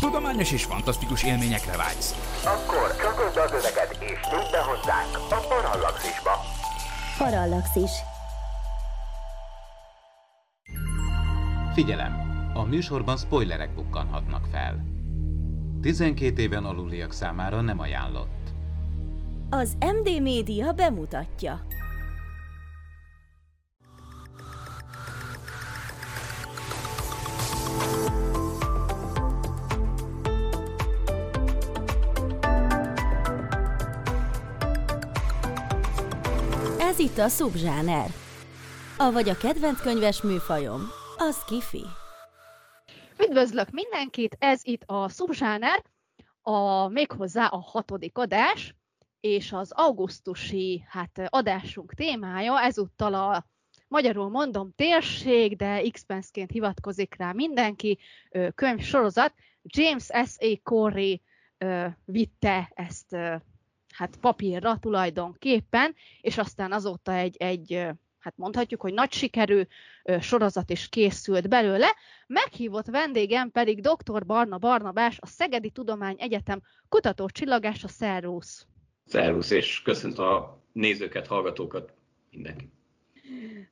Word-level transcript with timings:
Tudományos 0.00 0.52
és 0.52 0.64
fantasztikus 0.64 1.24
élményekre 1.24 1.76
vágysz. 1.76 2.40
Akkor 2.44 2.96
csatold 2.96 3.36
az 3.36 3.52
öveket 3.52 3.96
és 4.00 4.18
nyújt 4.30 4.50
be 4.50 4.62
hozzánk 4.62 5.16
a 5.30 5.46
Parallaxisba. 5.48 6.30
Parallaxis. 7.18 7.90
Figyelem! 11.74 12.26
A 12.54 12.62
műsorban 12.62 13.16
spoilerek 13.16 13.74
bukkanhatnak 13.74 14.46
fel. 14.52 14.84
12 15.80 16.42
éven 16.42 16.64
aluliak 16.64 17.12
számára 17.12 17.60
nem 17.60 17.80
ajánlott. 17.80 18.52
Az 19.50 19.76
MD 19.80 20.22
Média 20.22 20.72
bemutatja. 20.72 21.60
Itt 37.18 37.24
a 37.24 37.28
szubzsáner. 37.28 38.10
Avagy 38.96 39.28
a 39.28 39.36
kedvenc 39.36 39.80
könyves 39.80 40.22
műfajom, 40.22 40.80
az 41.16 41.44
kifi. 41.44 41.84
Üdvözlök 43.28 43.70
mindenkit, 43.70 44.36
ez 44.38 44.60
itt 44.64 44.82
a 44.86 45.08
Szubzsáner, 45.08 45.84
a, 46.42 46.88
méghozzá 46.88 47.46
a 47.46 47.56
hatodik 47.56 48.18
adás, 48.18 48.74
és 49.20 49.52
az 49.52 49.72
augusztusi 49.72 50.84
hát, 50.88 51.22
adásunk 51.28 51.94
témája 51.94 52.60
ezúttal 52.60 53.14
a 53.14 53.46
magyarul 53.88 54.28
mondom 54.28 54.72
térség, 54.76 55.56
de 55.56 55.82
X-Pensként 55.90 56.50
hivatkozik 56.50 57.14
rá 57.18 57.32
mindenki, 57.32 57.98
könyv 58.54 58.80
sorozat. 58.80 59.34
James 59.62 60.04
S.A. 60.04 60.58
Corey 60.62 61.22
vitte 62.04 62.70
ezt 62.74 63.16
hát 63.98 64.16
papírra 64.20 64.78
tulajdonképpen, 64.78 65.94
és 66.20 66.38
aztán 66.38 66.72
azóta 66.72 67.12
egy, 67.12 67.36
egy 67.36 67.72
hát 68.18 68.36
mondhatjuk, 68.36 68.80
hogy 68.80 68.92
nagy 68.92 69.12
sikerű 69.12 69.62
sorozat 70.20 70.70
is 70.70 70.88
készült 70.88 71.48
belőle. 71.48 71.94
Meghívott 72.26 72.86
vendégem 72.86 73.50
pedig 73.50 73.80
dr. 73.80 74.26
Barna 74.26 74.58
Barnabás, 74.58 75.18
a 75.20 75.26
Szegedi 75.26 75.70
Tudomány 75.70 76.16
Egyetem 76.18 76.62
a 76.88 77.88
Szervusz! 77.88 78.66
Szervusz, 79.04 79.50
és 79.50 79.82
köszöntöm 79.82 80.24
a 80.24 80.58
nézőket, 80.72 81.26
hallgatókat, 81.26 81.92
mindenki. 82.30 82.70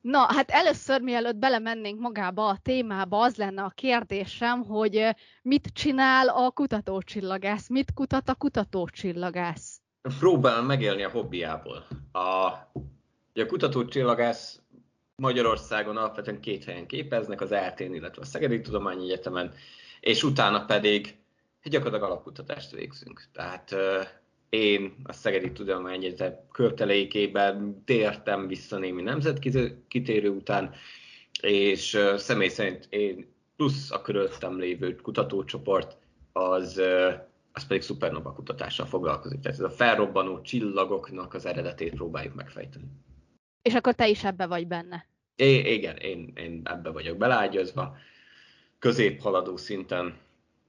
Na, 0.01 0.19
hát 0.19 0.49
először, 0.49 1.01
mielőtt 1.01 1.35
belemennénk 1.35 1.99
magába 1.99 2.47
a 2.47 2.57
témába, 2.61 3.19
az 3.19 3.35
lenne 3.35 3.63
a 3.63 3.69
kérdésem, 3.75 4.63
hogy 4.63 5.15
mit 5.41 5.69
csinál 5.73 6.27
a 6.27 6.51
kutatócsillagász, 6.51 7.69
mit 7.69 7.93
kutat 7.93 8.29
a 8.29 8.35
kutatócsillagász? 8.35 9.81
Próbálom 10.19 10.65
megélni 10.65 11.03
a 11.03 11.09
hobbiából. 11.09 11.87
A 12.11 12.51
Ugye 13.37 13.45
a 13.45 13.49
kutatócsillagász 13.49 14.61
Magyarországon 15.15 15.97
alapvetően 15.97 16.39
két 16.39 16.63
helyen 16.63 16.87
képeznek, 16.87 17.41
az 17.41 17.51
ELTén, 17.51 17.93
illetve 17.93 18.21
a 18.21 18.25
Szegedi 18.25 18.61
Tudományi 18.61 19.03
Egyetemen, 19.03 19.53
és 19.99 20.23
utána 20.23 20.65
pedig 20.65 21.17
gyakorlatilag 21.63 22.11
alapkutatást 22.11 22.71
végzünk. 22.71 23.23
Tehát 23.33 23.75
én 24.49 24.95
a 25.03 25.13
Szegedi 25.13 25.51
Tudományi 25.51 26.05
Egyetem 26.05 26.33
kötelékében 26.51 27.83
tértem 27.85 28.47
vissza 28.47 28.77
némi 28.77 29.01
nemzetkitérő 29.01 30.29
után, 30.29 30.73
és 31.41 31.99
személy 32.15 32.49
szerint 32.49 32.87
én 32.89 33.33
plusz 33.55 33.91
a 33.91 34.01
körülöttem 34.01 34.59
lévő 34.59 34.95
kutatócsoport 34.95 35.97
az, 36.31 36.81
az 37.57 37.67
pedig 37.67 37.81
szupernova 37.81 38.33
kutatással 38.33 38.85
foglalkozik. 38.85 39.39
Tehát 39.39 39.57
ez 39.57 39.63
a 39.63 39.69
felrobbanó 39.69 40.41
csillagoknak 40.41 41.33
az 41.33 41.45
eredetét 41.45 41.93
próbáljuk 41.93 42.35
megfejteni. 42.35 42.85
És 43.61 43.73
akkor 43.73 43.93
te 43.93 44.07
is 44.07 44.23
ebbe 44.23 44.45
vagy 44.45 44.67
benne. 44.67 45.05
É, 45.35 45.73
igen, 45.73 45.95
én, 45.95 46.31
én 46.35 46.61
ebbe 46.63 46.89
vagyok 46.89 47.17
belágyazva, 47.17 47.97
középhaladó 48.79 49.57
szinten. 49.57 50.17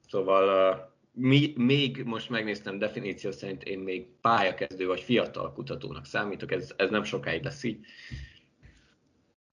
Szóval 0.09 0.73
uh, 0.73 0.81
mi, 1.13 1.53
még 1.57 2.03
most 2.05 2.31
megnéztem 2.31 2.79
definíció 2.79 3.31
szerint 3.31 3.63
én 3.63 3.79
még 3.79 4.07
pályakezdő 4.21 4.87
vagy 4.87 5.01
fiatal 5.01 5.53
kutatónak 5.53 6.05
számítok, 6.05 6.53
ez, 6.53 6.73
ez 6.77 6.91
nem 6.91 7.03
sokáig 7.03 7.45
lesz 7.45 7.63
így. 7.63 7.87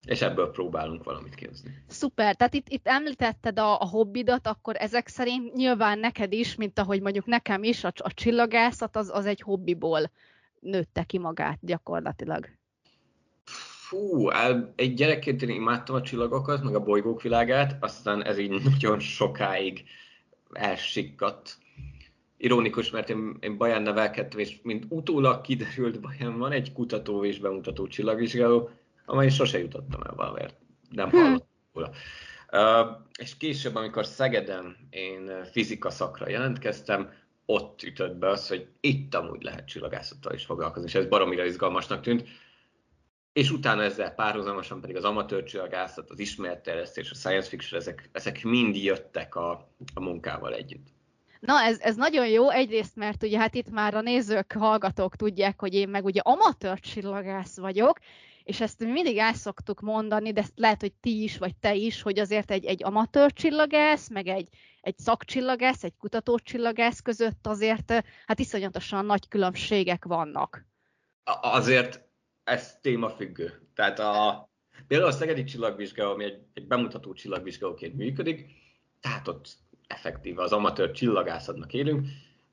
És 0.05 0.21
ebből 0.21 0.51
próbálunk 0.51 1.03
valamit 1.03 1.35
kihozni. 1.35 1.83
Szuper, 1.87 2.35
tehát 2.35 2.53
itt, 2.53 2.69
itt 2.69 2.87
említetted 2.87 3.59
a, 3.59 3.81
a 3.81 3.85
hobbidat, 3.85 4.47
akkor 4.47 4.75
ezek 4.77 5.07
szerint 5.07 5.53
nyilván 5.53 5.99
neked 5.99 6.33
is, 6.33 6.55
mint 6.55 6.79
ahogy 6.79 7.01
mondjuk 7.01 7.25
nekem 7.25 7.63
is, 7.63 7.83
a, 7.83 7.91
a 7.95 8.13
csillagászat 8.13 8.95
az, 8.95 9.09
az 9.13 9.25
egy 9.25 9.41
hobbiból 9.41 10.11
nőtte 10.59 11.03
ki 11.03 11.17
magát 11.17 11.57
gyakorlatilag 11.61 12.49
fú, 13.85 14.29
egy 14.75 14.93
gyerekként 14.93 15.41
én 15.41 15.49
imádtam 15.49 15.95
a 15.95 16.01
csillagokat, 16.01 16.63
meg 16.63 16.75
a 16.75 16.83
bolygók 16.83 17.21
világát, 17.21 17.77
aztán 17.79 18.23
ez 18.23 18.37
így 18.37 18.63
nagyon 18.71 18.99
sokáig 18.99 19.83
elsikkadt. 20.51 21.57
Ironikus, 22.37 22.91
mert 22.91 23.09
én, 23.09 23.37
én 23.39 23.57
Baján 23.57 23.81
nevelkedtem, 23.81 24.39
és 24.39 24.59
mint 24.63 24.85
utólag 24.89 25.41
kiderült, 25.41 25.99
Baján 25.99 26.37
van 26.37 26.51
egy 26.51 26.73
kutató 26.73 27.25
és 27.25 27.39
bemutató 27.39 27.87
csillagvizsgáló, 27.87 28.69
amely 29.05 29.29
sose 29.29 29.59
jutottam 29.59 30.01
el 30.01 30.15
valamiért. 30.15 30.55
Nem 30.89 31.09
hm. 31.09 31.15
hallottam 31.15 31.47
róla. 31.73 31.91
Uh, 32.51 32.87
és 33.19 33.37
később, 33.37 33.75
amikor 33.75 34.05
Szegeden 34.05 34.87
én 34.89 35.43
fizika 35.51 35.89
szakra 35.89 36.29
jelentkeztem, 36.29 37.11
ott 37.45 37.83
ütött 37.83 38.15
be 38.15 38.29
az, 38.29 38.47
hogy 38.47 38.67
itt 38.79 39.15
amúgy 39.15 39.41
lehet 39.41 39.67
csillagászattal 39.67 40.33
is 40.33 40.45
foglalkozni, 40.45 40.87
és 40.87 40.95
ez 40.95 41.05
baromira 41.05 41.45
izgalmasnak 41.45 42.01
tűnt 42.01 42.27
és 43.35 43.51
utána 43.51 43.83
ezzel 43.83 44.11
párhuzamosan 44.11 44.81
pedig 44.81 44.95
az 44.95 45.03
amatőr 45.03 45.43
csillagászat, 45.43 46.09
az 46.09 46.19
ismeretterjesztés, 46.19 47.11
a 47.11 47.15
science 47.15 47.49
fiction, 47.49 47.81
ezek, 47.81 48.09
ezek 48.11 48.43
mind 48.43 48.75
jöttek 48.75 49.35
a, 49.35 49.51
a 49.93 49.99
munkával 49.99 50.53
együtt. 50.53 50.87
Na, 51.39 51.61
ez, 51.61 51.79
ez 51.79 51.95
nagyon 51.95 52.27
jó, 52.27 52.49
egyrészt, 52.49 52.95
mert 52.95 53.23
ugye 53.23 53.39
hát 53.39 53.55
itt 53.55 53.69
már 53.69 53.95
a 53.95 54.01
nézők, 54.01 54.51
hallgatók 54.51 55.15
tudják, 55.15 55.59
hogy 55.59 55.73
én 55.73 55.89
meg 55.89 56.05
ugye 56.05 56.21
amatőr 56.23 56.79
csillagász 56.79 57.57
vagyok, 57.57 57.99
és 58.45 58.61
ezt 58.61 58.79
mi 58.79 58.91
mindig 58.91 59.17
el 59.17 59.33
szoktuk 59.33 59.81
mondani, 59.81 60.31
de 60.31 60.41
ezt 60.41 60.53
lehet, 60.55 60.81
hogy 60.81 60.93
ti 60.93 61.23
is, 61.23 61.37
vagy 61.37 61.55
te 61.55 61.75
is, 61.75 62.01
hogy 62.01 62.19
azért 62.19 62.51
egy, 62.51 62.65
egy 62.65 62.83
amatőr 62.83 63.33
csillagász, 63.33 64.09
meg 64.09 64.27
egy, 64.27 64.47
egy 64.81 64.97
szakcsillagász, 64.97 65.83
egy 65.83 65.93
kutatócsillagász 65.97 66.99
között 66.99 67.47
azért 67.47 67.91
hát 68.25 68.39
iszonyatosan 68.39 69.05
nagy 69.05 69.27
különbségek 69.27 70.05
vannak. 70.05 70.65
Azért 71.41 72.01
ez 72.43 72.77
témafüggő. 72.81 73.69
Tehát 73.73 73.99
a, 73.99 74.49
például 74.87 75.09
a 75.09 75.13
Szegedi 75.13 75.43
csillagvizsgáló, 75.43 76.11
ami 76.11 76.23
egy, 76.23 76.39
egy 76.53 76.67
bemutató 76.67 77.13
csillagvizsgálóként 77.13 77.95
működik, 77.95 78.45
tehát 78.99 79.27
ott 79.27 79.57
effektíve 79.87 80.41
az 80.41 80.51
amatőr 80.51 80.91
csillagászatnak 80.91 81.73
élünk, 81.73 82.07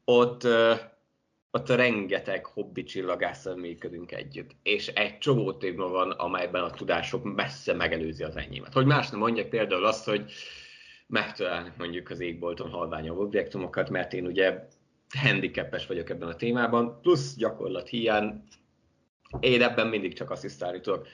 ott, 0.04 0.46
ott 1.52 1.68
rengeteg 1.68 2.46
hobbi 2.46 2.82
csillagászat 2.82 3.56
működünk 3.56 4.12
együtt. 4.12 4.50
És 4.62 4.88
egy 4.88 5.18
csomó 5.18 5.52
téma 5.52 5.88
van, 5.88 6.10
amelyben 6.10 6.62
a 6.62 6.70
tudások 6.70 7.34
messze 7.34 7.72
megelőzi 7.72 8.22
az 8.22 8.36
enyémet. 8.36 8.72
Hogy 8.72 8.86
más 8.86 9.10
nem 9.10 9.18
mondjak 9.18 9.48
például 9.48 9.84
azt, 9.84 10.04
hogy 10.04 10.32
megtalálni 11.06 11.72
mondjuk 11.78 12.10
az 12.10 12.20
égbolton 12.20 12.70
halványabb 12.70 13.18
objektumokat, 13.18 13.90
mert 13.90 14.12
én 14.12 14.26
ugye 14.26 14.68
handicapes 15.18 15.86
vagyok 15.86 16.10
ebben 16.10 16.28
a 16.28 16.36
témában, 16.36 17.00
plusz 17.00 17.36
gyakorlat 17.36 17.88
hiány 17.88 18.42
én 19.40 19.62
ebben 19.62 19.86
mindig 19.86 20.14
csak 20.14 20.30
asszisztálni 20.30 20.80
tudok. 20.80 21.06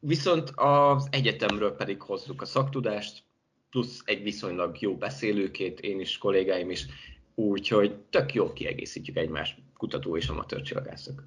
Viszont 0.00 0.50
az 0.54 1.08
egyetemről 1.10 1.76
pedig 1.76 2.02
hozzuk 2.02 2.42
a 2.42 2.44
szaktudást, 2.44 3.22
plusz 3.70 4.02
egy 4.04 4.22
viszonylag 4.22 4.80
jó 4.80 4.96
beszélőkét, 4.96 5.80
én 5.80 6.00
is, 6.00 6.18
kollégáim 6.18 6.70
is, 6.70 6.86
úgyhogy 7.34 7.94
tök 8.10 8.34
jó 8.34 8.52
kiegészítjük 8.52 9.16
egymást, 9.16 9.58
kutató 9.76 10.16
és 10.16 10.28
amatőr 10.28 10.62
csillagászok. 10.62 11.22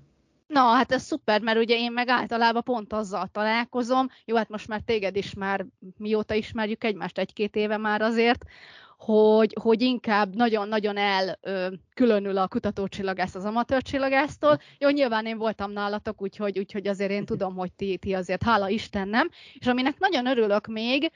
Na, 0.47 0.61
hát 0.61 0.91
ez 0.91 1.03
szuper, 1.03 1.41
mert 1.41 1.57
ugye 1.57 1.75
én 1.75 1.91
meg 1.91 2.09
általában 2.09 2.63
pont 2.63 2.93
azzal 2.93 3.29
találkozom, 3.31 4.07
jó, 4.25 4.35
hát 4.35 4.49
most 4.49 4.67
már 4.67 4.81
téged 4.85 5.15
is 5.15 5.33
már 5.33 5.65
mióta 5.97 6.33
ismerjük 6.33 6.83
egymást, 6.83 7.17
egy-két 7.17 7.55
éve 7.55 7.77
már 7.77 8.01
azért, 8.01 8.45
hogy, 8.97 9.55
hogy 9.61 9.81
inkább 9.81 10.35
nagyon-nagyon 10.35 10.97
elkülönül 10.97 12.37
a 12.37 12.47
kutatócsillagász 12.47 13.35
az 13.35 13.45
amatőrcsillagásztól. 13.45 14.59
Jó, 14.77 14.89
nyilván 14.89 15.25
én 15.25 15.37
voltam 15.37 15.71
nálatok, 15.71 16.21
úgyhogy, 16.21 16.59
úgyhogy 16.59 16.87
azért 16.87 17.11
én 17.11 17.25
tudom, 17.25 17.55
hogy 17.55 17.71
ti, 17.71 17.97
ti 17.97 18.13
azért, 18.13 18.43
hála 18.43 18.69
Istennem, 18.69 19.29
és 19.53 19.67
aminek 19.67 19.99
nagyon 19.99 20.25
örülök 20.25 20.67
még, 20.67 21.11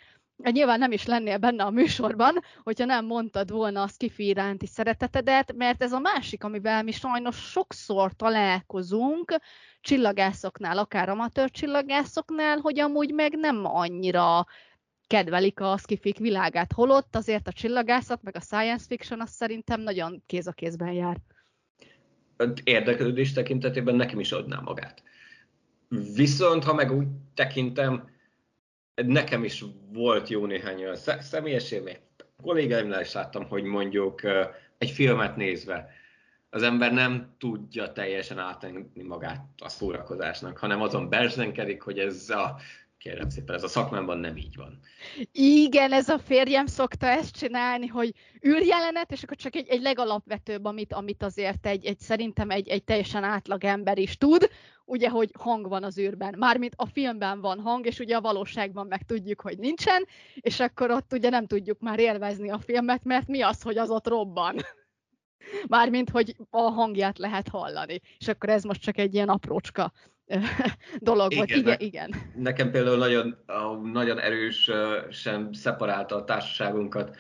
nyilván 0.50 0.80
nem 0.80 0.92
is 0.92 1.06
lennél 1.06 1.38
benne 1.38 1.64
a 1.64 1.70
műsorban, 1.70 2.40
hogyha 2.64 2.86
nem 2.86 3.06
mondtad 3.06 3.52
volna 3.52 3.82
a 3.82 3.88
skifi 3.88 4.28
iránti 4.28 4.68
szeretetedet, 4.68 5.54
mert 5.56 5.84
ez 5.84 5.92
a 5.92 6.00
másik, 6.00 6.44
amivel 6.44 6.84
mi 6.84 6.92
sajnos 6.92 7.36
sokszor 7.36 8.14
találkozunk, 8.14 9.36
csillagászoknál, 9.82 10.78
akár 10.78 11.10
amatőr 11.10 11.52
csillagászoknál, 11.52 12.58
hogy 12.58 12.80
amúgy 12.80 13.14
meg 13.14 13.38
nem 13.38 13.66
annyira 13.66 14.46
kedvelik 15.08 15.60
a 15.60 15.78
skifik 15.78 16.18
világát. 16.18 16.72
Holott 16.72 17.16
azért 17.16 17.48
a 17.48 17.52
csillagászat, 17.52 18.24
meg 18.24 18.36
a 18.36 18.40
science 18.40 18.86
fiction 18.88 19.22
az 19.22 19.30
szerintem 19.30 19.82
nagyon 19.82 20.24
kéz 20.26 20.48
a 20.48 20.52
kézben 20.52 20.92
jár. 20.92 21.18
Érdeklődés 22.64 23.34
tekintetében 23.34 23.96
nekem 23.96 24.20
is 24.20 24.32
adná 24.32 24.60
magát. 24.60 25.04
Viszont, 26.16 26.64
ha 26.64 26.74
meg 26.74 26.92
úgy 26.92 27.08
tekintem, 27.34 28.10
nekem 28.96 29.44
is 29.44 29.64
volt 29.92 30.30
jó 30.30 30.46
néhány 30.46 30.82
olyan 30.82 30.96
személyes 31.20 31.72
élmény. 31.72 31.98
Kollégáimnál 32.42 33.02
is 33.02 33.14
láttam, 33.14 33.48
hogy 33.48 33.64
mondjuk 33.64 34.22
egy 34.78 34.90
filmet 34.90 35.36
nézve 35.36 35.90
az 36.54 36.64
ember 36.64 36.94
nem 36.94 37.36
tudja 37.38 37.92
teljesen 37.92 38.40
átengni 38.40 39.04
magát 39.04 39.46
a 39.58 39.70
szórakozásnak, 39.70 40.58
hanem 40.58 40.82
azon 40.82 41.10
berzenkedik, 41.10 41.82
hogy 41.82 42.00
ez 42.00 42.30
a 42.30 42.58
kérem 43.02 43.30
szépen, 43.30 43.56
ez 43.56 43.64
a 43.64 43.68
szakmámban 43.68 44.18
nem 44.18 44.38
így 44.38 44.56
van. 44.56 44.80
Igen, 45.32 45.92
ez 45.92 46.10
a 46.10 46.20
férjem 46.20 46.66
szokta 46.66 47.08
ezt 47.08 47.38
csinálni, 47.38 47.88
hogy 47.88 48.14
űrjelenet, 48.48 49.12
és 49.12 49.24
akkor 49.24 49.38
csak 49.38 49.56
egy, 49.56 49.68
egy 49.68 49.82
legalapvetőbb, 49.82 50.66
amit, 50.66 50.94
amit 50.94 51.24
azért 51.24 51.66
egy, 51.66 51.86
egy 51.86 52.00
szerintem 52.00 52.50
egy, 52.50 52.68
egy 52.68 52.84
teljesen 52.84 53.24
átlag 53.24 53.64
ember 53.64 53.98
is 53.98 54.18
tud, 54.18 54.50
ugye, 54.86 55.10
hogy 55.10 55.30
hang 55.40 55.68
van 55.68 55.84
az 55.84 55.98
űrben. 55.98 56.36
Mármint 56.38 56.74
a 56.76 56.86
filmben 56.86 57.42
van 57.42 57.60
hang, 57.60 57.86
és 57.86 58.00
ugye 58.00 58.16
a 58.16 58.22
valóságban 58.22 58.88
meg 58.88 59.04
tudjuk, 59.04 59.42
hogy 59.42 59.58
nincsen, 59.58 60.06
és 60.36 60.60
akkor 60.60 60.92
ott 60.92 61.14
ugye 61.14 61.30
nem 61.30 61.48
tudjuk 61.48 61.80
már 61.80 62.00
élvezni 62.00 62.50
a 62.50 62.60
filmet, 62.60 63.04
mert 63.04 63.28
mi 63.28 63.42
az, 63.42 63.62
hogy 63.62 63.78
az 63.78 63.90
ott 63.90 64.08
robban. 64.08 64.56
Mármint, 65.68 66.10
hogy 66.10 66.36
a 66.50 66.62
hangját 66.62 67.18
lehet 67.18 67.48
hallani. 67.48 68.02
És 68.18 68.28
akkor 68.28 68.50
ez 68.50 68.64
most 68.64 68.82
csak 68.82 68.98
egy 68.98 69.14
ilyen 69.14 69.30
aprócska 69.30 69.92
dolog 71.00 71.36
volt. 71.36 71.50
Igen, 71.50 71.80
igen. 71.80 72.16
Nekem 72.36 72.72
például 72.72 72.98
nagyon, 72.98 73.38
nagyon 73.92 74.20
erősen 74.20 75.50
szeparálta 75.54 76.16
a 76.16 76.24
társaságunkat 76.24 77.18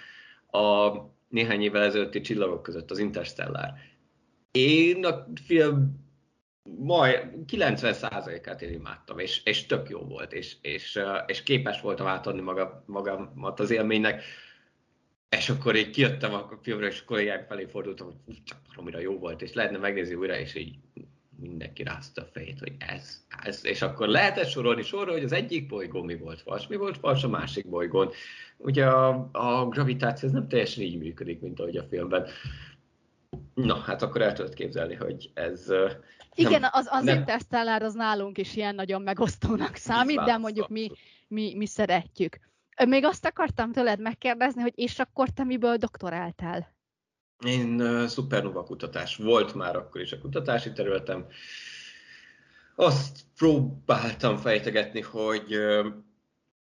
a 0.52 0.92
néhány 1.28 1.62
évvel 1.62 1.84
ezelőtti 1.84 2.22
csillagok 2.22 2.64
között, 2.64 2.92
az 2.92 3.00
Interstellar. 3.00 3.70
Én 4.52 5.06
a 5.06 5.28
film 5.46 6.00
majd 6.64 7.30
90%-át 7.48 8.62
én 8.62 8.74
imádtam, 8.74 9.20
és, 9.20 9.44
és 9.44 9.66
tök 9.66 9.90
jó 9.90 10.00
volt, 10.00 10.34
és, 10.34 10.56
és, 10.62 11.00
és 11.26 11.44
képes 11.44 11.82
voltam 11.82 12.08
átadni 12.08 12.42
maga, 12.42 12.84
magamat 12.86 13.60
az 13.60 13.72
élménynek. 13.72 14.24
És 15.38 15.50
akkor 15.50 15.76
így 15.76 15.90
kijöttem 15.90 16.34
a 16.34 16.60
filmre, 16.62 16.88
és 16.88 17.02
a 17.02 17.06
kollégák 17.06 17.48
felé 17.48 17.66
fordultam, 17.66 18.08
hogy 18.26 18.44
csak 18.44 18.58
baromira 18.68 19.00
jó 19.00 19.18
volt, 19.18 19.42
és 19.42 19.54
lehetne 19.54 19.78
megnézni 19.78 20.16
újra, 20.16 20.38
és 20.38 20.56
így 20.56 20.76
mindenki 21.42 21.84
rázta 21.84 22.22
a 22.22 22.30
fejét, 22.32 22.60
hogy 22.60 22.76
ez, 22.80 23.24
ez, 23.44 23.66
és 23.66 23.82
akkor 23.82 24.08
lehetett 24.08 24.48
sorolni 24.48 24.82
sorra, 24.82 25.12
hogy 25.12 25.24
az 25.24 25.32
egyik 25.32 25.68
bolygó 25.68 26.04
mi 26.04 26.18
volt 26.18 26.42
fals, 26.42 26.68
mi 26.68 26.76
volt 26.76 26.98
fals 26.98 27.24
a 27.24 27.28
másik 27.28 27.70
bolygón. 27.70 28.10
Ugye 28.58 28.86
a, 28.86 29.30
a 29.32 29.68
gravitáció 29.68 30.28
ez 30.28 30.34
nem 30.34 30.48
teljesen 30.48 30.84
így 30.84 30.98
működik, 30.98 31.40
mint 31.42 31.60
ahogy 31.60 31.78
a 31.78 31.84
filmben. 31.84 32.28
Na, 33.54 33.76
hát 33.76 34.02
akkor 34.02 34.22
el 34.22 34.34
tudod 34.34 34.54
képzelni, 34.54 34.96
hogy 34.96 35.32
ez... 35.34 35.68
Igen, 36.36 36.60
nem, 36.60 36.70
az, 36.74 36.88
az 36.92 37.04
nem... 37.04 37.18
Interstellar 37.18 37.82
az 37.82 37.94
nálunk 37.94 38.38
is 38.38 38.56
ilyen 38.56 38.76
nagyon 38.76 39.02
megosztónak 39.02 39.76
számít, 39.76 40.24
de 40.24 40.38
mondjuk 40.38 40.70
mi, 40.70 40.92
mi, 41.28 41.56
mi 41.56 41.66
szeretjük. 41.66 42.40
Még 42.88 43.06
azt 43.06 43.26
akartam 43.26 43.72
tőled 43.72 44.00
megkérdezni, 44.00 44.62
hogy 44.62 44.74
és 44.76 45.00
akkor 45.00 45.30
te 45.30 45.44
miből 45.44 45.76
doktoráltál? 45.76 46.74
Én 47.46 47.82
uh, 47.82 48.06
szupernova 48.06 48.64
kutatás 48.64 49.16
volt 49.16 49.54
már 49.54 49.76
akkor 49.76 50.02
is 50.02 50.12
a 50.12 50.20
kutatási 50.20 50.72
területem. 50.72 51.26
Azt 52.76 53.20
próbáltam 53.38 54.38
fejtegetni, 54.38 55.02
hogy 55.02 55.56
uh, 55.56 55.86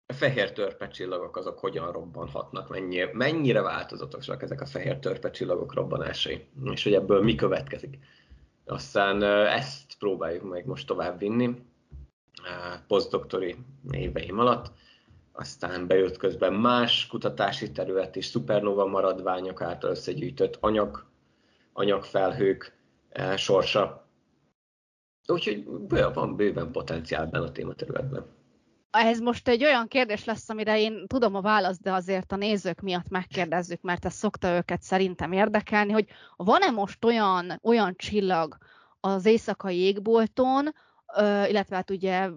a 0.06 0.12
fehér 0.12 0.52
törpecsillagok 0.52 1.36
azok 1.36 1.58
hogyan 1.58 1.92
robbanhatnak, 1.92 2.68
mennyire, 2.68 3.10
mennyire 3.12 3.60
változatosak 3.60 4.42
ezek 4.42 4.60
a 4.60 4.66
fehér 4.66 4.98
törpecsillagok 4.98 5.74
robbanásai, 5.74 6.48
és 6.72 6.82
hogy 6.82 6.94
ebből 6.94 7.22
mi 7.22 7.34
következik. 7.34 7.98
Aztán 8.64 9.22
ezt 9.22 9.98
próbáljuk 9.98 10.42
meg 10.42 10.66
most 10.66 10.86
tovább 10.86 11.18
vinni 11.18 11.54
posztdoktori 12.86 13.56
éveim 13.90 14.38
alatt 14.38 14.72
aztán 15.36 15.86
bejött 15.86 16.16
közben 16.16 16.52
más 16.52 17.06
kutatási 17.06 17.72
terület 17.72 18.16
is, 18.16 18.26
szupernova 18.26 18.86
maradványok 18.86 19.62
által 19.62 19.90
összegyűjtött 19.90 20.56
anyag, 20.60 21.06
anyagfelhők 21.72 22.76
e, 23.08 23.36
sorsa. 23.36 24.06
Úgyhogy 25.26 25.64
van 26.14 26.36
bőven 26.36 26.70
potenciál 26.70 27.22
ebben 27.22 27.42
a 27.42 27.52
tématerületben. 27.52 28.34
Ez 28.90 29.20
most 29.20 29.48
egy 29.48 29.64
olyan 29.64 29.88
kérdés 29.88 30.24
lesz, 30.24 30.48
amire 30.48 30.80
én 30.80 31.06
tudom 31.06 31.34
a 31.34 31.40
választ, 31.40 31.82
de 31.82 31.92
azért 31.92 32.32
a 32.32 32.36
nézők 32.36 32.80
miatt 32.80 33.08
megkérdezzük, 33.08 33.80
mert 33.80 34.04
ez 34.04 34.14
szokta 34.14 34.56
őket 34.56 34.82
szerintem 34.82 35.32
érdekelni, 35.32 35.92
hogy 35.92 36.06
van-e 36.36 36.70
most 36.70 37.04
olyan, 37.04 37.60
olyan 37.62 37.94
csillag 37.96 38.56
az 39.00 39.26
éjszakai 39.26 39.76
égbolton, 39.76 40.74
illetve 41.48 41.76
hát 41.76 41.90
ugye, 41.90 42.28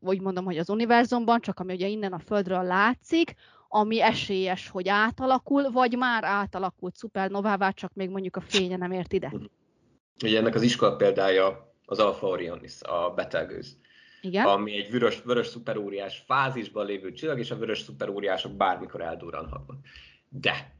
úgy 0.00 0.20
mondom, 0.20 0.44
hogy 0.44 0.58
az 0.58 0.70
univerzumban, 0.70 1.40
csak 1.40 1.60
ami 1.60 1.72
ugye 1.72 1.86
innen 1.86 2.12
a 2.12 2.18
Földről 2.18 2.62
látszik, 2.62 3.34
ami 3.68 4.02
esélyes, 4.02 4.68
hogy 4.68 4.88
átalakul, 4.88 5.70
vagy 5.70 5.96
már 5.96 6.24
átalakult 6.24 6.96
szupernovává, 6.96 7.70
csak 7.70 7.94
még 7.94 8.10
mondjuk 8.10 8.36
a 8.36 8.40
fénye 8.40 8.76
nem 8.76 8.92
ért 8.92 9.12
ide. 9.12 9.32
Ugye 10.22 10.38
ennek 10.38 10.54
az 10.54 10.62
iskola 10.62 10.96
példája 10.96 11.74
az 11.84 11.98
Alpha 11.98 12.26
Orionis, 12.26 12.82
a 12.82 13.12
Betelgeuse. 13.14 13.72
Igen? 14.20 14.46
ami 14.46 14.76
egy 14.76 14.90
vörös, 14.90 15.22
vörös 15.22 15.46
szuperóriás 15.46 16.22
fázisban 16.26 16.86
lévő 16.86 17.12
csillag, 17.12 17.38
és 17.38 17.50
a 17.50 17.56
vörös 17.56 17.80
szuperóriások 17.80 18.52
bármikor 18.52 19.00
eldurranhatnak. 19.00 19.78
De 20.28 20.73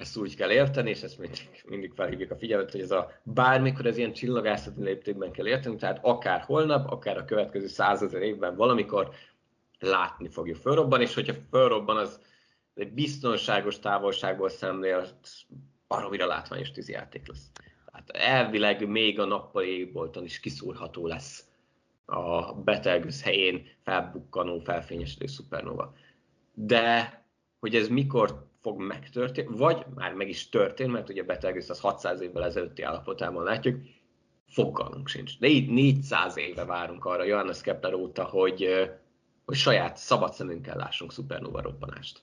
ezt 0.00 0.16
úgy 0.16 0.36
kell 0.36 0.50
érteni, 0.50 0.90
és 0.90 1.02
ezt 1.02 1.18
mindig, 1.18 1.62
mindig 1.68 1.92
felhívjuk 1.94 2.30
a 2.30 2.36
figyelmet, 2.36 2.70
hogy 2.70 2.80
ez 2.80 2.90
a 2.90 3.12
bármikor 3.22 3.86
ez 3.86 3.96
ilyen 3.96 4.12
csillagászati 4.12 4.82
léptékben 4.82 5.32
kell 5.32 5.46
érteni, 5.46 5.76
tehát 5.76 5.98
akár 6.02 6.40
holnap, 6.40 6.90
akár 6.90 7.16
a 7.16 7.24
következő 7.24 7.66
százezer 7.66 8.22
évben 8.22 8.56
valamikor 8.56 9.10
látni 9.78 10.28
fogja 10.28 10.54
fölrobban, 10.54 11.00
és 11.00 11.14
hogyha 11.14 11.34
fölrobban, 11.50 11.96
az 11.96 12.20
egy 12.74 12.92
biztonságos 12.92 13.78
távolságból 13.78 14.48
szemlélt 14.48 15.28
baromira 15.88 16.26
látványos 16.26 16.70
tűzijáték 16.70 17.28
lesz. 17.28 17.50
Tehát 17.86 18.10
elvileg 18.10 18.88
még 18.88 19.20
a 19.20 19.24
nappali 19.24 19.78
égbolton 19.78 20.24
is 20.24 20.40
kiszúrható 20.40 21.06
lesz 21.06 21.44
a 22.04 22.54
betelgőz 22.54 23.22
helyén 23.22 23.66
felbukkanó, 23.82 24.58
felfényesülő 24.58 25.26
szupernova. 25.26 25.94
De 26.54 27.18
hogy 27.58 27.74
ez 27.74 27.88
mikor 27.88 28.49
fog 28.60 28.80
megtörténni, 28.80 29.56
vagy 29.56 29.84
már 29.94 30.12
meg 30.12 30.28
is 30.28 30.48
történt, 30.48 30.92
mert 30.92 31.08
ugye 31.08 31.22
Betelgeuse 31.22 31.72
az 31.72 31.80
600 31.80 32.20
évvel 32.20 32.44
ezelőtti 32.44 32.82
állapotában 32.82 33.44
látjuk, 33.44 33.80
fogalmunk 34.46 35.08
sincs. 35.08 35.38
De 35.38 35.46
így 35.46 35.70
400 35.70 36.36
éve 36.36 36.64
várunk 36.64 37.04
arra 37.04 37.24
Johannes 37.24 37.60
Kepler 37.60 37.94
óta, 37.94 38.24
hogy, 38.24 38.90
hogy 39.44 39.56
saját 39.56 39.96
szabad 39.96 40.32
szemünkkel 40.32 40.76
lássunk 40.76 41.12
szupernova 41.12 41.60
robbanást. 41.60 42.22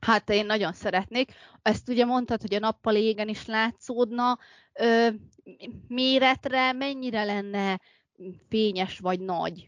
Hát 0.00 0.30
én 0.30 0.46
nagyon 0.46 0.72
szeretnék. 0.72 1.32
Ezt 1.62 1.88
ugye 1.88 2.04
mondtad, 2.04 2.40
hogy 2.40 2.54
a 2.54 2.58
nappal 2.58 2.94
égen 2.94 3.28
is 3.28 3.46
látszódna. 3.46 4.38
Ö, 4.72 5.08
méretre 5.88 6.72
mennyire 6.72 7.24
lenne 7.24 7.80
fényes 8.48 8.98
vagy 8.98 9.20
nagy? 9.20 9.64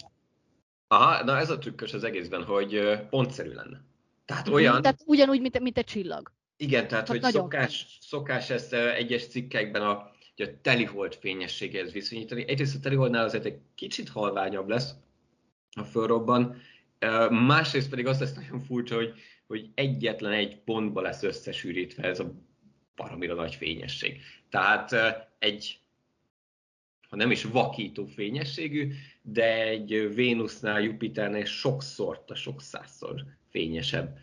Aha, 0.86 1.24
na 1.24 1.38
ez 1.38 1.50
a 1.50 1.58
trükkös 1.58 1.92
az 1.92 2.04
egészben, 2.04 2.44
hogy 2.44 3.00
pontszerű 3.10 3.52
lenne. 3.52 3.80
Tehát 4.24 4.48
olyan... 4.48 4.82
Tehát 4.82 5.02
ugyanúgy, 5.06 5.40
mint, 5.40 5.60
mint 5.60 5.78
egy 5.78 5.84
csillag. 5.84 6.32
Igen, 6.56 6.88
tehát, 6.88 7.04
tehát 7.04 7.22
hogy 7.22 7.32
szokás, 7.32 7.98
szokás 8.00 8.50
ezt 8.50 8.72
egyes 8.72 9.26
cikkekben 9.26 9.82
a, 9.82 9.90
a 10.36 10.60
telihold 10.62 11.14
fényességéhez 11.14 11.92
viszonyítani. 11.92 12.48
Egyrészt 12.48 12.76
a 12.76 12.80
teliholdnál 12.80 13.24
azért 13.24 13.44
egy 13.44 13.58
kicsit 13.74 14.08
halványabb 14.08 14.68
lesz 14.68 14.94
a 15.76 15.82
fölrobban, 15.82 16.56
másrészt 17.30 17.90
pedig 17.90 18.06
az 18.06 18.20
lesz 18.20 18.34
nagyon 18.34 18.60
furcsa, 18.60 18.94
hogy, 18.94 19.12
hogy 19.46 19.70
egyetlen 19.74 20.32
egy 20.32 20.56
pontba 20.56 21.00
lesz 21.00 21.22
összesűrítve 21.22 22.02
ez 22.02 22.20
a 22.20 22.32
baromira 22.96 23.34
nagy 23.34 23.54
fényesség. 23.54 24.20
Tehát 24.48 24.94
egy, 25.38 25.78
ha 27.14 27.20
nem 27.20 27.30
is 27.30 27.44
vakító 27.44 28.06
fényességű, 28.06 28.92
de 29.22 29.62
egy 29.62 30.14
Vénusznál, 30.14 30.80
Jupiternél 30.80 31.44
sokszor, 31.44 32.24
a 32.26 32.34
sok 32.34 32.60
százszor 32.60 33.24
fényesebb 33.50 34.18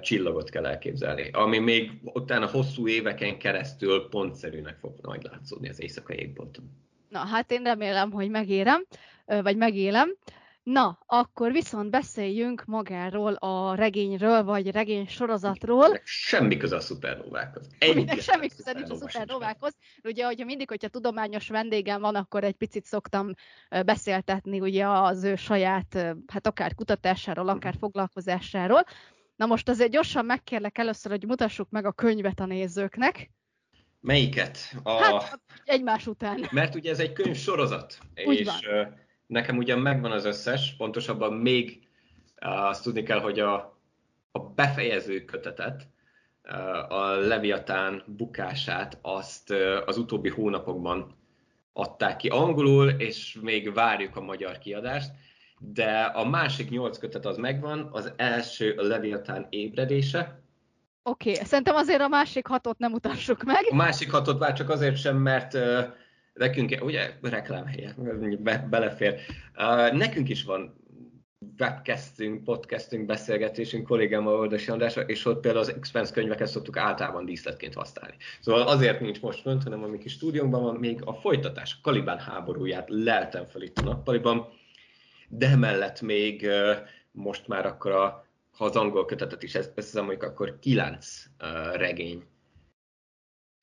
csillagot 0.00 0.50
kell 0.50 0.66
elképzelni, 0.66 1.30
ami 1.32 1.58
még 1.58 1.90
utána 2.02 2.46
hosszú 2.46 2.88
éveken 2.88 3.38
keresztül 3.38 4.08
pontszerűnek 4.08 4.78
fog 4.78 4.92
majd 5.02 5.22
látszódni 5.22 5.68
az 5.68 5.82
éjszakai 5.82 6.16
égbolton. 6.16 6.70
Na, 7.08 7.18
hát 7.18 7.52
én 7.52 7.62
remélem, 7.62 8.10
hogy 8.10 8.30
megérem, 8.30 8.86
vagy 9.24 9.56
megélem. 9.56 10.16
Na, 10.72 10.98
akkor 11.06 11.52
viszont 11.52 11.90
beszéljünk 11.90 12.64
magáról 12.64 13.32
a 13.32 13.74
regényről, 13.74 14.44
vagy 14.44 14.70
regény 14.70 15.06
sorozatról. 15.06 16.00
Semmi 16.04 16.56
köze 16.56 16.76
a 16.76 16.80
szupernovákhoz. 16.80 17.68
Aminek 17.90 18.20
semmi 18.30 18.48
köze 18.48 18.72
nincs 18.72 18.90
a 18.90 18.94
szupernovákhoz. 18.94 19.76
Ugye, 20.04 20.24
hogyha 20.24 20.44
mindig, 20.44 20.68
hogyha 20.68 20.88
tudományos 20.88 21.48
vendégem 21.48 22.00
van, 22.00 22.14
akkor 22.14 22.44
egy 22.44 22.54
picit 22.54 22.84
szoktam 22.84 23.34
beszéltetni 23.84 24.60
ugye 24.60 24.88
az 24.88 25.24
ő 25.24 25.36
saját, 25.36 25.94
hát 26.26 26.46
akár 26.46 26.74
kutatásáról, 26.74 27.48
akár 27.48 27.74
foglalkozásáról. 27.78 28.84
Na 29.36 29.46
most 29.46 29.68
azért 29.68 29.90
gyorsan 29.90 30.24
megkérlek 30.24 30.78
először, 30.78 31.10
hogy 31.10 31.26
mutassuk 31.26 31.70
meg 31.70 31.84
a 31.84 31.92
könyvet 31.92 32.40
a 32.40 32.46
nézőknek. 32.46 33.30
Melyiket? 34.00 34.58
A... 34.82 35.02
Hát 35.02 35.40
egymás 35.64 36.06
után. 36.06 36.48
Mert 36.50 36.74
ugye 36.74 36.90
ez 36.90 36.98
egy 36.98 37.12
könyv 37.12 37.36
sorozat, 37.36 37.98
Úgy 38.26 38.38
és 38.38 38.46
van. 38.46 39.06
Nekem 39.28 39.56
ugyan 39.56 39.78
megvan 39.78 40.12
az 40.12 40.24
összes, 40.24 40.74
pontosabban 40.76 41.32
még 41.32 41.88
azt 42.40 42.82
tudni 42.82 43.02
kell, 43.02 43.20
hogy 43.20 43.38
a, 43.38 43.78
a 44.32 44.38
befejező 44.38 45.24
kötetet, 45.24 45.86
a 46.88 47.04
Leviatán 47.06 48.02
bukását, 48.06 48.98
azt 49.02 49.54
az 49.86 49.98
utóbbi 49.98 50.28
hónapokban 50.28 51.16
adták 51.72 52.16
ki 52.16 52.28
angolul, 52.28 52.88
és 52.88 53.38
még 53.42 53.74
várjuk 53.74 54.16
a 54.16 54.20
magyar 54.20 54.58
kiadást, 54.58 55.10
de 55.58 56.00
a 56.00 56.28
másik 56.28 56.70
nyolc 56.70 56.98
kötet 56.98 57.26
az 57.26 57.36
megvan, 57.36 57.88
az 57.92 58.12
első 58.16 58.74
a 58.78 58.82
Leviatán 58.82 59.46
ébredése, 59.50 60.42
Oké, 61.02 61.30
okay. 61.30 61.44
szerintem 61.44 61.74
azért 61.74 62.00
a 62.00 62.08
másik 62.08 62.46
hatot 62.46 62.78
nem 62.78 62.90
mutassuk 62.90 63.42
meg. 63.42 63.66
A 63.70 63.74
másik 63.74 64.10
hatot 64.10 64.38
már 64.38 64.52
csak 64.52 64.70
azért 64.70 64.96
sem, 64.96 65.16
mert 65.16 65.58
nekünk, 66.38 66.78
ugye, 66.80 67.12
reklámhelye, 67.22 67.94
be, 68.38 68.66
belefér. 68.70 69.20
Uh, 69.56 69.92
nekünk 69.92 70.28
is 70.28 70.44
van 70.44 70.76
webcastünk, 71.58 72.44
podcastünk, 72.44 73.06
beszélgetésünk 73.06 73.86
kollégámmal 73.86 74.34
Oldas 74.34 74.68
Andrásra, 74.68 75.02
és 75.02 75.24
ott 75.24 75.40
például 75.40 75.62
az 75.62 75.74
Expense 75.74 76.12
könyveket 76.12 76.48
szoktuk 76.48 76.76
általában 76.76 77.24
díszletként 77.24 77.74
használni. 77.74 78.16
Szóval 78.40 78.62
azért 78.68 79.00
nincs 79.00 79.20
most 79.20 79.40
fönt, 79.40 79.62
hanem 79.62 79.82
a 79.82 79.86
mi 79.86 79.98
kis 79.98 80.12
stúdiónkban 80.12 80.62
van 80.62 80.76
még 80.76 81.00
a 81.04 81.12
folytatás, 81.12 81.72
a 81.72 81.78
Kalibán 81.82 82.18
háborúját 82.18 82.88
leltem 82.88 83.46
fel 83.46 83.62
itt 83.62 83.78
a 83.78 83.82
nappaliban, 83.82 84.46
de 85.28 85.48
emellett 85.48 86.00
még 86.00 86.48
most 87.12 87.48
már 87.48 87.66
akkor 87.66 87.90
a 87.90 88.26
ha 88.58 88.64
az 88.64 88.76
angol 88.76 89.04
kötetet 89.04 89.42
is 89.42 89.54
összeszámoljuk, 89.54 90.22
akkor 90.22 90.58
kilenc 90.58 91.24
regény 91.74 92.24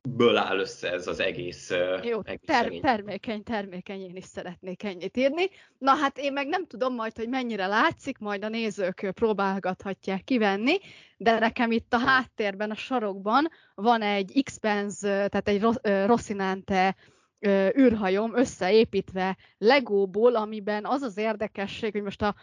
ből 0.08 0.38
áll 0.38 0.60
össze 0.60 0.92
ez 0.92 1.08
az 1.08 1.20
egész, 1.20 1.72
Jó, 2.04 2.20
egész 2.24 2.40
ter- 2.46 2.82
termékeny, 2.82 3.44
termékeny, 3.44 4.02
én 4.02 4.16
is 4.16 4.24
szeretnék 4.24 4.84
ennyit 4.84 5.18
írni. 5.18 5.50
Na 5.78 5.92
hát 5.92 6.18
én 6.18 6.34
meg 6.34 6.48
nem 6.48 6.66
tudom 6.68 6.96
majd, 6.96 7.16
hogy 7.16 7.30
mennyire 7.30 7.68
látszik, 7.68 8.18
majd 8.18 8.44
a 8.44 8.50
nézők 8.50 9.12
próbálgathatják 9.14 10.24
kivenni, 10.24 10.78
de 11.18 11.40
nekem 11.40 11.72
itt 11.72 11.94
a 11.94 11.98
háttérben, 11.98 12.72
a 12.72 12.76
sarokban 12.76 13.50
van 13.76 14.02
egy 14.02 14.42
X-Pens, 14.44 15.02
ö, 15.02 15.08
tehát 15.08 15.48
egy 15.48 15.62
Ro- 15.62 15.88
ö, 15.88 16.06
Rocinante 16.06 16.96
ö, 17.40 17.68
űrhajom 17.78 18.38
összeépítve 18.38 19.38
Legóból, 19.58 20.36
amiben 20.36 20.86
az 20.86 21.02
az 21.02 21.18
érdekesség, 21.18 21.92
hogy 21.92 22.04
most 22.04 22.22
a 22.22 22.36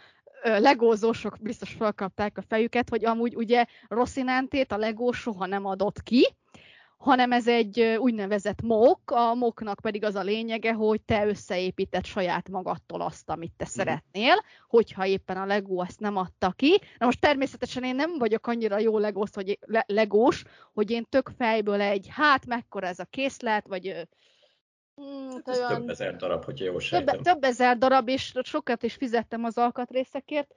legózósok 0.43 1.37
biztos 1.41 1.73
felkapták 1.73 2.37
a 2.37 2.43
fejüket, 2.47 2.89
hogy 2.89 3.05
amúgy 3.05 3.35
ugye 3.35 3.65
Rocinantét 3.87 4.71
a 4.71 4.77
Legó 4.77 5.11
soha 5.11 5.45
nem 5.45 5.65
adott 5.65 6.01
ki, 6.01 6.27
hanem 7.03 7.31
ez 7.31 7.47
egy 7.47 7.81
úgynevezett 7.81 8.61
mók, 8.61 9.11
a 9.11 9.33
móknak 9.33 9.79
pedig 9.79 10.03
az 10.03 10.15
a 10.15 10.21
lényege, 10.21 10.73
hogy 10.73 11.01
te 11.01 11.27
összeépíted 11.27 12.05
saját 12.05 12.49
magadtól 12.49 13.01
azt, 13.01 13.29
amit 13.29 13.53
te 13.57 13.65
szeretnél, 13.65 14.35
hogyha 14.67 15.05
éppen 15.05 15.37
a 15.37 15.45
Lego 15.45 15.81
ezt 15.81 15.99
nem 15.99 16.17
adta 16.17 16.51
ki. 16.51 16.79
Na 16.97 17.05
most 17.05 17.19
természetesen 17.19 17.83
én 17.83 17.95
nem 17.95 18.17
vagyok 18.17 18.47
annyira 18.47 18.79
jó 18.79 18.97
legós, 18.97 19.29
hogy, 19.33 19.59
le, 19.65 19.83
legós, 19.87 20.43
hogy 20.73 20.91
én 20.91 21.05
tök 21.09 21.31
fejből 21.37 21.81
egy, 21.81 22.07
hát 22.09 22.45
mekkora 22.45 22.87
ez 22.87 22.99
a 22.99 23.05
készlet, 23.05 23.67
vagy 23.67 24.07
mm, 25.01 25.29
Hát 25.29 25.47
Ez 25.47 25.59
több 25.67 25.89
ezer 25.89 26.15
darab, 26.15 26.43
hogyha 26.43 26.65
jól 26.65 26.73
több, 26.73 26.83
sejtem. 26.83 27.21
több 27.21 27.43
ezer 27.43 27.77
darab, 27.77 28.07
és 28.07 28.33
sokat 28.43 28.83
is 28.83 28.93
fizettem 28.93 29.43
az 29.43 29.57
alkatrészekért. 29.57 30.53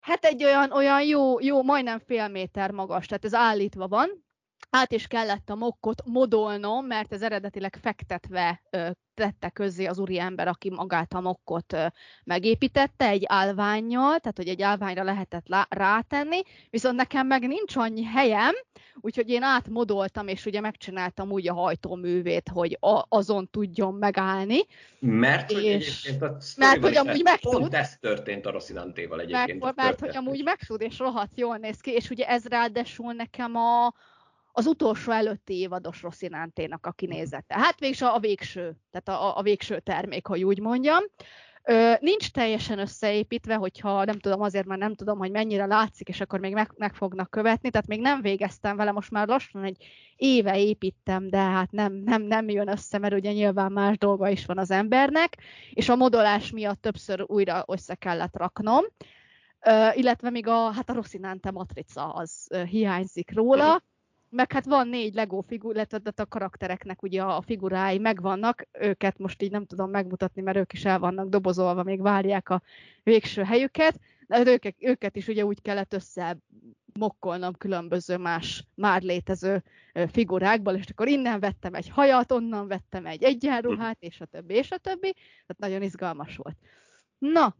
Hát 0.00 0.24
egy 0.24 0.44
olyan, 0.44 0.72
olyan 0.72 1.02
jó, 1.02 1.40
jó, 1.40 1.62
majdnem 1.62 1.98
fél 1.98 2.28
méter 2.28 2.70
magas, 2.70 3.06
tehát 3.06 3.24
ez 3.24 3.34
állítva 3.34 3.88
van. 3.88 4.28
Át 4.70 4.92
is 4.92 5.06
kellett 5.06 5.50
a 5.50 5.54
mokkot 5.54 6.02
modolnom, 6.04 6.86
mert 6.86 7.12
ez 7.12 7.22
eredetileg 7.22 7.76
fektetve 7.82 8.62
tette 9.14 9.48
közzé 9.48 9.84
az 9.86 9.98
úriember, 9.98 10.48
aki 10.48 10.70
magát 10.70 11.12
a 11.12 11.20
mokkot 11.20 11.76
megépítette 12.24 13.06
egy 13.06 13.24
állványjal, 13.26 14.18
tehát 14.18 14.36
hogy 14.36 14.48
egy 14.48 14.62
állványra 14.62 15.02
lehetett 15.02 15.46
rátenni, 15.68 16.40
viszont 16.70 16.96
nekem 16.96 17.26
meg 17.26 17.46
nincs 17.46 17.76
annyi 17.76 18.04
helyem, 18.04 18.52
úgyhogy 18.94 19.28
én 19.28 19.42
átmodoltam, 19.42 20.28
és 20.28 20.46
ugye 20.46 20.60
megcsináltam 20.60 21.30
úgy 21.30 21.48
a 21.48 21.54
hajtóművét, 21.54 22.48
hogy 22.52 22.76
a- 22.80 23.04
azon 23.08 23.48
tudjon 23.50 23.94
megállni, 23.94 24.60
Mert 24.98 25.52
hogy 25.52 25.62
És- 25.64 26.04
egyébként 26.04 26.22
a 26.22 26.36
Mert 26.56 26.82
hogy 26.82 26.96
amúgy 26.96 27.22
meg 27.22 27.40
pont 27.40 27.62
tud. 27.62 27.74
ez 27.74 27.96
történt 28.00 28.46
a 28.46 28.50
Rocinantéval 28.50 29.16
mert, 29.16 29.28
egyébként. 29.30 29.62
a 29.62 29.72
mert 29.76 30.00
hogy 30.00 30.16
amúgy 30.16 30.42
megtud, 30.44 30.80
és 30.80 30.98
rohadt 30.98 31.38
jól 31.38 31.56
néz 31.56 31.80
ki, 31.80 31.90
és 31.90 32.10
ugye 32.10 32.24
ez 32.28 32.44
ráadásul 32.46 33.12
nekem 33.12 33.56
a, 33.56 33.94
az 34.52 34.66
utolsó 34.66 35.12
előtti 35.12 35.58
évados 35.58 36.02
Rocinanténak 36.02 36.86
a 36.86 36.92
kinézete. 36.92 37.54
Hát 37.58 37.78
végig 37.78 38.02
a, 38.02 38.14
a 38.14 38.18
végső, 38.18 38.76
tehát 38.90 39.20
a, 39.22 39.38
a- 39.38 39.42
végső 39.42 39.80
termék, 39.80 40.26
hogy 40.26 40.44
úgy 40.44 40.60
mondjam. 40.60 41.02
Ö, 41.62 41.92
nincs 42.00 42.30
teljesen 42.30 42.78
összeépítve, 42.78 43.54
hogyha 43.54 44.04
nem 44.04 44.18
tudom, 44.18 44.40
azért 44.40 44.66
már 44.66 44.78
nem 44.78 44.94
tudom, 44.94 45.18
hogy 45.18 45.30
mennyire 45.30 45.66
látszik, 45.66 46.08
és 46.08 46.20
akkor 46.20 46.40
még 46.40 46.52
meg, 46.52 46.72
meg 46.76 46.94
fognak 46.94 47.30
követni, 47.30 47.70
tehát 47.70 47.86
még 47.86 48.00
nem 48.00 48.20
végeztem 48.20 48.76
vele, 48.76 48.90
most 48.90 49.10
már 49.10 49.28
lassan 49.28 49.64
egy 49.64 49.84
éve 50.16 50.58
építem, 50.58 51.28
de 51.28 51.38
hát 51.38 51.70
nem, 51.70 51.92
nem, 51.92 52.22
nem 52.22 52.48
jön 52.48 52.68
össze, 52.68 52.98
mert 52.98 53.14
ugye 53.14 53.32
nyilván 53.32 53.72
más 53.72 53.98
dolga 53.98 54.28
is 54.28 54.46
van 54.46 54.58
az 54.58 54.70
embernek, 54.70 55.36
és 55.72 55.88
a 55.88 55.96
modolás 55.96 56.50
miatt 56.50 56.80
többször 56.80 57.24
újra 57.26 57.64
össze 57.66 57.94
kellett 57.94 58.36
raknom. 58.36 58.84
Ö, 59.60 59.88
illetve 59.92 60.30
még 60.30 60.46
a, 60.46 60.70
hát 60.70 60.90
a 60.90 60.94
Rocinante 60.94 61.50
matrica 61.50 62.08
az 62.12 62.48
hiányzik 62.68 63.34
róla, 63.34 63.82
meg 64.30 64.52
hát 64.52 64.64
van 64.64 64.88
négy 64.88 65.14
Lego 65.14 65.40
figura, 65.40 65.74
illetve 65.74 65.98
tehát 65.98 66.20
a 66.20 66.26
karaktereknek 66.26 67.02
ugye 67.02 67.22
a 67.22 67.42
figurái 67.42 67.98
megvannak, 67.98 68.66
őket 68.72 69.18
most 69.18 69.42
így 69.42 69.50
nem 69.50 69.66
tudom 69.66 69.90
megmutatni, 69.90 70.42
mert 70.42 70.56
ők 70.56 70.72
is 70.72 70.84
el 70.84 70.98
vannak 70.98 71.28
dobozolva, 71.28 71.82
még 71.82 72.02
várják 72.02 72.48
a 72.48 72.62
végső 73.02 73.42
helyüket, 73.42 74.00
de 74.26 74.36
hát 74.36 74.46
őket, 74.46 74.74
őket 74.78 75.16
is 75.16 75.28
ugye 75.28 75.44
úgy 75.44 75.62
kellett 75.62 75.92
össze 75.92 76.38
mokkolnom 76.98 77.54
különböző 77.54 78.16
más 78.16 78.64
már 78.74 79.02
létező 79.02 79.62
figurákból, 80.12 80.74
és 80.74 80.86
akkor 80.90 81.08
innen 81.08 81.40
vettem 81.40 81.74
egy 81.74 81.88
hajat, 81.88 82.32
onnan 82.32 82.68
vettem 82.68 83.06
egy 83.06 83.22
egyenruhát, 83.22 83.96
és 84.00 84.20
a 84.20 84.24
többi, 84.24 84.54
és 84.54 84.70
a 84.70 84.78
többi. 84.78 85.12
Tehát 85.12 85.58
nagyon 85.58 85.82
izgalmas 85.82 86.36
volt. 86.36 86.56
Na, 87.18 87.56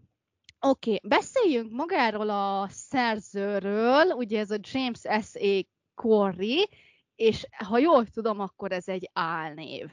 oké, 0.61 0.95
okay. 0.95 1.09
beszéljünk 1.09 1.73
magáról 1.73 2.31
a 2.31 2.69
szerzőről, 2.71 4.05
ugye 4.13 4.39
ez 4.39 4.51
a 4.51 4.59
James 4.73 5.01
S.A. 5.01 5.67
Corey, 6.01 6.69
és 7.15 7.47
ha 7.65 7.79
jól 7.79 8.07
tudom, 8.07 8.41
akkor 8.41 8.73
ez 8.73 8.89
egy 8.89 9.11
álnév. 9.13 9.91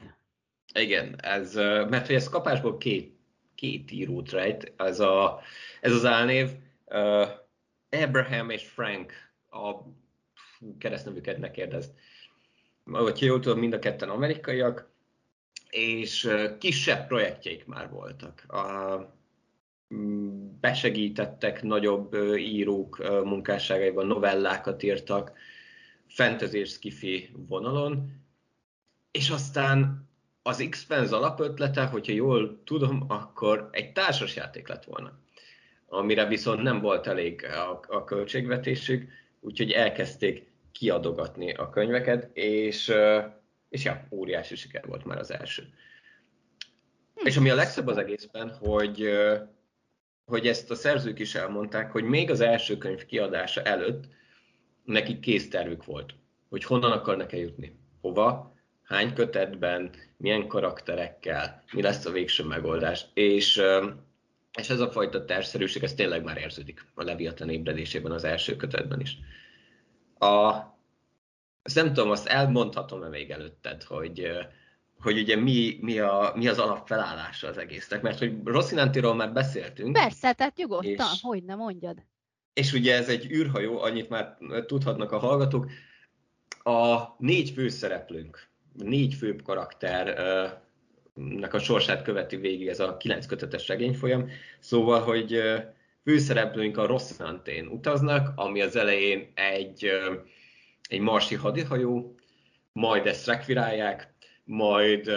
Igen, 0.74 1.16
ez, 1.22 1.54
mert 1.54 2.06
hogy 2.06 2.14
ez 2.14 2.28
kapásból 2.28 2.78
két, 2.78 3.16
két 3.54 3.90
írót 3.90 4.30
rejt, 4.30 4.72
ez, 4.76 5.00
a, 5.00 5.40
ez 5.80 5.92
az 5.92 6.04
álnév. 6.04 6.48
Uh, 6.86 7.28
Abraham 7.90 8.50
és 8.50 8.64
Frank 8.68 9.12
a 9.50 9.74
keresztnevüket 10.78 11.38
ne 11.38 11.50
kérdezd. 11.50 11.92
Hogyha 12.84 13.26
jól 13.26 13.40
tudom, 13.40 13.58
mind 13.58 13.72
a 13.72 13.78
ketten 13.78 14.08
amerikaiak, 14.08 14.90
és 15.70 16.28
kisebb 16.58 17.06
projektjeik 17.06 17.66
már 17.66 17.90
voltak. 17.90 18.46
Mm, 19.94 20.48
besegítettek 20.60 21.62
nagyobb 21.62 22.14
írók 22.36 22.98
munkásságaiban, 23.24 24.06
novellákat 24.06 24.82
írtak, 24.82 25.32
fantasy 26.08 26.58
és 26.58 26.70
skifi 26.70 27.30
vonalon, 27.48 28.12
és 29.10 29.30
aztán 29.30 30.08
az 30.42 30.66
X-Fens 30.70 31.10
alapötlete, 31.10 31.84
hogyha 31.84 32.12
jól 32.12 32.60
tudom, 32.64 33.04
akkor 33.08 33.68
egy 33.72 33.92
társasjáték 33.92 34.68
lett 34.68 34.84
volna, 34.84 35.18
amire 35.86 36.26
viszont 36.26 36.62
nem 36.62 36.80
volt 36.80 37.06
elég 37.06 37.44
a, 37.44 37.80
a 37.88 38.04
költségvetésük, 38.04 39.08
úgyhogy 39.40 39.70
elkezdték 39.70 40.46
kiadogatni 40.72 41.52
a 41.52 41.70
könyveket, 41.70 42.30
és, 42.32 42.92
és 43.68 43.84
ja, 43.84 44.06
óriási 44.10 44.56
siker 44.56 44.86
volt 44.86 45.04
már 45.04 45.18
az 45.18 45.30
első. 45.30 45.62
És 47.14 47.36
ami 47.36 47.50
a 47.50 47.54
legszebb 47.54 47.86
az 47.86 47.96
egészben, 47.96 48.54
hogy, 48.54 49.08
hogy 50.24 50.46
ezt 50.46 50.70
a 50.70 50.74
szerzők 50.74 51.18
is 51.18 51.34
elmondták, 51.34 51.90
hogy 51.90 52.04
még 52.04 52.30
az 52.30 52.40
első 52.40 52.76
könyv 52.78 53.04
kiadása 53.04 53.62
előtt 53.62 54.04
nekik 54.88 55.20
késztervük 55.20 55.84
volt, 55.84 56.14
hogy 56.48 56.64
honnan 56.64 56.92
akarnak 56.92 57.32
eljutni, 57.32 57.78
hova, 58.00 58.54
hány 58.82 59.14
kötetben, 59.14 59.90
milyen 60.16 60.46
karakterekkel, 60.46 61.62
mi 61.72 61.82
lesz 61.82 62.04
a 62.04 62.10
végső 62.10 62.44
megoldás. 62.44 63.06
És, 63.14 63.62
és 64.58 64.68
ez 64.68 64.80
a 64.80 64.90
fajta 64.90 65.24
tervszerűség, 65.24 65.82
ez 65.82 65.94
tényleg 65.94 66.22
már 66.22 66.36
érződik 66.36 66.86
a 66.94 67.02
Leviathan 67.02 67.50
ébredésében 67.50 68.12
az 68.12 68.24
első 68.24 68.56
kötetben 68.56 69.00
is. 69.00 69.18
A, 70.18 70.54
ezt 71.62 71.74
nem 71.74 71.86
tudom, 71.92 72.10
azt 72.10 72.26
elmondhatom-e 72.26 73.08
még 73.08 73.30
előtted, 73.30 73.82
hogy, 73.82 74.30
hogy 75.00 75.18
ugye 75.18 75.36
mi, 75.36 75.78
mi, 75.80 75.98
a, 75.98 76.32
mi 76.34 76.48
az 76.48 76.58
alapfelállása 76.58 77.48
az 77.48 77.58
egésznek, 77.58 78.02
mert 78.02 78.18
hogy 78.18 78.34
Rocinantiról 78.44 79.14
már 79.14 79.32
beszéltünk. 79.32 79.92
Persze, 79.92 80.32
tehát 80.32 80.56
nyugodtan, 80.56 80.90
És- 81.12 81.20
hogy 81.22 81.44
ne 81.44 81.54
mondjad. 81.54 82.02
És 82.52 82.72
ugye 82.72 82.94
ez 82.94 83.08
egy 83.08 83.30
űrhajó, 83.30 83.80
annyit 83.80 84.08
már 84.08 84.36
tudhatnak 84.66 85.12
a 85.12 85.18
hallgatók, 85.18 85.70
a 86.62 86.98
négy 87.18 87.50
főszereplőnk, 87.50 88.48
négy 88.72 89.14
főbb 89.14 89.42
karakternek 89.42 91.54
a 91.54 91.58
sorsát 91.58 92.02
követi 92.02 92.36
végig 92.36 92.68
ez 92.68 92.80
a 92.80 92.96
kilenc 92.96 93.26
kötetes 93.26 93.68
regényfolyam, 93.68 94.28
szóval, 94.60 95.00
hogy 95.00 95.42
főszereplőink 96.04 96.76
a 96.76 96.86
Rosszantén 96.86 97.66
utaznak, 97.66 98.32
ami 98.36 98.60
az 98.60 98.76
elején 98.76 99.32
egy, 99.34 99.90
egy 100.88 101.00
marsi 101.00 101.34
hadihajó, 101.34 102.14
majd 102.72 103.06
ezt 103.06 103.26
rekvirálják, 103.26 104.14
majd 104.44 105.10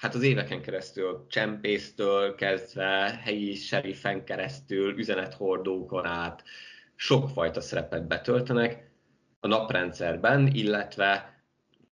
hát 0.00 0.14
az 0.14 0.22
éveken 0.22 0.62
keresztül, 0.62 1.26
csempésztől 1.28 2.34
kezdve, 2.34 3.20
helyi 3.22 3.54
serifen 3.54 4.24
keresztül, 4.24 4.98
üzenethordókon 4.98 6.06
át, 6.06 6.42
sokfajta 6.94 7.60
szerepet 7.60 8.06
betöltenek 8.06 8.90
a 9.40 9.46
naprendszerben, 9.46 10.46
illetve 10.46 11.42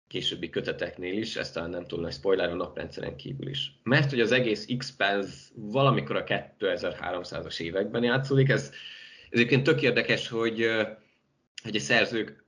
későbbi 0.08 0.50
köteteknél 0.50 1.18
is, 1.18 1.36
ezt 1.36 1.54
talán 1.54 1.70
nem 1.70 1.86
túl 1.86 2.02
nagy 2.02 2.14
spoiler 2.14 2.50
a 2.50 2.56
naprendszeren 2.56 3.16
kívül 3.16 3.48
is. 3.48 3.80
Mert 3.84 4.10
hogy 4.10 4.20
az 4.20 4.32
egész 4.32 4.66
X-Pens 4.78 5.52
valamikor 5.56 6.16
a 6.16 6.24
2300-as 6.24 7.60
években 7.60 8.04
játszódik, 8.04 8.50
ez, 8.50 8.64
ez 9.30 9.40
egyébként 9.40 9.64
tök 9.64 9.82
érdekes, 9.82 10.28
hogy, 10.28 10.66
hogy 11.64 11.76
a 11.76 11.80
szerzők 11.80 12.46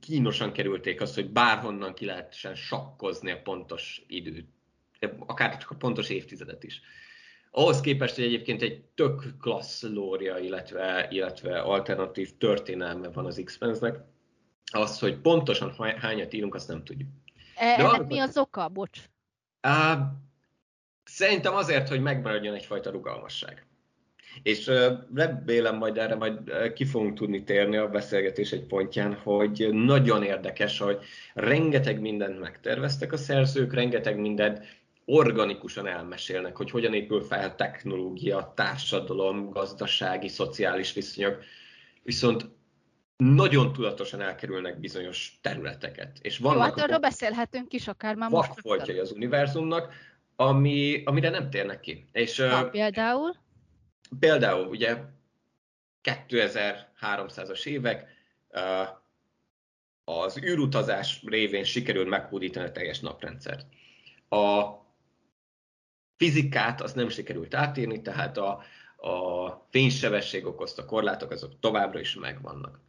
kínosan 0.00 0.52
kerülték 0.52 1.00
azt, 1.00 1.14
hogy 1.14 1.30
bárhonnan 1.30 1.94
ki 1.94 2.04
lehessen 2.04 2.54
sakkozni 2.54 3.30
a 3.30 3.40
pontos 3.42 4.02
időt, 4.06 4.54
akár 5.26 5.56
csak 5.56 5.70
a 5.70 5.74
pontos 5.74 6.08
évtizedet 6.08 6.64
is. 6.64 6.80
Ahhoz 7.50 7.80
képest, 7.80 8.14
hogy 8.14 8.24
egyébként 8.24 8.62
egy 8.62 8.80
tök 8.94 9.22
klassz 9.40 9.82
lória, 9.82 10.38
illetve, 10.38 11.06
illetve 11.10 11.60
alternatív 11.60 12.36
történelme 12.38 13.08
van 13.08 13.26
az 13.26 13.40
X-Pensnek, 13.44 13.98
az, 14.72 14.98
hogy 14.98 15.16
pontosan 15.16 15.74
hányat 15.98 16.32
írunk, 16.32 16.54
azt 16.54 16.68
nem 16.68 16.84
tudjuk. 16.84 17.08
E, 17.54 17.64
ennek 17.64 17.86
amikor... 17.86 18.06
mi 18.06 18.18
az 18.18 18.38
oka? 18.38 18.68
Bocs. 18.68 19.00
Uh, 19.62 20.00
szerintem 21.04 21.54
azért, 21.54 21.88
hogy 21.88 22.00
megmaradjon 22.00 22.54
egyfajta 22.54 22.90
rugalmasság. 22.90 23.66
És 24.42 24.70
remélem 25.14 25.76
majd 25.76 25.98
erre 25.98 26.14
majd 26.14 26.38
ki 26.72 26.84
fogunk 26.84 27.14
tudni 27.14 27.44
térni 27.44 27.76
a 27.76 27.88
beszélgetés 27.88 28.52
egy 28.52 28.64
pontján, 28.64 29.14
hogy 29.14 29.68
nagyon 29.72 30.22
érdekes, 30.22 30.78
hogy 30.78 30.98
rengeteg 31.34 32.00
mindent 32.00 32.40
megterveztek 32.40 33.12
a 33.12 33.16
szerzők, 33.16 33.74
rengeteg 33.74 34.18
mindent 34.18 34.64
organikusan 35.06 35.86
elmesélnek, 35.86 36.56
hogy 36.56 36.70
hogyan 36.70 36.94
épül 36.94 37.22
fel 37.22 37.54
technológia, 37.54 38.52
társadalom, 38.56 39.50
gazdasági, 39.50 40.28
szociális 40.28 40.92
viszonyok. 40.92 41.42
Viszont 42.02 42.48
nagyon 43.16 43.72
tudatosan 43.72 44.20
elkerülnek 44.20 44.80
bizonyos 44.80 45.38
területeket. 45.42 46.18
És 46.20 46.38
vannak 46.38 46.56
Jó, 46.56 46.62
hát 46.62 46.78
arról 46.78 46.98
beszélhetünk 46.98 47.72
is 47.72 47.88
akár 47.88 48.14
már 48.14 48.30
most. 48.30 48.48
Vakfoltjai 48.48 48.98
az 48.98 49.12
univerzumnak, 49.12 49.92
ami, 50.36 51.02
amire 51.04 51.30
nem 51.30 51.50
térnek 51.50 51.80
ki. 51.80 52.08
És, 52.12 52.36
Na, 52.36 52.68
például? 52.68 53.34
Például, 54.18 54.66
ugye 54.66 54.96
2300-as 56.02 57.66
évek, 57.66 58.14
az 60.04 60.38
űrutazás 60.42 61.22
révén 61.26 61.64
sikerül 61.64 62.08
meghódítani 62.08 62.66
a 62.66 62.72
teljes 62.72 63.00
naprendszert. 63.00 63.66
A 64.28 64.64
fizikát 66.16 66.80
azt 66.80 66.94
nem 66.94 67.08
sikerült 67.08 67.54
átírni, 67.54 68.02
tehát 68.02 68.36
a, 68.38 68.62
a 68.96 69.50
fénysebesség 69.70 70.46
okozta 70.46 70.84
korlátok 70.84 71.30
azok 71.30 71.58
továbbra 71.60 72.00
is 72.00 72.14
megvannak. 72.14 72.80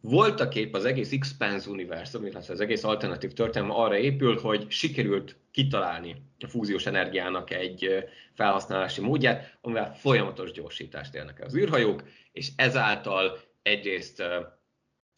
Voltak 0.00 0.54
épp 0.54 0.74
az 0.74 0.84
egész 0.84 1.12
Expanse 1.12 1.70
univerzum, 1.70 2.26
illetve 2.26 2.52
az 2.52 2.60
egész 2.60 2.84
alternatív 2.84 3.32
történelme 3.32 3.74
arra 3.74 3.96
épül, 3.96 4.40
hogy 4.40 4.70
sikerült 4.70 5.36
kitalálni 5.50 6.22
a 6.38 6.48
fúziós 6.48 6.86
energiának 6.86 7.50
egy 7.50 8.04
felhasználási 8.34 9.00
módját, 9.00 9.58
amivel 9.60 9.94
folyamatos 9.94 10.52
gyorsítást 10.52 11.14
élnek 11.14 11.44
az 11.44 11.56
űrhajók, 11.56 12.02
és 12.32 12.48
ezáltal 12.56 13.38
egyrészt 13.62 14.20
uh, 14.20 14.26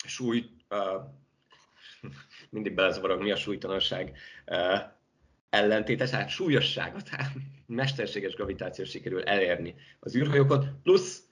súly, 0.05 0.45
uh, 0.71 1.03
mindig 2.51 2.75
belezavarok, 2.75 3.23
mi 3.23 3.31
a 3.31 3.37
súlytalanság 3.37 4.17
uh, 4.47 4.81
ellentétes, 5.51 6.11
hát 6.11 6.29
súlyosságot, 6.29 7.09
hát 7.15 7.33
mesterséges 7.67 8.35
gravitáció 8.35 8.85
sikerül 8.85 9.23
elérni 9.23 9.75
az 10.01 10.17
űrhajókot, 10.17 10.67
plusz 10.83 11.23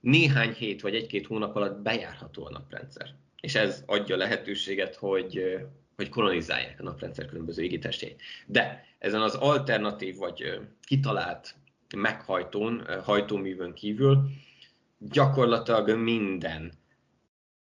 néhány 0.00 0.52
hét 0.52 0.80
vagy 0.80 0.94
egy-két 0.94 1.26
hónap 1.26 1.56
alatt 1.56 1.82
bejárható 1.82 2.46
a 2.46 2.50
naprendszer. 2.50 3.14
És 3.40 3.54
ez 3.54 3.82
adja 3.86 4.16
lehetőséget, 4.16 4.94
hogy, 4.94 5.58
hogy 5.96 6.08
kolonizálják 6.08 6.80
a 6.80 6.82
naprendszer 6.82 7.26
különböző 7.26 7.62
égitestjeit. 7.62 8.22
De 8.46 8.84
ezen 8.98 9.20
az 9.20 9.34
alternatív 9.34 10.16
vagy 10.16 10.60
kitalált 10.82 11.54
meghajtón, 11.96 13.02
hajtóművön 13.02 13.72
kívül 13.72 14.28
gyakorlatilag 14.98 15.90
minden 15.90 16.72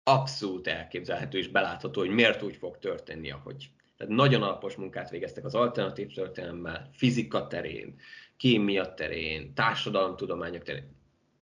abszolút 0.03 0.67
elképzelhető 0.67 1.39
és 1.39 1.49
belátható, 1.49 2.01
hogy 2.01 2.11
miért 2.11 2.43
úgy 2.43 2.57
fog 2.57 2.79
történni, 2.79 3.31
ahogy. 3.31 3.71
Tehát 4.01 4.15
nagyon 4.15 4.43
alapos 4.43 4.75
munkát 4.75 5.11
végeztek 5.11 5.45
az 5.45 5.55
alternatív 5.55 6.13
történelemmel, 6.13 6.91
fizika 6.93 7.47
terén, 7.47 7.95
kémia 8.37 8.95
terén, 8.95 9.55
társadalomtudományok 9.55 10.63
terén. 10.63 10.97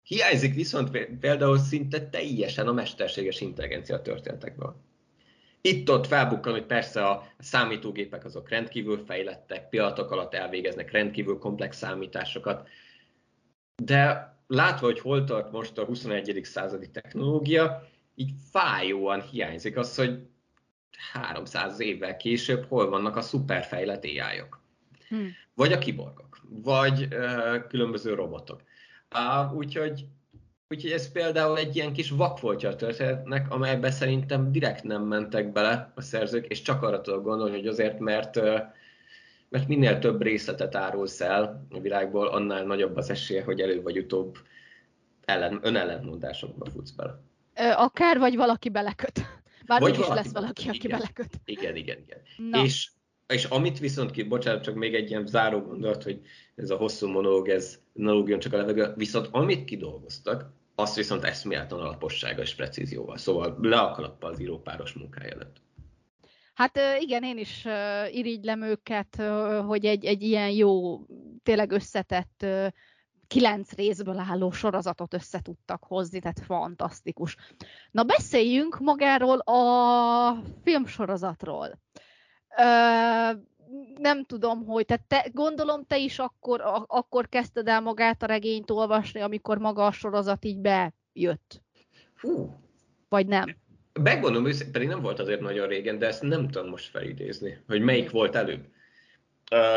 Hiányzik 0.03 0.53
viszont 0.53 0.97
például 1.19 1.57
szinte 1.57 2.09
teljesen 2.09 2.67
a 2.67 2.71
mesterséges 2.73 3.41
intelligencia 3.41 4.01
történetekből. 4.01 4.75
Itt-ott 5.61 6.07
felbukkan, 6.07 6.53
hogy 6.53 6.65
persze 6.65 7.07
a 7.07 7.27
számítógépek 7.39 8.25
azok 8.25 8.49
rendkívül 8.49 9.03
fejlettek, 9.05 9.69
pillanatok 9.69 10.11
alatt 10.11 10.33
elvégeznek 10.33 10.91
rendkívül 10.91 11.37
komplex 11.37 11.77
számításokat, 11.77 12.67
de 13.83 14.33
látva, 14.47 14.85
hogy 14.85 14.99
hol 14.99 15.23
tart 15.23 15.51
most 15.51 15.77
a 15.77 15.85
21. 15.85 16.39
századi 16.43 16.89
technológia, 16.89 17.87
így 18.15 18.31
fájóan 18.51 19.21
hiányzik 19.21 19.77
az, 19.77 19.95
hogy 19.95 20.29
300 21.13 21.79
évvel 21.79 22.17
később 22.17 22.65
hol 22.67 22.89
vannak 22.89 23.15
a 23.15 23.21
szuperfejlett 23.21 24.03
ai 24.03 24.41
-ok. 24.41 24.59
Hmm. 25.07 25.29
Vagy 25.53 25.71
a 25.71 25.77
kiborgok, 25.77 26.39
vagy 26.49 27.07
uh, 27.11 27.67
különböző 27.67 28.13
robotok. 28.13 28.61
Uh, 29.15 29.55
úgyhogy, 29.55 30.05
úgyhogy 30.69 30.91
ez 30.91 31.11
például 31.11 31.57
egy 31.57 31.75
ilyen 31.75 31.93
kis 31.93 32.09
vakfoltja 32.09 32.69
a 32.69 32.75
történetnek, 32.75 33.51
amelybe 33.51 33.91
szerintem 33.91 34.51
direkt 34.51 34.83
nem 34.83 35.03
mentek 35.03 35.51
bele 35.51 35.91
a 35.95 36.01
szerzők, 36.01 36.47
és 36.47 36.61
csak 36.61 36.83
arra 36.83 37.01
tudok 37.01 37.23
gondolni, 37.23 37.55
hogy 37.55 37.67
azért, 37.67 37.99
mert, 37.99 38.35
mert 39.49 39.67
minél 39.67 39.99
több 39.99 40.21
részletet 40.21 40.75
árulsz 40.75 41.21
el 41.21 41.67
a 41.69 41.79
világból, 41.79 42.27
annál 42.27 42.63
nagyobb 42.63 42.95
az 42.95 43.09
esélye, 43.09 43.43
hogy 43.43 43.59
előbb 43.59 43.83
vagy 43.83 43.97
utóbb 43.97 44.37
ellen, 45.25 45.59
önellentmondásokba 45.61 46.65
futsz 46.65 46.91
bele. 46.91 47.19
Akár 47.75 48.19
vagy 48.19 48.35
valaki 48.35 48.69
beleköt. 48.69 49.40
Bár 49.65 49.81
vagy 49.81 49.99
is 49.99 50.07
lesz 50.07 50.31
valaki, 50.31 50.67
aki 50.67 50.77
igen, 50.77 50.99
beleköt. 50.99 51.41
Igen, 51.45 51.75
igen, 51.75 51.97
igen. 51.97 52.21
Na. 52.37 52.63
És 52.63 52.91
és 53.31 53.45
amit 53.45 53.79
viszont 53.79 54.11
ki, 54.11 54.23
bocsánat, 54.23 54.63
csak 54.63 54.75
még 54.75 54.95
egy 54.95 55.09
ilyen 55.09 55.25
záró 55.25 55.59
gondolat, 55.59 56.03
hogy 56.03 56.21
ez 56.55 56.69
a 56.69 56.75
hosszú 56.75 57.07
monológ, 57.07 57.49
ez 57.49 57.79
ne 57.93 58.37
csak 58.37 58.53
a 58.53 58.57
levegő, 58.57 58.93
viszont 58.95 59.27
amit 59.31 59.65
kidolgoztak, 59.65 60.53
azt 60.75 60.95
viszont 60.95 61.23
eszméletlen 61.23 61.79
alapossága 61.79 62.41
és 62.41 62.55
precízióval, 62.55 63.17
szóval 63.17 63.57
le 63.61 63.79
a 63.79 63.91
kalappal 63.91 64.31
az 64.31 64.39
írópáros 64.39 64.93
munkája 64.93 65.31
előtt. 65.31 65.61
Hát 66.53 66.79
igen, 66.99 67.23
én 67.23 67.37
is 67.37 67.65
irigylem 68.11 68.61
őket, 68.61 69.15
hogy 69.65 69.85
egy, 69.85 70.05
egy 70.05 70.21
ilyen 70.21 70.49
jó, 70.49 70.99
tényleg 71.43 71.71
összetett 71.71 72.45
kilenc 73.31 73.71
részből 73.71 74.19
álló 74.19 74.51
sorozatot 74.51 75.13
össze 75.13 75.41
tudtak 75.41 75.83
hozni, 75.83 76.19
tehát 76.19 76.39
fantasztikus. 76.39 77.35
Na 77.91 78.03
beszéljünk 78.03 78.79
magáról 78.79 79.37
a 79.37 80.43
filmsorozatról 80.63 81.79
nem 83.97 84.25
tudom, 84.25 84.65
hogy, 84.65 84.85
tehát 84.85 85.03
te, 85.07 85.29
gondolom 85.33 85.85
te 85.85 85.97
is 85.97 86.19
akkor, 86.19 86.61
a, 86.61 86.85
akkor 86.87 87.29
kezdted 87.29 87.67
el 87.67 87.81
magát 87.81 88.23
a 88.23 88.25
regényt 88.25 88.71
olvasni, 88.71 89.19
amikor 89.19 89.57
maga 89.57 89.85
a 89.85 89.91
sorozat 89.91 90.45
így 90.45 90.59
bejött. 90.59 91.61
Hú. 92.15 92.59
Vagy 93.09 93.27
nem? 93.27 93.55
Megmondom, 93.93 94.47
pedig 94.71 94.87
nem 94.87 95.01
volt 95.01 95.19
azért 95.19 95.41
nagyon 95.41 95.67
régen, 95.67 95.99
de 95.99 96.07
ezt 96.07 96.21
nem 96.21 96.47
tudom 96.47 96.69
most 96.69 96.89
felidézni, 96.89 97.57
hogy 97.67 97.81
melyik 97.81 98.11
volt 98.11 98.35
előbb. 98.35 98.65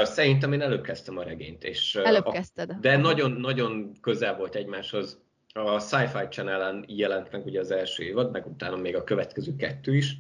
Szerintem 0.03 0.53
én 0.53 0.61
előbb 0.61 0.83
kezdtem 0.83 1.19
a 1.19 1.23
regényt. 1.23 1.65
És, 1.65 1.95
előbb 1.95 2.29
kezdted. 2.29 2.73
De 2.81 2.97
nagyon-nagyon 2.97 3.93
közel 4.01 4.37
volt 4.37 4.55
egymáshoz. 4.55 5.23
A 5.53 5.79
Sci-Fi 5.79 6.27
Channel-en 6.31 6.85
jelent 6.89 7.33
meg 7.33 7.45
ugye 7.47 7.61
az 7.61 7.71
első 7.71 8.03
évad, 8.03 8.31
meg 8.31 8.47
utána 8.47 8.77
még 8.77 8.97
a 8.97 9.05
következő 9.05 9.57
kettő 9.57 9.95
is. 9.95 10.17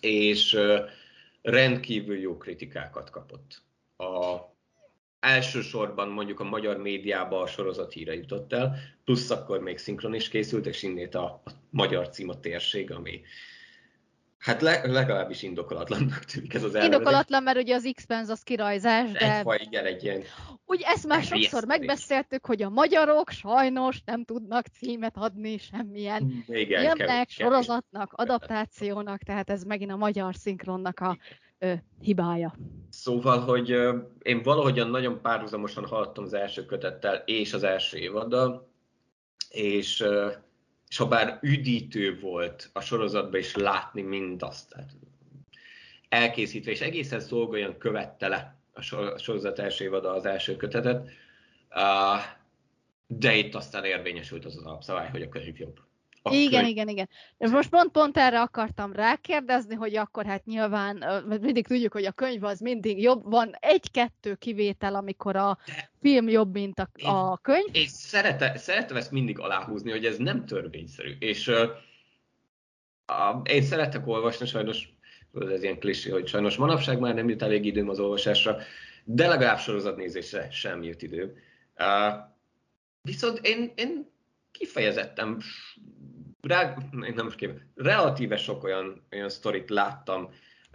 És 0.00 0.58
rendkívül 1.42 2.18
jó 2.18 2.36
kritikákat 2.36 3.10
kapott. 3.10 3.62
A, 3.96 4.38
elsősorban 5.20 6.08
mondjuk 6.08 6.40
a 6.40 6.44
magyar 6.44 6.76
médiába 6.76 7.40
a 7.40 7.46
sorozat 7.46 7.92
híre 7.92 8.14
jutott 8.14 8.52
el, 8.52 8.76
plusz 9.04 9.30
akkor 9.30 9.60
még 9.60 9.78
szinkron 9.78 10.14
is 10.14 10.28
készült, 10.28 10.66
és 10.66 10.82
innét 10.82 11.14
a, 11.14 11.24
a 11.24 11.50
magyar 11.70 12.08
cím 12.08 12.28
a 12.28 12.40
térség, 12.40 12.92
ami 12.92 13.20
hát 14.44 14.60
le, 14.60 14.80
legalábbis 14.86 15.42
indokolatlannak 15.42 16.24
tűnik 16.24 16.54
ez 16.54 16.62
az 16.62 16.74
elnevezés. 16.74 16.96
Indokolatlan, 16.96 17.42
mert 17.42 17.58
ugye 17.58 17.74
az 17.74 17.90
X-Penz 17.94 18.28
az 18.28 18.42
kirajzás, 18.42 19.10
de... 19.12 19.36
Egyfaj, 19.36 19.58
igen, 19.62 19.84
egy 19.84 20.04
ilyen 20.04 20.22
Ugye 20.66 20.86
ezt 20.86 21.06
már 21.06 21.22
sokszor 21.22 21.38
Elhelyezkedés. 21.38 21.78
megbeszéltük, 21.78 22.46
hogy 22.46 22.62
a 22.62 22.68
magyarok 22.68 23.30
sajnos 23.30 24.02
nem 24.04 24.24
tudnak 24.24 24.66
címet 24.66 25.16
adni 25.16 25.58
semmilyen 25.58 26.44
igen, 26.48 26.80
filmnek, 26.80 27.06
kevés- 27.06 27.30
sorozatnak, 27.30 28.12
adaptációnak, 28.12 29.22
tehát 29.22 29.50
ez 29.50 29.62
megint 29.62 29.90
a 29.90 29.96
magyar 29.96 30.34
szinkronnak 30.34 31.00
a 31.00 31.18
ö, 31.58 31.72
hibája. 32.00 32.54
Szóval, 32.90 33.40
hogy 33.40 33.70
ö, 33.70 33.98
én 34.22 34.42
valahogyan 34.42 34.90
nagyon 34.90 35.20
párhuzamosan 35.20 35.86
haladtam 35.86 36.24
az 36.24 36.34
első 36.34 36.66
kötettel 36.66 37.22
és 37.26 37.52
az 37.52 37.62
első 37.62 37.98
évaddal, 37.98 38.68
és, 39.50 40.00
ö, 40.00 40.30
és 40.94 41.38
üdítő 41.42 42.18
volt 42.20 42.70
a 42.72 42.80
sorozatban 42.80 43.40
is 43.40 43.54
látni 43.54 44.02
mindazt, 44.02 44.68
tehát 44.68 44.90
elkészítve, 46.08 46.70
és 46.70 46.80
egészen 46.80 47.20
szolgáljan 47.20 47.78
követte 47.78 48.28
le 48.28 48.56
a 48.72 48.80
sor- 48.80 49.12
a 49.12 49.18
sorozat 49.18 49.58
első 49.58 49.84
évada 49.84 50.12
az 50.12 50.24
első 50.24 50.56
kötetet, 50.56 51.08
de 53.06 53.34
itt 53.34 53.54
aztán 53.54 53.84
érvényesült 53.84 54.44
az 54.44 54.56
az 54.56 54.64
alapszabály, 54.64 55.08
hogy 55.08 55.22
a 55.22 55.28
könyv 55.28 55.58
jobb. 55.58 55.80
A 56.26 56.34
igen, 56.34 56.64
igen, 56.66 56.88
igen. 56.88 57.08
Most 57.38 57.68
pont, 57.68 57.90
pont 57.90 58.16
erre 58.16 58.40
akartam 58.40 58.92
rákérdezni, 58.92 59.74
hogy 59.74 59.96
akkor 59.96 60.26
hát 60.26 60.44
nyilván, 60.44 60.96
mert 61.28 61.40
mindig 61.40 61.66
tudjuk, 61.66 61.92
hogy 61.92 62.04
a 62.04 62.12
könyv 62.12 62.44
az 62.44 62.60
mindig 62.60 63.00
jobb, 63.02 63.30
van 63.30 63.56
egy-kettő 63.60 64.34
kivétel, 64.34 64.94
amikor 64.94 65.36
a 65.36 65.58
film 66.00 66.28
jobb, 66.28 66.52
mint 66.52 66.78
a, 66.78 66.88
a 67.10 67.36
könyv. 67.36 67.66
És 67.72 67.88
szerete, 67.88 68.56
szeretem 68.56 68.96
ezt 68.96 69.10
mindig 69.10 69.38
aláhúzni, 69.38 69.90
hogy 69.90 70.04
ez 70.04 70.16
nem 70.16 70.46
törvényszerű. 70.46 71.16
És 71.18 71.48
uh, 71.48 71.70
a, 73.06 73.42
én 73.50 73.62
szeretek 73.62 74.06
olvasni, 74.06 74.46
sajnos 74.46 74.92
ez 75.50 75.62
ilyen 75.62 75.78
klisé, 75.78 76.10
hogy 76.10 76.26
sajnos 76.26 76.56
manapság 76.56 76.98
már 76.98 77.14
nem 77.14 77.28
jut 77.28 77.42
elég 77.42 77.64
időm 77.64 77.88
az 77.88 78.00
olvasásra, 78.00 78.56
de 79.04 79.26
legalább 79.26 79.58
sorozatnézésre 79.58 80.50
sem 80.50 80.82
jut 80.82 81.02
idő. 81.02 81.42
Uh, 81.78 82.14
viszont 83.02 83.38
én, 83.42 83.72
én 83.74 84.12
kifejezetten 84.58 85.42
rá, 86.46 86.74
nem 86.90 87.24
most 87.24 87.36
kép, 87.36 87.60
relatíve 87.74 88.36
sok 88.36 88.64
olyan, 88.64 89.06
olyan 89.12 89.28
sztorit 89.28 89.70
láttam 89.70 90.24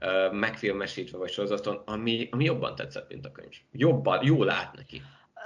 uh, 0.02 0.34
megfilmesítve 0.34 1.18
vagy 1.18 1.30
sorozaton, 1.32 1.82
ami, 1.86 2.28
ami 2.32 2.44
jobban 2.44 2.76
tetszett, 2.76 3.10
mint 3.10 3.26
a 3.26 3.32
könyv. 3.32 3.54
Jobban, 3.72 4.26
jól 4.26 4.46
lát 4.46 4.76
neki. 4.76 5.02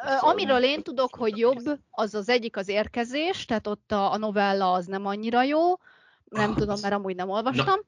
Ö, 0.05 0.27
Amiről 0.27 0.63
én 0.63 0.83
tudok, 0.83 1.15
hogy 1.15 1.37
jobb, 1.37 1.79
az 1.89 2.13
az 2.13 2.29
egyik 2.29 2.57
az 2.57 2.67
érkezés, 2.67 3.45
tehát 3.45 3.67
ott 3.67 3.91
a, 3.91 4.11
a 4.11 4.17
novella 4.17 4.71
az 4.71 4.85
nem 4.85 5.05
annyira 5.05 5.43
jó, 5.43 5.59
nem 6.25 6.49
Ah, 6.49 6.55
tudom, 6.57 6.75
mert 6.81 6.93
amúgy 6.93 7.15
nem 7.15 7.29
olvastam. 7.29 7.79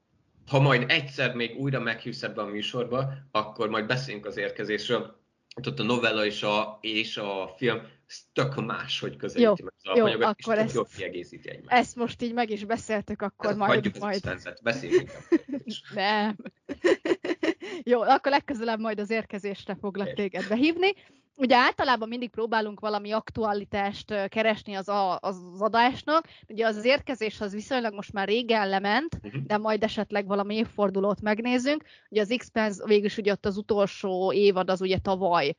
ha 0.48 0.60
majd 0.60 0.89
egyszer 0.91 1.34
még 1.36 1.60
újra 1.60 1.80
meghívsz 1.80 2.24
ebbe 2.24 2.41
a 2.41 2.45
műsorba, 2.45 3.13
akkor 3.32 3.69
majd 3.69 3.86
beszéljünk 3.86 4.26
az 4.26 4.38
érkezésről. 4.38 5.24
Ott, 5.67 5.80
a 5.80 5.84
novella 5.84 6.26
és 6.26 6.43
a, 6.43 6.78
és 6.82 7.17
a 7.17 7.54
film 7.58 7.82
tök 8.34 8.65
más, 8.65 9.00
hogy 9.00 9.15
közelíti 9.15 9.44
Jó, 9.44 9.56
meg 9.63 9.74
az 9.78 9.84
jó, 9.84 9.91
alapanyagot, 10.06 10.39
és 10.39 10.44
akkor 10.46 10.56
tök 10.56 10.65
ezt- 10.65 10.76
jól 10.76 10.88
kiegészíti 10.96 11.50
egymást. 11.50 11.72
Ezt 11.80 11.96
most 11.96 12.22
így 12.22 12.34
meg 12.34 12.50
is 12.50 12.63
beszéltük, 12.65 13.22
akkor 13.22 13.36
Tehát 13.52 13.58
majd... 13.58 13.72
hagyjuk 13.74 13.98
majd... 13.98 14.15
Expense-et, 14.15 14.60
beszéljünk. 14.63 15.12
Nem. 15.94 16.36
Jó, 17.84 18.02
akkor 18.02 18.32
legközelebb 18.32 18.80
majd 18.80 19.00
az 19.00 19.10
érkezésre 19.10 19.76
foglak 19.76 20.13
téged 20.13 20.48
behívni. 20.48 20.94
Ugye 21.38 21.56
általában 21.56 22.08
mindig 22.08 22.30
próbálunk 22.30 22.80
valami 22.80 23.12
aktualitást 23.12 24.28
keresni 24.28 24.74
az, 24.74 24.89
a, 24.89 25.18
az 25.22 25.38
adásnak. 25.60 26.28
Ugye 26.48 26.65
az, 26.68 26.76
az 26.76 26.86
érkezés 26.86 27.41
az 27.41 27.54
viszonylag 27.54 27.94
most 27.94 28.13
már 28.13 28.28
régen 28.28 28.70
lement, 28.70 29.20
Mhm. 29.22 29.38
de 29.46 29.58
majd 29.58 29.84
esetleg 29.84 30.28
valami 30.28 30.56
évfordulót 30.56 31.22
megnézünk. 31.22 31.84
Ugye 32.10 32.22
az 32.22 32.32
Expense 32.32 32.86
végülis 32.86 33.18
ugye 33.18 33.32
ott 33.32 33.46
az 33.46 33.58
utolsó 33.58 34.34
évad 34.34 34.70
az 34.70 34.82
ugye 34.82 34.98
tavaly 34.98 35.56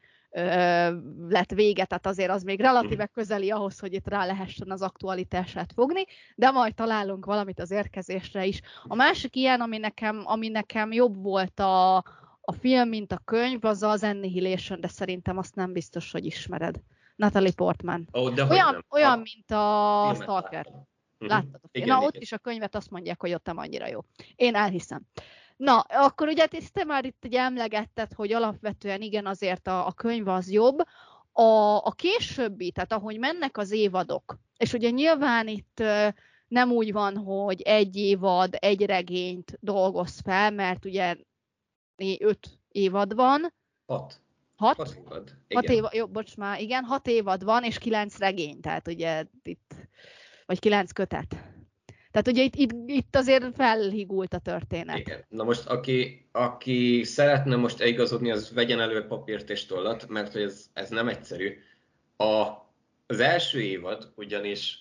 lett 1.28 1.50
vége, 1.54 1.84
tehát 1.84 2.06
azért 2.06 2.30
az 2.30 2.42
még 2.42 2.60
relatíve 2.60 3.06
közeli 3.06 3.50
ahhoz, 3.50 3.78
hogy 3.78 3.92
itt 3.92 4.08
rá 4.08 4.26
lehessen 4.26 4.70
az 4.70 4.82
aktualitását 4.82 5.72
fogni, 5.72 6.04
de 6.34 6.50
majd 6.50 6.74
találunk 6.74 7.24
valamit 7.24 7.60
az 7.60 7.70
érkezésre 7.70 8.44
is. 8.44 8.60
A 8.84 8.94
másik 8.94 9.36
ilyen, 9.36 9.60
ami 9.60 9.78
nekem, 9.78 10.22
ami 10.24 10.48
nekem 10.48 10.92
jobb 10.92 11.22
volt 11.22 11.60
a, 11.60 11.96
a 12.40 12.52
film, 12.58 12.88
mint 12.88 13.12
a 13.12 13.20
könyv, 13.24 13.64
az 13.64 13.82
az 13.82 14.02
Annihilation, 14.02 14.80
de 14.80 14.88
szerintem 14.88 15.38
azt 15.38 15.54
nem 15.54 15.72
biztos, 15.72 16.12
hogy 16.12 16.24
ismered. 16.24 16.80
Natalie 17.16 17.52
Portman. 17.52 18.08
De 18.10 18.20
hogy 18.20 18.40
Olyan, 18.40 18.72
nem. 18.72 18.84
olyan 18.90 19.18
mint 19.18 19.50
a 19.50 20.08
filmet 20.08 20.22
Stalker. 20.22 20.66
Mhm. 21.18 21.30
Láttad 21.30 21.60
a 21.62 21.68
film. 21.72 21.84
Igen, 21.84 21.96
Na, 21.96 22.02
ott 22.02 22.10
igen. 22.10 22.22
is 22.22 22.32
a 22.32 22.38
könyvet 22.38 22.74
azt 22.74 22.90
mondják, 22.90 23.20
hogy 23.20 23.34
ott 23.34 23.46
nem 23.46 23.58
annyira 23.58 23.88
jó. 23.88 24.00
Én 24.34 24.54
elhiszem. 24.54 25.02
Na, 25.56 25.80
akkor 25.80 26.28
ugye 26.28 26.46
te 26.46 26.58
te 26.72 26.84
már 26.84 27.04
itt 27.04 27.24
ugye 27.24 27.40
emlegetted, 27.40 28.12
hogy 28.12 28.32
alapvetően 28.32 29.00
igen, 29.00 29.26
azért 29.26 29.66
a, 29.66 29.86
a 29.86 29.92
könyv 29.92 30.28
az 30.28 30.50
jobb. 30.50 30.78
A, 31.32 31.76
a 31.76 31.92
későbbi, 31.96 32.70
tehát 32.70 32.92
ahogy 32.92 33.18
mennek 33.18 33.58
az 33.58 33.70
évadok, 33.70 34.38
és 34.56 34.72
ugye 34.72 34.90
nyilván 34.90 35.48
itt 35.48 35.82
nem 36.48 36.70
úgy 36.72 36.92
van, 36.92 37.16
hogy 37.16 37.62
egy 37.62 37.96
évad, 37.96 38.56
egy 38.58 38.84
regényt 38.84 39.58
dolgoz 39.60 40.20
fel, 40.20 40.50
mert 40.50 40.84
ugye 40.84 41.16
öt 42.18 42.58
évad 42.68 43.14
van, 43.14 43.54
Hat. 43.86 44.20
hat, 44.56 44.76
Hat 44.76 44.96
évad. 44.96 45.36
Hat 45.54 45.62
Igen. 45.64 45.76
évad, 45.76 45.92
jó, 45.92 46.06
bocs 46.06 46.36
már, 46.36 46.60
igen, 46.60 46.84
hat 46.84 47.06
évad 47.06 47.44
van, 47.44 47.64
és 47.64 47.78
kilenc 47.78 48.18
regény, 48.18 48.60
tehát 48.60 48.88
ugye 48.88 49.24
itt, 49.42 49.74
vagy 50.46 50.58
kilenc 50.58 50.92
kötet. 50.92 51.36
Tehát 52.16 52.30
ugye 52.30 52.42
itt, 52.42 52.54
itt, 52.54 52.72
itt 52.86 53.16
azért 53.16 53.54
felhigult 53.54 54.34
a 54.34 54.38
történet. 54.38 54.98
Igen. 54.98 55.24
Na 55.28 55.44
most, 55.44 55.66
aki, 55.66 56.28
aki 56.32 57.04
szeretne 57.04 57.56
most 57.56 57.84
igazodni, 57.84 58.30
az 58.30 58.52
vegyen 58.54 58.80
elő 58.80 59.06
papírt 59.06 59.50
és 59.50 59.66
tollat, 59.66 60.08
mert 60.08 60.32
hogy 60.32 60.42
ez, 60.42 60.66
ez 60.72 60.88
nem 60.88 61.08
egyszerű. 61.08 61.58
A, 62.16 62.46
az 63.06 63.20
első 63.20 63.60
évad 63.60 64.12
ugyanis 64.14 64.78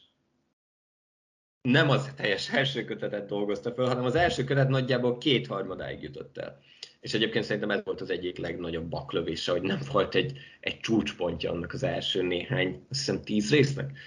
nem 1.61 1.89
az 1.89 2.13
teljes 2.15 2.49
első 2.53 2.85
kötetet 2.85 3.27
dolgozta 3.27 3.73
fel, 3.73 3.85
hanem 3.85 4.05
az 4.05 4.15
első 4.15 4.43
kötet 4.43 4.69
nagyjából 4.69 5.17
kétharmadáig 5.17 6.01
jutott 6.01 6.37
el. 6.37 6.59
És 6.99 7.13
egyébként 7.13 7.45
szerintem 7.45 7.71
ez 7.71 7.81
volt 7.83 8.01
az 8.01 8.09
egyik 8.09 8.37
legnagyobb 8.37 8.85
baklövése, 8.85 9.51
hogy 9.51 9.61
nem 9.61 9.79
volt 9.91 10.15
egy, 10.15 10.37
egy 10.59 10.79
csúcspontja 10.79 11.51
annak 11.51 11.73
az 11.73 11.83
első 11.83 12.21
néhány, 12.21 12.85
azt 12.89 12.99
hiszem 12.99 13.21
tíz 13.21 13.51
résznek, 13.51 13.97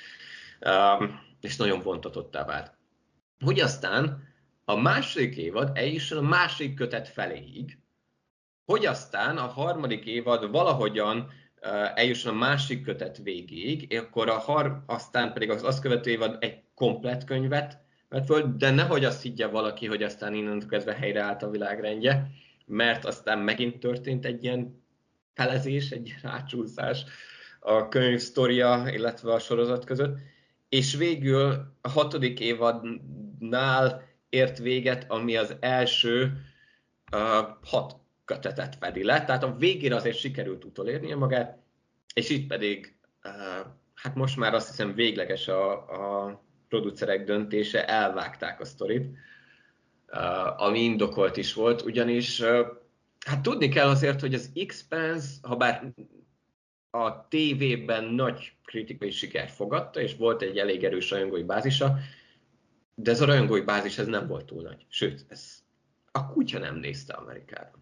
um, 0.67 1.21
és 1.41 1.57
nagyon 1.57 1.81
vontatottá 1.81 2.45
vált. 2.45 2.77
Hogy 3.45 3.61
aztán 3.61 4.29
a 4.65 4.77
második 4.77 5.37
évad 5.37 5.71
eljusson 5.75 6.19
a 6.19 6.29
második 6.29 6.75
kötet 6.75 7.09
feléig, 7.09 7.79
hogy 8.65 8.87
aztán 8.87 9.37
a 9.37 9.47
harmadik 9.47 10.05
évad 10.05 10.51
valahogyan 10.51 11.31
eljusson 11.95 12.35
a 12.35 12.39
másik 12.39 12.83
kötet 12.83 13.19
végéig, 13.19 13.99
akkor 13.99 14.29
a 14.29 14.39
har, 14.39 14.83
aztán 14.87 15.33
pedig 15.33 15.51
az 15.51 15.63
azt 15.63 15.81
követő 15.81 16.11
évad 16.11 16.37
egy 16.41 16.63
komplet 16.75 17.25
könyvet 17.25 17.79
vett 18.09 18.27
föl, 18.27 18.55
de 18.57 18.71
nehogy 18.71 19.05
azt 19.05 19.23
higgye 19.23 19.47
valaki, 19.47 19.87
hogy 19.87 20.03
aztán 20.03 20.35
innentől 20.35 20.69
kezdve 20.69 20.95
helyreállt 20.95 21.43
a 21.43 21.51
világrendje, 21.51 22.31
mert 22.67 23.05
aztán 23.05 23.39
megint 23.39 23.79
történt 23.79 24.25
egy 24.25 24.45
ilyen 24.45 24.83
felezés, 25.35 25.91
egy 25.91 26.07
ilyen 26.07 26.21
rácsúszás 26.23 27.05
a 27.61 27.89
könyv 27.89 28.19
sztoria, 28.19 28.85
illetve 28.89 29.33
a 29.33 29.39
sorozat 29.39 29.85
között, 29.85 30.17
és 30.69 30.95
végül 30.95 31.75
a 31.81 31.89
hatodik 31.89 32.41
évadnál 33.39 34.03
ért 34.29 34.59
véget, 34.59 35.05
ami 35.09 35.37
az 35.37 35.57
első 35.61 36.33
uh, 37.13 37.21
hat 37.63 37.97
kötetet 38.25 38.77
fedi 38.81 39.05
le, 39.05 39.25
tehát 39.25 39.43
a 39.43 39.57
végére 39.57 39.95
azért 39.95 40.19
sikerült 40.19 40.65
utolérnie 40.65 41.17
magát, 41.17 41.59
és 42.15 42.31
itt 42.31 42.47
pedig, 42.47 42.95
uh, 43.25 43.67
hát 43.95 44.15
most 44.15 44.37
már 44.37 44.55
azt 44.55 44.69
hiszem 44.69 44.95
végleges 44.95 45.49
a, 45.49 45.73
a 45.73 46.43
producerek 46.69 47.25
döntése, 47.25 47.87
elvágták 47.87 48.61
a 48.61 48.65
sztorit, 48.65 49.07
uh, 50.13 50.63
ami 50.63 50.79
indokolt 50.81 51.37
is 51.37 51.55
volt, 51.55 51.83
ugyanis 51.83 52.41
uh, 52.41 52.67
hát 53.27 53.43
tudni 53.43 53.69
kell 53.69 53.89
azért, 53.89 54.21
hogy 54.21 54.35
az 54.35 54.53
X-Pense, 54.67 55.27
ha 55.43 55.57
bár 55.57 55.93
a 56.91 57.29
tévében 57.29 58.05
nagy 58.05 58.53
kritikai 58.65 59.11
sikert 59.11 59.53
fogadta, 59.53 60.01
és 60.01 60.17
volt 60.17 60.43
egy 60.43 60.59
elég 60.59 60.85
erős 60.85 61.11
rajongói 61.11 61.43
bázisa, 61.43 61.99
de 63.01 63.11
ez 63.11 63.21
a 63.21 63.25
rajongói 63.25 63.61
bázis 63.61 63.99
ez 63.99 64.07
nem 64.07 64.27
volt 64.27 64.45
túl 64.45 64.63
nagy. 64.63 64.87
Sőt, 64.89 65.25
ez 65.29 65.63
a 66.13 66.27
kutya 66.27 66.59
nem 66.59 66.77
nézte 66.77 67.13
Amerikában. 67.13 67.81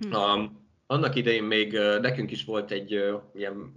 Hm. 0.00 0.14
Um, 0.14 0.66
annak 0.86 1.14
idején 1.14 1.44
még 1.44 1.72
uh, 1.72 2.00
nekünk 2.00 2.30
is 2.30 2.44
volt 2.44 2.70
egy 2.70 2.94
uh, 2.94 3.20
ilyen 3.34 3.72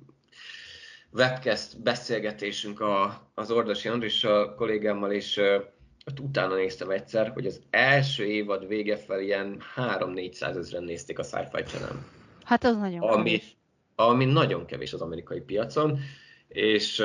webcast 1.11 1.81
beszélgetésünk 1.81 2.79
a, 2.79 3.27
az 3.33 3.51
Ordosi 3.51 3.87
Andrissal, 3.87 4.55
kollégámmal, 4.55 5.11
és 5.11 5.37
uh, 5.37 5.63
ott 6.05 6.19
utána 6.19 6.55
néztem 6.55 6.89
egyszer, 6.89 7.29
hogy 7.29 7.45
az 7.45 7.61
első 7.69 8.25
évad 8.25 8.67
vége 8.67 8.97
fel 8.97 9.19
ilyen 9.19 9.61
3-400 9.75 10.41
ezeren 10.57 10.83
nézték 10.83 11.19
a 11.19 11.23
Sci-Fi 11.23 11.63
Channel 11.63 12.05
Hát 12.43 12.63
az 12.63 12.77
nagyon 12.77 13.01
ami, 13.01 13.29
kevés. 13.29 13.55
ami 13.95 14.25
nagyon 14.25 14.65
kevés 14.65 14.93
az 14.93 15.01
amerikai 15.01 15.41
piacon, 15.41 15.99
és, 16.47 17.03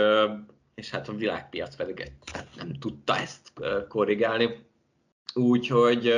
és 0.76 0.90
hát 0.90 1.08
a 1.08 1.14
világpiac 1.14 1.76
pedig 1.76 2.12
nem 2.56 2.72
tudta 2.72 3.16
ezt 3.16 3.52
korrigálni. 3.88 4.66
Úgyhogy 5.34 6.14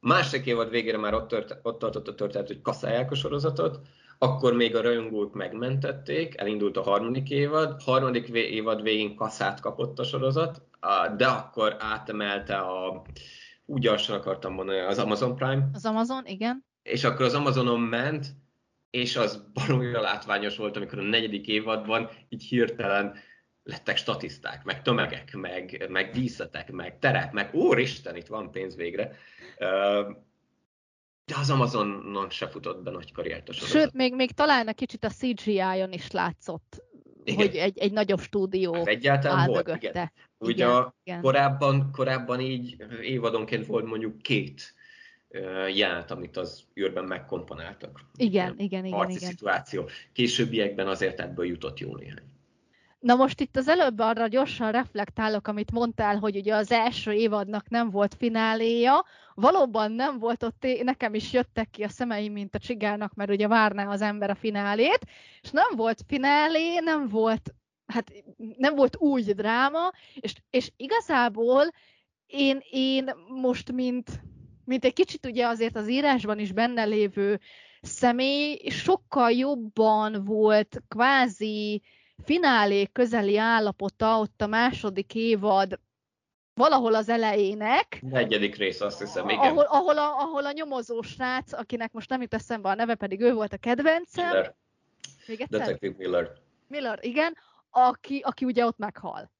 másik 0.00 0.46
évad 0.46 0.70
végére 0.70 0.98
már 0.98 1.14
ott, 1.14 1.28
tört, 1.28 1.58
ott 1.62 1.78
tartott 1.78 2.08
a 2.08 2.14
történet, 2.14 2.46
hogy 2.46 2.60
kaszálják 2.60 3.10
a 3.10 3.14
sorozatot, 3.14 3.80
akkor 4.18 4.54
még 4.54 4.76
a 4.76 4.80
rajongók 4.82 5.34
megmentették, 5.34 6.40
elindult 6.40 6.76
a 6.76 6.82
harmadik 6.82 7.30
évad, 7.30 7.82
harmadik 7.82 8.28
évad 8.28 8.82
végén 8.82 9.16
kaszát 9.16 9.60
kapott 9.60 9.98
a 9.98 10.04
sorozat, 10.04 10.62
de 11.16 11.26
akkor 11.26 11.76
átemelte 11.78 12.56
a, 12.56 13.02
úgy 13.66 13.80
gyorsan 13.80 14.16
akartam 14.16 14.52
mondani, 14.52 14.78
az 14.78 14.98
Amazon 14.98 15.36
Prime. 15.36 15.68
Az 15.72 15.84
Amazon, 15.84 16.26
igen. 16.26 16.64
És 16.82 17.04
akkor 17.04 17.24
az 17.24 17.34
Amazonon 17.34 17.80
ment, 17.80 18.26
és 18.90 19.16
az 19.16 19.44
baromira 19.54 20.00
látványos 20.00 20.56
volt, 20.56 20.76
amikor 20.76 20.98
a 20.98 21.02
negyedik 21.02 21.46
évadban 21.46 22.10
így 22.28 22.42
hirtelen 22.42 23.14
lettek 23.64 23.96
statiszták, 23.96 24.64
meg 24.64 24.82
tömegek, 24.82 25.34
meg, 25.34 25.86
meg 25.88 26.10
díszletek, 26.10 26.70
meg 26.70 26.98
terep, 26.98 27.32
meg 27.32 27.54
úristen, 27.54 28.16
itt 28.16 28.26
van 28.26 28.50
pénz 28.50 28.76
végre. 28.76 29.16
De 31.24 31.34
az 31.38 31.50
Amazonon 31.50 32.30
se 32.30 32.48
futott 32.48 32.82
be 32.82 32.90
nagy 32.90 33.12
karriert 33.12 33.48
a 33.48 33.52
sorozat. 33.52 33.80
Sőt, 33.80 33.92
még, 33.92 34.14
még 34.14 34.30
talán 34.30 34.68
egy 34.68 34.74
kicsit 34.74 35.04
a 35.04 35.08
CGI-on 35.08 35.92
is 35.92 36.10
látszott, 36.10 36.82
igen. 37.24 37.46
hogy 37.46 37.56
egy, 37.56 37.78
egy 37.78 37.92
nagyobb 37.92 38.20
stúdió 38.20 38.74
hát 38.74 38.86
egyáltalán 38.86 39.46
volt, 39.46 39.66
mögötte. 39.66 39.88
igen. 39.88 40.10
Ugye 40.38 40.64
igen, 40.64 40.94
igen. 41.04 41.20
Korábban, 41.20 41.90
korábban 41.92 42.40
így 42.40 42.76
évadonként 43.00 43.66
volt 43.66 43.84
mondjuk 43.84 44.18
két 44.18 44.74
jelent, 45.74 46.10
amit 46.10 46.36
az 46.36 46.64
űrben 46.80 47.04
megkomponáltak. 47.04 48.00
Igen, 48.16 48.54
igen, 48.58 48.84
igen. 48.84 49.10
igen. 49.10 49.28
szituáció. 49.28 49.88
Későbbiekben 50.12 50.88
azért 50.88 51.20
ebből 51.20 51.46
jutott 51.46 51.78
jó 51.78 51.96
néhány. 51.96 52.33
Na 53.04 53.14
most 53.14 53.40
itt 53.40 53.56
az 53.56 53.68
előbb 53.68 53.98
arra 53.98 54.26
gyorsan 54.26 54.72
reflektálok, 54.72 55.48
amit 55.48 55.72
mondtál, 55.72 56.18
hogy 56.18 56.36
ugye 56.36 56.54
az 56.54 56.70
első 56.70 57.12
évadnak 57.12 57.68
nem 57.68 57.90
volt 57.90 58.14
fináléja. 58.14 59.04
Valóban 59.34 59.92
nem 59.92 60.18
volt 60.18 60.42
ott, 60.42 60.66
nekem 60.82 61.14
is 61.14 61.32
jöttek 61.32 61.70
ki 61.70 61.82
a 61.82 61.88
szemeim, 61.88 62.32
mint 62.32 62.54
a 62.54 62.58
csigának, 62.58 63.14
mert 63.14 63.30
ugye 63.30 63.48
várná 63.48 63.88
az 63.88 64.00
ember 64.00 64.30
a 64.30 64.34
finálét, 64.34 64.98
és 65.42 65.50
nem 65.50 65.76
volt 65.76 66.04
finálé, 66.06 66.78
nem 66.78 67.08
volt, 67.08 67.54
hát 67.86 68.12
nem 68.56 68.74
volt 68.74 68.96
új 68.96 69.22
dráma, 69.22 69.90
és, 70.14 70.34
és 70.50 70.72
igazából 70.76 71.64
én, 72.26 72.60
én 72.70 73.10
most, 73.40 73.72
mint, 73.72 74.20
mint 74.64 74.84
egy 74.84 74.92
kicsit 74.92 75.26
ugye 75.26 75.46
azért 75.46 75.76
az 75.76 75.88
írásban 75.88 76.38
is 76.38 76.52
benne 76.52 76.84
lévő 76.84 77.40
személy, 77.80 78.68
sokkal 78.68 79.30
jobban 79.30 80.24
volt 80.24 80.82
kvázi 80.88 81.82
finálé 82.22 82.86
közeli 82.92 83.38
állapota 83.38 84.18
ott 84.18 84.42
a 84.42 84.46
második 84.46 85.14
évad 85.14 85.78
valahol 86.54 86.94
az 86.94 87.08
elejének. 87.08 88.02
Negyedik 88.02 88.56
rész, 88.56 88.80
azt 88.80 88.98
hiszem, 88.98 89.28
igen. 89.28 89.50
Ahol, 89.50 89.64
ahol, 89.64 89.98
a, 89.98 90.18
ahol 90.18 90.46
a 90.46 90.52
nyomozó 90.52 91.02
srác, 91.02 91.52
akinek 91.52 91.92
most 91.92 92.08
nem 92.08 92.20
jut 92.20 92.34
eszembe 92.34 92.68
a 92.68 92.74
neve, 92.74 92.94
pedig 92.94 93.20
ő 93.20 93.32
volt 93.32 93.52
a 93.52 93.56
kedvencem. 93.56 94.28
Miller. 94.28 94.54
Detective 95.48 95.94
Miller. 95.98 96.30
Miller, 96.68 96.98
igen, 97.02 97.36
aki, 97.70 98.20
aki 98.24 98.44
ugye 98.44 98.64
ott 98.66 98.78
meghal. 98.78 99.30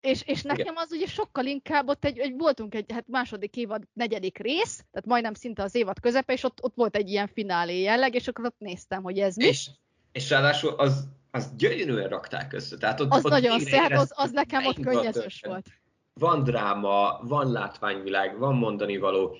És, 0.00 0.22
és 0.26 0.42
nekem 0.42 0.60
igen. 0.60 0.76
az 0.76 0.92
ugye 0.92 1.06
sokkal 1.06 1.44
inkább 1.44 1.88
ott 1.88 2.04
egy, 2.04 2.18
egy, 2.18 2.34
voltunk 2.36 2.74
egy 2.74 2.92
hát 2.92 3.08
második 3.08 3.56
évad 3.56 3.82
negyedik 3.92 4.38
rész, 4.38 4.76
tehát 4.76 5.06
majdnem 5.06 5.34
szinte 5.34 5.62
az 5.62 5.74
évad 5.74 6.00
közepe, 6.00 6.32
és 6.32 6.44
ott, 6.44 6.62
ott 6.62 6.74
volt 6.74 6.96
egy 6.96 7.08
ilyen 7.08 7.26
finálé 7.26 7.80
jelleg, 7.80 8.14
és 8.14 8.28
akkor 8.28 8.44
ott 8.44 8.58
néztem, 8.58 9.02
hogy 9.02 9.18
ez 9.18 9.36
mi. 9.36 9.44
És, 9.44 9.70
és 10.12 10.30
ráadásul 10.30 10.74
az 10.74 11.08
az 11.30 11.56
gyönyörűen 11.56 12.08
rakták 12.08 12.52
össze. 12.52 12.76
Tehát 12.76 13.00
ott, 13.00 13.10
az 13.10 13.24
ott 13.24 13.30
nagyon 13.30 13.60
szép, 13.60 13.74
hát 13.74 13.92
az, 13.92 14.12
az 14.14 14.30
nekem 14.30 14.66
ott 14.66 14.80
könnyezős 14.80 15.42
volt. 15.46 15.66
Van 16.12 16.44
dráma, 16.44 17.20
van 17.22 17.52
látványvilág, 17.52 18.38
van 18.38 18.54
mondani 18.54 18.98
való, 18.98 19.36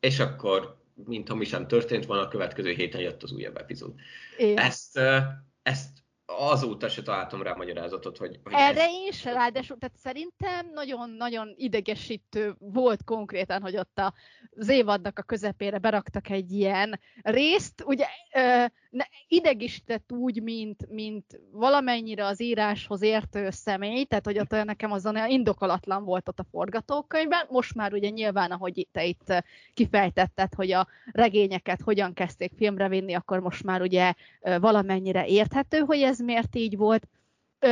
és 0.00 0.18
akkor, 0.18 0.78
mint 0.94 1.34
mi 1.34 1.44
sem 1.44 1.66
történt, 1.66 2.06
van 2.06 2.18
a 2.18 2.28
következő 2.28 2.72
héten 2.72 3.00
jött 3.00 3.22
az 3.22 3.32
újabb 3.32 3.56
epizód. 3.56 3.94
Ezt, 4.54 5.00
ezt 5.62 5.88
azóta 6.38 6.88
se 6.88 7.02
találtam 7.02 7.42
rá 7.42 7.54
magyarázatot, 7.54 8.16
hogy... 8.16 8.40
hogy 8.42 8.52
Erre 8.56 8.82
ez... 8.82 8.90
is, 9.08 9.24
ráadásul, 9.24 9.78
tehát 9.78 9.96
szerintem 9.96 10.70
nagyon-nagyon 10.74 11.54
idegesítő 11.56 12.54
volt 12.58 13.04
konkrétan, 13.04 13.62
hogy 13.62 13.76
ott 13.76 14.02
az 14.56 14.68
évadnak 14.68 15.18
a 15.18 15.22
közepére 15.22 15.78
beraktak 15.78 16.30
egy 16.30 16.52
ilyen 16.52 17.00
részt. 17.22 17.82
Ugye 17.86 18.06
idegisített 19.28 20.12
úgy, 20.12 20.42
mint, 20.42 20.88
mint 20.88 21.40
valamennyire 21.52 22.26
az 22.26 22.42
íráshoz 22.42 23.02
értő 23.02 23.50
személy, 23.50 24.04
tehát 24.04 24.24
hogy 24.24 24.38
ott 24.38 24.50
nekem 24.50 24.92
azon 24.92 25.28
indokolatlan 25.28 26.04
volt 26.04 26.28
ott 26.28 26.38
a 26.38 26.46
forgatókönyvben. 26.50 27.46
Most 27.48 27.74
már 27.74 27.92
ugye 27.92 28.08
nyilván, 28.08 28.50
ahogy 28.50 28.88
te 28.92 29.04
itt 29.04 29.44
kifejtetted, 29.74 30.54
hogy 30.54 30.72
a 30.72 30.86
regényeket 31.12 31.80
hogyan 31.80 32.12
kezdték 32.12 32.52
filmre 32.56 32.88
vinni, 32.88 33.14
akkor 33.14 33.40
most 33.40 33.64
már 33.64 33.80
ugye 33.80 34.12
valamennyire 34.60 35.26
érthető, 35.26 35.78
hogy 35.78 36.00
ez 36.00 36.19
miért 36.20 36.56
így 36.56 36.76
volt. 36.76 37.08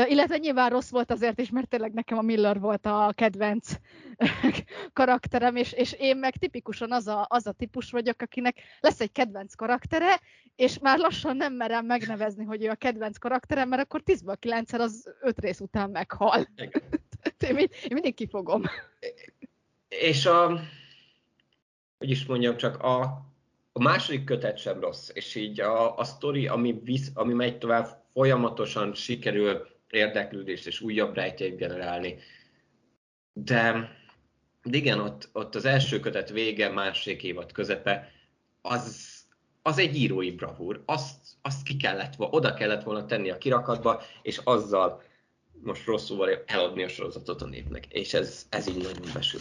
Illetve 0.08 0.36
nyilván 0.36 0.70
rossz 0.70 0.90
volt 0.90 1.10
azért 1.10 1.40
is, 1.40 1.50
mert 1.50 1.68
tényleg 1.68 1.92
nekem 1.92 2.18
a 2.18 2.22
Miller 2.22 2.60
volt 2.60 2.86
a 2.86 3.12
kedvenc 3.16 3.68
karakterem, 4.92 5.56
és, 5.56 5.72
és 5.72 5.92
én 5.92 6.16
meg 6.16 6.36
tipikusan 6.36 6.92
az 6.92 7.06
a, 7.06 7.26
az 7.28 7.46
a 7.46 7.52
típus 7.52 7.90
vagyok, 7.90 8.22
akinek 8.22 8.56
lesz 8.80 9.00
egy 9.00 9.12
kedvenc 9.12 9.54
karaktere, 9.54 10.20
és 10.56 10.78
már 10.78 10.98
lassan 10.98 11.36
nem 11.36 11.52
merem 11.52 11.86
megnevezni, 11.86 12.44
hogy 12.44 12.64
ő 12.64 12.68
a 12.68 12.74
kedvenc 12.74 13.18
karakterem, 13.18 13.68
mert 13.68 13.82
akkor 13.82 14.02
10 14.02 14.24
9 14.38 14.72
az 14.72 15.14
öt 15.20 15.40
rész 15.40 15.60
után 15.60 15.90
meghal. 15.90 16.48
én, 17.48 17.54
mind, 17.54 17.70
én 17.82 17.90
mindig 17.92 18.14
kifogom. 18.14 18.62
És 19.88 20.26
a, 20.26 20.60
hogy 21.98 22.10
is 22.10 22.26
mondjam, 22.26 22.56
csak 22.56 22.82
a, 22.82 23.00
a 23.72 23.82
második 23.82 24.24
kötet 24.24 24.58
sem 24.58 24.80
rossz, 24.80 25.10
és 25.12 25.34
így 25.34 25.60
a, 25.60 25.96
a 25.96 26.04
sztori, 26.04 26.46
ami, 26.46 26.80
visz, 26.82 27.10
ami 27.14 27.32
megy 27.32 27.58
tovább, 27.58 27.97
folyamatosan 28.12 28.94
sikerül 28.94 29.66
érdeklődést 29.90 30.66
és 30.66 30.80
újabb 30.80 31.14
rejtjeit 31.14 31.56
generálni. 31.56 32.18
De, 33.32 33.90
de 34.62 34.76
igen, 34.76 35.00
ott, 35.00 35.28
ott 35.32 35.54
az 35.54 35.64
első 35.64 36.00
kötet 36.00 36.30
vége, 36.30 36.68
másik 36.68 37.22
évad 37.22 37.52
közepe, 37.52 38.12
az, 38.62 39.08
az 39.62 39.78
egy 39.78 39.96
írói 39.96 40.32
bravúr. 40.32 40.82
Azt, 40.86 41.16
azt 41.42 41.62
ki 41.62 41.76
kellett, 41.76 42.14
oda 42.18 42.54
kellett 42.54 42.82
volna 42.82 43.06
tenni 43.06 43.30
a 43.30 43.38
kirakatba, 43.38 44.02
és 44.22 44.40
azzal 44.44 45.02
most 45.62 45.84
rosszul 45.84 46.44
eladni 46.46 46.82
a 46.82 46.88
sorozatot 46.88 47.42
a 47.42 47.46
népnek. 47.46 47.86
És 47.86 48.14
ez, 48.14 48.46
ez 48.48 48.68
így 48.68 48.82
nagyon 48.82 49.10
besül. 49.14 49.40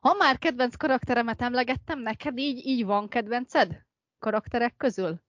Ha 0.00 0.14
már 0.18 0.38
kedvenc 0.38 0.76
karakteremet 0.76 1.42
emlegettem, 1.42 2.00
neked 2.00 2.38
így, 2.38 2.66
így 2.66 2.84
van 2.84 3.08
kedvenced 3.08 3.82
karakterek 4.18 4.76
közül? 4.76 5.20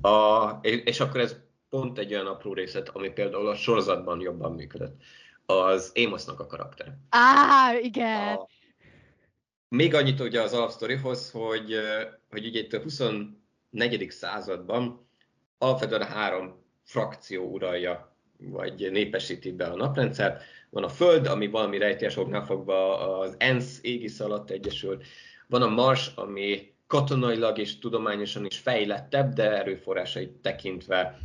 A, 0.00 0.50
és 0.62 1.00
akkor 1.00 1.20
ez 1.20 1.36
pont 1.68 1.98
egy 1.98 2.12
olyan 2.12 2.26
apró 2.26 2.52
részlet, 2.52 2.88
ami 2.88 3.08
például 3.08 3.48
a 3.48 3.54
sorozatban 3.54 4.20
jobban 4.20 4.52
működött. 4.52 5.02
Az 5.46 5.92
Amosnak 5.94 6.40
a 6.40 6.46
karaktere. 6.46 6.98
Á, 7.08 7.74
igen! 7.74 8.36
A, 8.36 8.46
még 9.68 9.94
annyit 9.94 10.20
ugye 10.20 10.40
az 10.42 10.52
alapsztorihoz, 10.52 11.30
hogy, 11.30 11.74
hogy 12.30 12.46
ugye 12.46 12.58
itt 12.58 12.72
a 12.72 12.80
24. 12.80 14.06
században 14.10 15.08
alapvetően 15.58 16.06
három 16.06 16.64
frakció 16.84 17.44
uralja, 17.44 18.16
vagy 18.38 18.90
népesíti 18.90 19.52
be 19.52 19.66
a 19.66 19.76
naprendszert 19.76 20.42
van 20.70 20.84
a 20.84 20.88
Föld, 20.88 21.26
ami 21.26 21.46
valami 21.46 21.78
rejtélyes 21.78 22.16
oknál 22.16 22.44
fogva 22.44 22.98
az 23.18 23.34
ENSZ 23.38 23.78
égisz 23.82 24.20
alatt 24.20 24.50
egyesül, 24.50 25.00
van 25.46 25.62
a 25.62 25.68
Mars, 25.68 26.10
ami 26.14 26.74
katonailag 26.86 27.58
és 27.58 27.78
tudományosan 27.78 28.44
is 28.44 28.58
fejlettebb, 28.58 29.32
de 29.32 29.50
erőforrásait 29.50 30.30
tekintve 30.30 31.18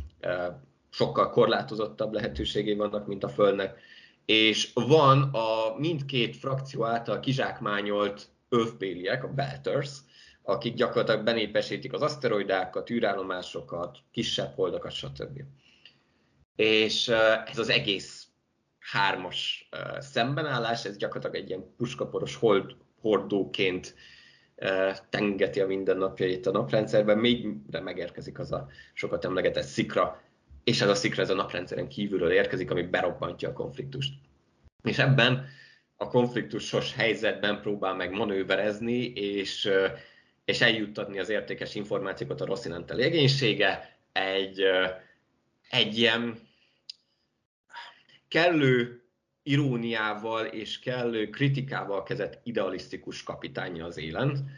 sokkal 0.90 1.30
korlátozottabb 1.30 2.12
lehetőségei 2.12 2.74
vannak, 2.74 3.06
mint 3.06 3.24
a 3.24 3.28
Földnek. 3.28 3.78
És 4.24 4.70
van 4.74 5.22
a 5.22 5.78
mindkét 5.78 6.36
frakció 6.36 6.84
által 6.84 7.20
kizsákmányolt 7.20 8.28
övbéliek, 8.48 9.24
a 9.24 9.28
Belters, 9.28 9.90
akik 10.42 10.74
gyakorlatilag 10.74 11.24
benépesítik 11.24 11.92
az 11.92 12.02
aszteroidákat, 12.02 12.90
űrállomásokat, 12.90 13.98
kisebb 14.10 14.54
holdakat, 14.54 14.92
stb. 14.92 15.42
És 16.56 17.08
ez 17.46 17.58
az 17.58 17.68
egész 17.68 18.21
hármas 18.82 19.68
szembenállás, 19.98 20.84
ez 20.84 20.96
gyakorlatilag 20.96 21.44
egy 21.44 21.48
ilyen 21.48 21.74
puskaporos 21.76 22.36
hold, 22.36 22.76
hordóként 23.00 23.94
tengeti 25.10 25.60
a 25.60 25.66
mindennapjait 25.66 26.46
a 26.46 26.50
naprendszerben, 26.50 27.18
még 27.18 27.48
megérkezik 27.70 28.38
az 28.38 28.52
a 28.52 28.68
sokat 28.92 29.24
emlegetett 29.24 29.64
szikra, 29.64 30.22
és 30.64 30.80
ez 30.80 30.88
a 30.88 30.94
szikra 30.94 31.22
ez 31.22 31.30
a 31.30 31.34
naprendszeren 31.34 31.88
kívülről 31.88 32.32
érkezik, 32.32 32.70
ami 32.70 32.82
berobbantja 32.82 33.48
a 33.48 33.52
konfliktust. 33.52 34.14
És 34.82 34.98
ebben 34.98 35.46
a 35.96 36.08
konfliktusos 36.08 36.94
helyzetben 36.94 37.60
próbál 37.60 37.94
meg 37.94 38.12
manőverezni, 38.12 39.04
és, 39.04 39.70
és 40.44 40.60
eljuttatni 40.60 41.18
az 41.18 41.28
értékes 41.28 41.74
információkat 41.74 42.40
a 42.40 42.44
Rocinante 42.44 42.94
légénysége 42.94 43.98
egy, 44.12 44.62
egy 45.70 45.98
ilyen 45.98 46.38
kellő 48.32 49.02
iróniával 49.42 50.44
és 50.44 50.78
kellő 50.78 51.30
kritikával 51.30 52.02
kezett 52.02 52.40
idealisztikus 52.42 53.22
kapitánya 53.22 53.84
az 53.84 53.98
élen, 53.98 54.50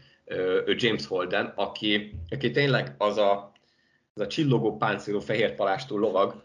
ő 0.67 0.75
James 0.79 1.07
Holden, 1.07 1.53
aki, 1.57 2.21
aki 2.31 2.51
tényleg 2.51 2.95
az 2.99 3.17
a, 3.17 3.53
az 4.15 4.23
a 4.23 4.27
csillogó 4.27 4.77
páncéló 4.77 5.21
fehér 5.21 5.55
palástú 5.55 5.99
lovag 5.99 6.41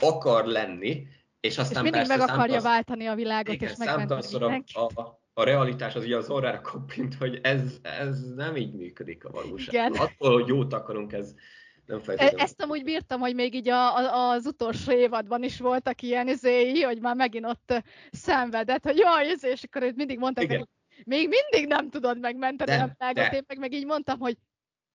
akar 0.00 0.44
lenni, 0.44 1.06
és 1.40 1.58
aztán 1.58 1.84
és 1.84 1.90
mindig 1.90 2.08
persze 2.08 2.16
meg 2.16 2.28
akarja 2.28 2.60
számtasz, 2.60 2.72
váltani 2.72 3.06
a 3.06 3.14
világot, 3.14 3.54
igen, 3.54 3.68
és 3.68 3.76
megmenteni 3.76 4.64
a, 4.72 5.00
a, 5.00 5.20
a 5.34 5.44
realitás 5.44 5.94
az 5.94 6.04
ugye 6.04 6.16
az 6.16 6.30
orrára 6.30 6.60
koppint, 6.60 7.14
hogy 7.14 7.38
ez, 7.42 7.78
ez 7.82 8.34
nem 8.34 8.56
így 8.56 8.74
működik 8.74 9.24
a 9.24 9.30
valóságban. 9.30 10.00
Attól, 10.00 10.32
hogy 10.32 10.46
jót 10.46 10.72
akarunk, 10.72 11.12
ez, 11.12 11.34
nem 11.86 12.00
feltétlenül. 12.00 12.40
Ezt 12.40 12.62
amúgy 12.62 12.84
bírtam, 12.84 13.20
hogy 13.20 13.34
még 13.34 13.54
így 13.54 13.68
a, 13.68 13.96
a, 13.96 14.30
az 14.30 14.46
utolsó 14.46 14.92
évadban 14.92 15.42
is 15.42 15.58
voltak 15.58 16.02
ilyen 16.02 16.28
izéi, 16.28 16.82
hogy 16.82 17.00
már 17.00 17.14
megint 17.14 17.46
ott 17.46 17.82
szenvedett, 18.10 18.82
hogy 18.82 18.96
jaj, 18.96 19.28
izé, 19.28 19.50
és 19.50 19.62
akkor 19.62 19.82
őt 19.82 19.96
mindig 19.96 20.18
mondták, 20.18 20.48
hogy 20.48 20.66
még 21.04 21.28
mindig 21.28 21.68
nem 21.68 21.90
tudod 21.90 22.20
megmenteni 22.20 22.70
de, 22.70 22.82
a 22.82 22.96
világot. 22.98 23.34
Én 23.34 23.44
meg, 23.46 23.58
meg 23.58 23.72
így 23.72 23.86
mondtam, 23.86 24.18
hogy 24.18 24.36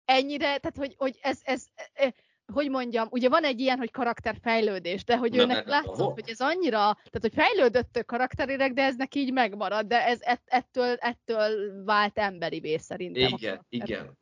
ennyire, 0.05 0.57
tehát 0.57 0.77
hogy, 0.77 0.93
hogy 0.97 1.19
ez, 1.21 1.39
ez, 1.43 1.65
ez 1.93 2.09
hogy 2.53 2.69
mondjam, 2.69 3.07
ugye 3.11 3.29
van 3.29 3.43
egy 3.43 3.59
ilyen, 3.59 3.77
hogy 3.77 3.91
karakterfejlődés, 3.91 5.03
de 5.03 5.17
hogy 5.17 5.31
Na, 5.31 5.41
őnek 5.41 5.67
látszott, 5.67 6.13
hogy 6.13 6.29
ez 6.29 6.39
annyira, 6.39 6.77
tehát 6.79 7.19
hogy 7.21 7.33
fejlődött 7.33 8.03
karakterileg, 8.05 8.73
de 8.73 8.83
ez 8.83 8.95
neki 8.95 9.19
így 9.19 9.33
megmarad, 9.33 9.87
de 9.87 10.05
ez 10.05 10.19
ettől, 10.45 10.95
ettől 10.99 11.83
vált 11.83 12.17
emberivé 12.17 12.77
szerintem. 12.77 13.33
Igen, 13.37 13.65
igen 13.69 14.19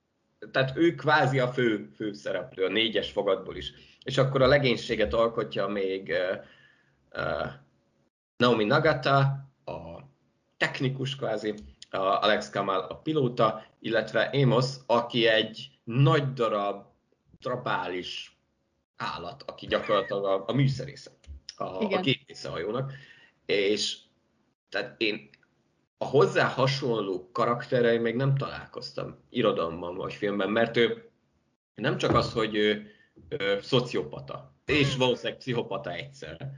tehát 0.51 0.77
ő 0.77 0.95
kvázi 0.95 1.39
a 1.39 1.47
fő, 1.47 1.89
fő 1.95 2.13
szereplő, 2.13 2.65
a 2.65 2.69
négyes 2.69 3.11
fogadból 3.11 3.55
is. 3.55 3.71
És 4.03 4.17
akkor 4.17 4.41
a 4.41 4.47
legénységet 4.47 5.13
alkotja 5.13 5.67
még 5.67 6.13
uh, 7.11 7.45
Naomi 8.37 8.63
Nagata, 8.63 9.19
a 9.65 9.99
technikus 10.57 11.15
kvázi, 11.15 11.53
a 11.89 11.97
Alex 11.97 12.49
Kamal 12.49 12.79
a 12.79 12.95
pilóta, 12.95 13.63
illetve 13.79 14.21
Amos, 14.33 14.65
aki 14.85 15.27
egy 15.27 15.79
nagy 15.83 16.33
darab, 16.33 16.85
trapális 17.41 18.37
állat, 18.95 19.43
aki 19.43 19.67
gyakorlatilag 19.67 20.25
a, 20.25 20.43
a 20.47 20.53
műszerésze, 20.53 21.11
a, 21.57 21.63
a 21.63 21.99
gépésze 22.01 22.49
hajónak. 22.49 22.93
És 23.45 23.97
tehát 24.69 25.01
én 25.01 25.29
a 26.01 26.05
hozzá 26.05 26.47
hasonló 26.47 27.29
karakterei 27.31 27.97
még 27.97 28.15
nem 28.15 28.35
találkoztam 28.35 29.19
irodalomban 29.29 29.95
vagy 29.95 30.13
filmben, 30.13 30.49
mert 30.49 30.77
ő 30.77 31.09
nem 31.75 31.97
csak 31.97 32.15
az, 32.15 32.33
hogy 32.33 32.55
ő, 32.55 32.91
ő 33.29 33.59
szociopata, 33.61 34.53
és 34.65 34.95
valószínűleg 34.95 35.37
pszichopata 35.37 35.91
egyszerre. 35.91 36.51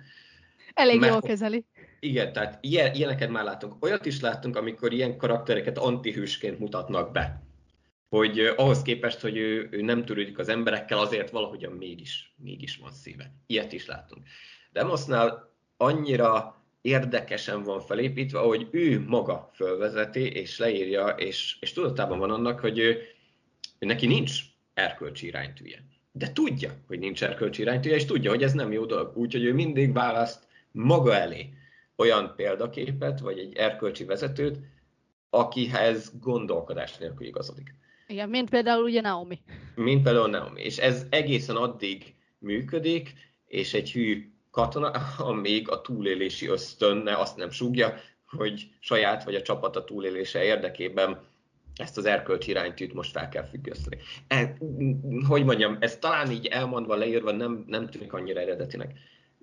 Elég 0.74 1.00
mert, 1.00 1.12
jól 1.12 1.22
kezeli. 1.22 1.66
Igen, 2.00 2.34
tehát 2.34 2.58
ilyen, 2.62 2.94
ilyeneket 2.94 3.30
már 3.30 3.44
látunk. 3.44 3.84
Olyat 3.84 4.06
is 4.06 4.20
láttunk, 4.20 4.56
amikor 4.56 4.94
ilyen 4.94 5.18
karaktereket 5.18 5.78
antihősként 5.78 6.60
mutatnak 6.60 7.12
be. 7.12 7.44
Hogy 8.10 8.40
ahhoz 8.40 8.82
képest, 8.82 9.20
hogy 9.20 9.38
ő, 9.38 9.68
ő 9.72 9.82
nem 9.82 10.06
törődik 10.06 10.38
az 10.38 10.50
emberekkel, 10.50 11.00
azért 11.00 11.30
valahogyan 11.30 11.72
mégis, 11.72 12.36
mégis 12.38 12.78
van 12.78 12.92
szíve. 12.92 13.36
Ilyet 13.48 13.74
is 13.74 13.86
látunk. 13.86 14.24
De 14.72 14.84
Mosznál 14.84 15.56
annyira 15.78 16.61
érdekesen 16.82 17.64
van 17.64 17.80
felépítve, 17.80 18.40
ahogy 18.40 18.68
ő 18.72 19.04
maga 19.08 19.50
fölvezeti 19.54 20.32
és 20.32 20.58
leírja, 20.58 21.08
és, 21.08 21.58
és 21.60 21.74
tudatában 21.74 22.20
van 22.20 22.32
annak, 22.32 22.60
hogy 22.60 22.80
ő, 22.80 23.02
ő 23.80 23.86
neki 23.86 24.08
nincs 24.08 24.40
erkölcsi 24.74 25.28
iránytűje. 25.28 25.84
De 26.12 26.32
tudja, 26.32 26.72
hogy 26.88 27.00
nincs 27.00 27.24
erkölcsi 27.24 27.62
iránytűje, 27.62 27.96
és 27.96 28.06
tudja, 28.06 28.30
hogy 28.30 28.44
ez 28.44 28.54
nem 28.54 28.72
jó 28.72 28.86
dolog. 28.86 29.18
Úgyhogy 29.18 29.44
ő 29.44 29.54
mindig 29.54 29.94
választ 29.94 30.48
maga 30.72 31.16
elé 31.16 31.50
olyan 31.96 32.34
példaképet, 32.36 33.20
vagy 33.20 33.40
egy 33.40 33.56
erkölcsi 33.56 34.04
vezetőt, 34.04 34.58
akihez 35.30 36.12
gondolkodás 36.20 36.98
nélkül 36.98 37.28
igazodik. 37.28 37.76
Igen, 38.08 38.30
mint 38.30 38.50
például 38.50 38.84
ugye 38.84 39.02
Naomi. 39.02 39.42
Mint 39.76 40.04
például 40.04 40.30
Naomi. 40.30 40.62
És 40.62 40.78
ez 40.78 41.06
egészen 41.10 41.56
addig 41.56 42.16
működik, 42.38 43.14
és 43.48 43.74
egy 43.74 43.92
hű 43.92 44.32
katona, 44.52 44.92
amíg 45.32 45.70
a 45.70 45.82
túlélési 45.82 46.48
ösztönne 46.48 47.16
azt 47.16 47.38
nem 47.38 47.50
súgja, 47.50 47.94
hogy 48.28 48.70
saját 48.80 49.24
vagy 49.24 49.36
a 49.36 49.42
csapata 49.42 49.84
túlélése 49.84 50.44
érdekében 50.44 51.30
ezt 51.76 51.98
az 51.98 52.06
erkölcsi 52.06 52.50
iránytűt 52.50 52.94
most 52.94 53.12
fel 53.12 53.30
kell 53.30 53.44
függeszteni. 53.44 53.98
E, 54.28 54.58
hogy 55.28 55.44
mondjam, 55.44 55.78
ez 55.80 55.98
talán 55.98 56.32
így 56.32 56.46
elmondva, 56.46 56.96
leírva 56.96 57.32
nem, 57.32 57.64
nem 57.68 57.90
tűnik 57.90 58.14
annyira 58.14 58.40
eredetinek. 58.40 58.94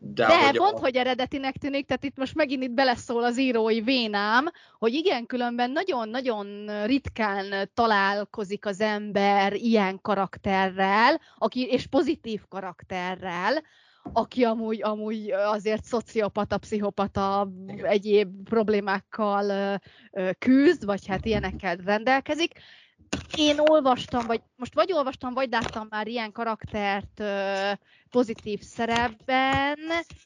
De, 0.00 0.26
De 0.26 0.46
hogy 0.46 0.56
pont, 0.56 0.78
a... 0.78 0.80
hogy 0.80 0.96
eredetinek 0.96 1.56
tűnik, 1.56 1.86
tehát 1.86 2.04
itt 2.04 2.16
most 2.16 2.34
megint 2.34 2.62
itt 2.62 2.70
beleszól 2.70 3.24
az 3.24 3.38
írói 3.38 3.80
vénám, 3.80 4.50
hogy 4.78 4.92
igen, 4.92 5.26
különben 5.26 5.70
nagyon-nagyon 5.70 6.66
ritkán 6.86 7.70
találkozik 7.74 8.66
az 8.66 8.80
ember 8.80 9.52
ilyen 9.52 10.00
karakterrel, 10.00 11.20
aki, 11.38 11.66
és 11.66 11.86
pozitív 11.86 12.40
karakterrel, 12.48 13.62
aki 14.12 14.44
amúgy, 14.44 14.82
amúgy 14.82 15.30
azért 15.30 15.84
szociopata, 15.84 16.58
pszichopata, 16.58 17.48
Igen. 17.66 17.84
egyéb 17.84 18.48
problémákkal 18.48 19.78
küzd, 20.38 20.84
vagy 20.84 21.06
hát 21.06 21.24
ilyenekkel 21.24 21.76
rendelkezik. 21.76 22.52
Én 23.36 23.58
olvastam, 23.58 24.26
vagy 24.26 24.40
most 24.56 24.74
vagy 24.74 24.92
olvastam, 24.92 25.34
vagy 25.34 25.50
láttam 25.50 25.86
már 25.90 26.06
ilyen 26.06 26.32
karaktert 26.32 27.22
pozitív 28.10 28.60
szerepben, 28.60 29.78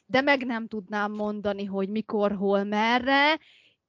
de 0.05 0.21
meg 0.21 0.45
nem 0.45 0.67
tudnám 0.67 1.11
mondani, 1.11 1.65
hogy 1.65 1.89
mikor, 1.89 2.31
hol, 2.31 2.63
merre, 2.63 3.39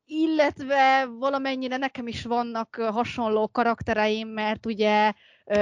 illetve 0.06 1.06
valamennyire 1.18 1.76
nekem 1.76 2.06
is 2.06 2.24
vannak 2.24 2.74
hasonló 2.74 3.48
karaktereim, 3.48 4.28
mert 4.28 4.66
ugye 4.66 5.12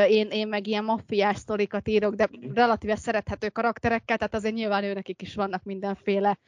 én, 0.08 0.28
én 0.30 0.48
meg 0.48 0.66
ilyen 0.66 0.84
maffiás 0.84 1.36
sztorikat 1.36 1.88
írok, 1.88 2.14
de 2.14 2.28
relatíve 2.54 2.96
szerethető 2.96 3.48
karakterekkel, 3.48 4.16
tehát 4.16 4.34
azért 4.34 4.54
nyilván 4.54 4.84
őnekik 4.84 5.22
is 5.22 5.34
vannak 5.34 5.62
mindenféle 5.62 6.38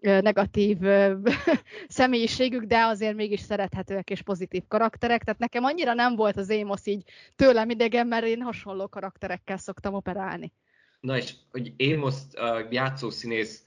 negatív 0.00 0.78
személyiségük, 1.88 2.62
de 2.62 2.78
azért 2.78 3.14
mégis 3.14 3.40
szerethetőek 3.40 4.10
és 4.10 4.22
pozitív 4.22 4.62
karakterek, 4.68 5.24
tehát 5.24 5.40
nekem 5.40 5.64
annyira 5.64 5.94
nem 5.94 6.16
volt 6.16 6.36
az 6.36 6.48
Émosz 6.48 6.86
így 6.86 7.10
tőlem 7.36 7.70
idegen, 7.70 8.06
mert 8.06 8.26
én 8.26 8.42
hasonló 8.42 8.88
karakterekkel 8.88 9.56
szoktam 9.56 9.94
operálni. 9.94 10.52
Na 11.00 11.16
és 11.16 11.34
hogy 11.50 11.72
Émosz 11.76 12.26
uh, 12.34 12.72
játszószínész, 12.72 13.64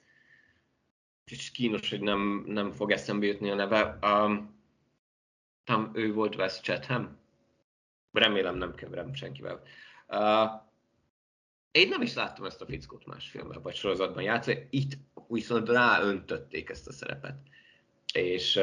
és 1.32 1.52
kínos, 1.52 1.90
hogy 1.90 2.02
nem, 2.02 2.44
nem 2.48 2.72
fog 2.72 2.92
eszembe 2.92 3.26
jutni 3.26 3.50
a 3.50 3.56
neve, 3.56 3.98
um, 4.02 4.62
tam 5.64 5.92
ő 5.94 6.14
volt 6.14 6.36
Wes 6.36 6.60
Chatham? 6.60 7.23
Remélem 8.14 8.56
nem 8.56 8.76
keverem 8.76 9.14
senkivel. 9.14 9.62
Uh, 10.08 10.62
én 11.72 11.88
nem 11.88 12.02
is 12.02 12.14
láttam 12.14 12.46
ezt 12.46 12.62
a 12.62 12.66
fickót 12.66 13.06
más 13.06 13.30
filmben 13.30 13.62
vagy 13.62 13.76
sorozatban 13.76 14.24
játszani, 14.24 14.68
itt 14.70 14.98
viszont 15.28 15.70
ráöntötték 15.70 16.70
ezt 16.70 16.88
a 16.88 16.92
szerepet. 16.92 17.36
És, 18.14 18.60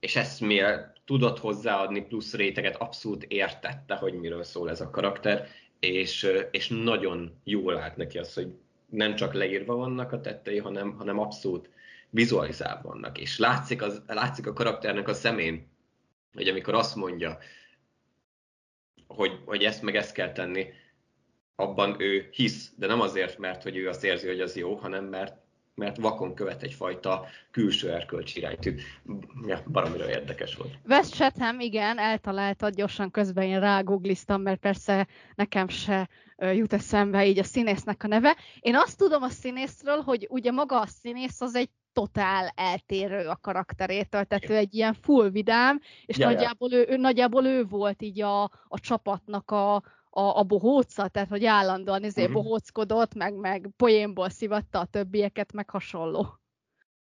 és 0.00 0.16
ezt 0.16 0.40
miért 0.40 1.00
tudott 1.04 1.38
hozzáadni 1.38 2.02
plusz 2.06 2.34
réteget, 2.34 2.76
abszolút 2.76 3.22
értette, 3.22 3.94
hogy 3.94 4.14
miről 4.14 4.42
szól 4.42 4.70
ez 4.70 4.80
a 4.80 4.90
karakter, 4.90 5.48
és, 5.78 6.28
és 6.50 6.68
nagyon 6.68 7.40
jól 7.44 7.78
állt 7.78 7.96
neki 7.96 8.18
az, 8.18 8.34
hogy 8.34 8.54
nem 8.88 9.14
csak 9.14 9.34
leírva 9.34 9.74
vannak 9.74 10.12
a 10.12 10.20
tettei, 10.20 10.58
hanem, 10.58 10.96
hanem 10.96 11.18
abszolút 11.18 11.70
vizualizálva 12.10 12.88
vannak. 12.88 13.18
És 13.18 13.38
látszik, 13.38 13.82
az, 13.82 14.02
látszik 14.06 14.46
a 14.46 14.52
karakternek 14.52 15.08
a 15.08 15.14
szemén, 15.14 15.68
hogy 16.34 16.48
amikor 16.48 16.74
azt 16.74 16.94
mondja, 16.94 17.38
hogy, 19.14 19.38
hogy 19.44 19.62
ezt 19.62 19.82
meg 19.82 19.96
ezt 19.96 20.12
kell 20.12 20.32
tenni, 20.32 20.66
abban 21.56 21.96
ő 21.98 22.28
hisz, 22.30 22.72
de 22.76 22.86
nem 22.86 23.00
azért, 23.00 23.38
mert 23.38 23.62
hogy 23.62 23.76
ő 23.76 23.88
azt 23.88 24.04
érzi, 24.04 24.26
hogy 24.26 24.40
az 24.40 24.56
jó, 24.56 24.74
hanem 24.74 25.04
mert, 25.04 25.36
mert 25.74 25.96
vakon 25.96 26.34
követ 26.34 26.62
egyfajta 26.62 27.26
külső 27.50 27.92
erkölcsi 27.92 28.38
irányt. 28.38 28.74
Ja, 29.46 29.62
baromira 29.66 30.10
érdekes 30.10 30.54
volt. 30.54 30.74
West 30.88 31.14
Chatham, 31.14 31.60
igen, 31.60 31.98
eltaláltad, 31.98 32.74
gyorsan 32.74 33.10
közben 33.10 33.44
én 33.44 33.60
rágoogliztam, 33.60 34.42
mert 34.42 34.60
persze 34.60 35.06
nekem 35.34 35.68
se 35.68 36.08
jut 36.38 36.72
eszembe 36.72 37.26
így 37.26 37.38
a 37.38 37.44
színésznek 37.44 38.02
a 38.02 38.06
neve. 38.06 38.36
Én 38.60 38.76
azt 38.76 38.98
tudom 38.98 39.22
a 39.22 39.28
színészről, 39.28 40.00
hogy 40.00 40.26
ugye 40.30 40.50
maga 40.50 40.80
a 40.80 40.86
színész 40.86 41.40
az 41.40 41.54
egy 41.54 41.70
totál 41.94 42.52
eltérő 42.54 43.28
a 43.28 43.36
karakterétől, 43.36 44.24
tehát 44.24 44.50
ő 44.50 44.56
egy 44.56 44.74
ilyen 44.74 44.94
full 44.94 45.30
vidám, 45.30 45.80
és 46.06 46.18
ja, 46.18 46.26
nagyjából, 46.26 46.70
ja. 46.70 46.78
Ő, 46.78 46.86
ő, 46.88 46.96
nagyjából 46.96 47.44
ő 47.44 47.64
volt 47.64 48.02
így 48.02 48.20
a, 48.20 48.42
a 48.42 48.80
csapatnak 48.80 49.50
a, 49.50 49.74
a, 50.10 50.20
a 50.20 50.42
bohóca, 50.42 51.08
tehát 51.08 51.28
hogy 51.28 51.44
állandóan 51.44 52.04
izé 52.04 52.20
uh-huh. 52.20 52.42
bohóckodott, 52.42 53.14
meg, 53.14 53.34
meg 53.34 53.68
poénból 53.76 54.28
szivatta 54.28 54.78
a 54.78 54.84
többieket, 54.84 55.52
meg 55.52 55.70
hasonló. 55.70 56.38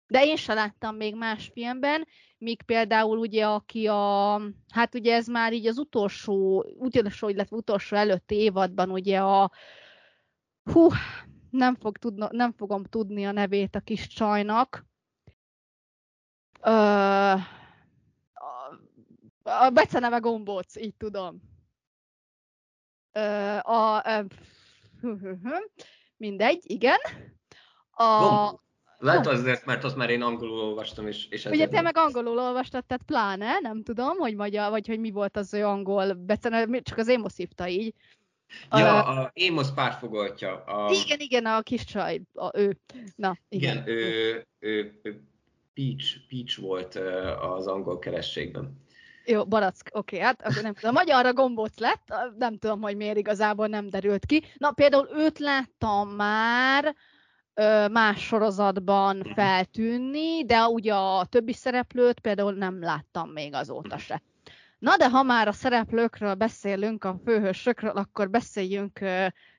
De 0.07 0.23
én 0.23 0.35
sem 0.35 0.55
láttam 0.55 0.95
még 0.95 1.15
más 1.15 1.49
filmben, 1.53 2.07
míg 2.37 2.61
például 2.61 3.17
ugye, 3.17 3.45
aki 3.45 3.87
a, 3.87 4.41
hát 4.73 4.95
ugye 4.95 5.15
ez 5.15 5.27
már 5.27 5.53
így 5.53 5.67
az 5.67 5.77
utolsó, 5.77 6.65
utolsó, 6.77 7.29
illetve 7.29 7.55
utolsó 7.55 7.95
előtti 7.95 8.35
évadban 8.35 8.91
ugye 8.91 9.19
a, 9.19 9.51
hú, 10.63 10.89
nem, 11.51 11.75
fog 11.75 11.97
tudna, 11.97 12.27
nem 12.31 12.51
fogom 12.51 12.83
tudni 12.83 13.25
a 13.25 13.31
nevét 13.31 13.75
a 13.75 13.79
kis 13.79 14.07
csajnak. 14.07 14.85
Ö, 16.61 16.71
a, 19.43 19.69
beceneve 19.73 20.17
gombóc, 20.17 20.75
így 20.75 20.95
tudom. 20.95 21.41
Ö, 23.11 23.57
a, 23.57 24.03
ö, 24.05 24.23
mindegy, 26.17 26.63
igen. 26.63 26.99
A, 27.91 28.49
Lehet 28.97 29.27
azért, 29.27 29.65
mert 29.65 29.83
azt 29.83 29.95
már 29.95 30.09
én 30.09 30.21
angolul 30.21 30.59
olvastam, 30.59 31.07
és, 31.07 31.27
és 31.27 31.45
Ugye 31.45 31.67
te 31.67 31.81
meg 31.81 31.97
angolul 31.97 32.39
olvastad, 32.39 32.85
tehát 32.85 33.03
pláne, 33.03 33.59
nem 33.59 33.83
tudom, 33.83 34.17
hogy 34.17 34.35
magyar, 34.35 34.69
vagy 34.69 34.87
hogy 34.87 34.99
mi 34.99 35.11
volt 35.11 35.37
az 35.37 35.53
ő 35.53 35.65
angol 35.65 36.13
beceneve, 36.13 36.81
csak 36.81 36.97
az 36.97 37.07
én 37.07 37.23
szívta 37.27 37.67
így. 37.67 37.93
Ja, 38.71 39.03
a, 39.03 39.21
a 39.21 39.31
Amos 39.49 39.67
pártfogoltja. 39.75 40.63
A... 40.63 40.91
Igen, 40.91 41.19
igen, 41.19 41.45
a 41.45 41.61
kis 41.61 41.83
csaj, 41.83 42.21
a, 42.33 42.57
ő. 42.57 42.77
Na, 43.15 43.37
igen. 43.49 43.71
igen 43.71 43.87
ő, 43.87 44.45
ő, 44.59 44.99
ő 45.01 45.23
Peach, 45.73 46.17
Peach 46.29 46.61
volt 46.61 46.95
az 47.41 47.67
angol 47.67 47.99
kerességben. 47.99 48.79
Jó, 49.25 49.45
barack, 49.45 49.89
oké, 49.91 50.15
okay, 50.15 50.27
hát 50.27 50.41
akkor 50.41 50.63
nem 50.63 50.73
tudom. 50.73 50.93
Magyarra 50.93 51.33
gombóc 51.33 51.77
lett, 51.77 52.13
nem 52.37 52.57
tudom, 52.57 52.81
hogy 52.81 52.95
miért 52.95 53.17
igazából 53.17 53.67
nem 53.67 53.89
derült 53.89 54.25
ki. 54.25 54.43
Na, 54.57 54.71
például 54.71 55.09
őt 55.15 55.39
láttam 55.39 56.09
már 56.09 56.95
más 57.91 58.25
sorozatban 58.25 59.17
mhm. 59.17 59.31
feltűnni, 59.31 60.45
de 60.45 60.63
ugye 60.63 60.93
a 60.93 61.25
többi 61.25 61.53
szereplőt 61.53 62.19
például 62.19 62.53
nem 62.53 62.81
láttam 62.81 63.29
még 63.29 63.53
azóta 63.53 63.97
se. 63.97 64.21
Na 64.81 64.97
de 64.97 65.09
ha 65.09 65.23
már 65.23 65.47
a 65.47 65.51
szereplőkről 65.51 66.33
beszélünk, 66.33 67.03
a 67.03 67.19
főhősökről, 67.25 67.97
akkor 67.97 68.29
beszéljünk 68.29 68.99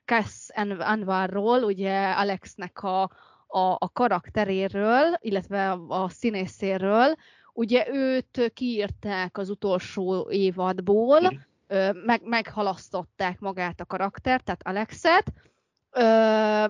Cass 0.05 0.49
Anvarról, 0.79 1.63
ugye 1.63 2.11
Alexnek 2.11 2.83
a, 2.83 3.01
a, 3.47 3.75
a 3.77 3.89
karakteréről, 3.93 5.13
illetve 5.19 5.71
a, 5.71 6.03
a 6.03 6.09
színészéről. 6.09 7.15
Ugye 7.53 7.87
őt 7.91 8.51
kiírták 8.53 9.37
az 9.37 9.49
utolsó 9.49 10.27
évadból, 10.31 11.21
mm. 11.21 11.89
meg, 12.05 12.21
meghalasztották 12.23 13.39
magát 13.39 13.79
a 13.79 13.85
karaktert, 13.85 14.43
tehát 14.43 14.67
Alexet, 14.67 15.33
Ö, 15.95 16.03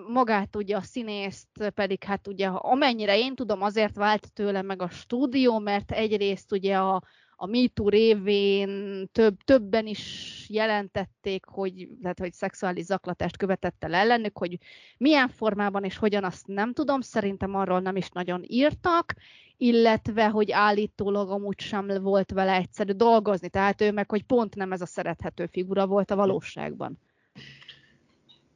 magát 0.08 0.56
ugye 0.56 0.76
a 0.76 0.82
színészt 0.82 1.72
pedig 1.74 2.04
hát 2.04 2.28
ugye 2.28 2.48
amennyire 2.48 3.18
én 3.18 3.36
tudom 3.36 3.62
azért 3.62 3.96
vált 3.96 4.34
tőle 4.34 4.62
meg 4.62 4.82
a 4.82 4.90
stúdió, 4.90 5.60
mert 5.60 5.92
egyrészt 5.92 6.52
ugye 6.52 6.78
a, 6.78 7.02
a 7.44 7.46
MeToo 7.46 7.90
révén 7.90 9.04
több, 9.12 9.38
többen 9.44 9.88
is 9.88 10.46
jelentették, 10.50 11.46
hogy, 11.46 11.88
tehát, 12.02 12.20
hogy 12.20 12.34
szexuális 12.34 12.84
zaklatást 12.84 13.38
követett 13.38 13.84
el 13.84 13.94
ellenük, 13.94 14.38
hogy 14.38 14.58
milyen 14.98 15.30
formában 15.30 15.84
és 15.84 15.98
hogyan 15.98 16.24
azt 16.24 16.48
nem 16.48 16.74
tudom, 16.74 17.02
szerintem 17.02 17.56
arról 17.56 17.80
nem 17.80 17.96
is 17.96 18.10
nagyon 18.10 18.44
írtak, 18.48 19.14
illetve, 19.58 20.30
hogy 20.30 20.52
állítólag 20.52 21.30
amúgy 21.30 21.60
sem 21.60 21.88
volt 22.02 22.32
vele 22.32 22.54
egyszerű 22.54 22.92
dolgozni, 22.92 23.50
tehát 23.50 23.82
ő 23.82 23.92
meg, 23.92 24.10
hogy 24.10 24.24
pont 24.24 24.56
nem 24.56 24.72
ez 24.72 24.82
a 24.82 24.86
szerethető 24.86 25.46
figura 25.46 25.88
volt 25.88 26.12
a 26.12 26.16
valóságban. 26.16 27.00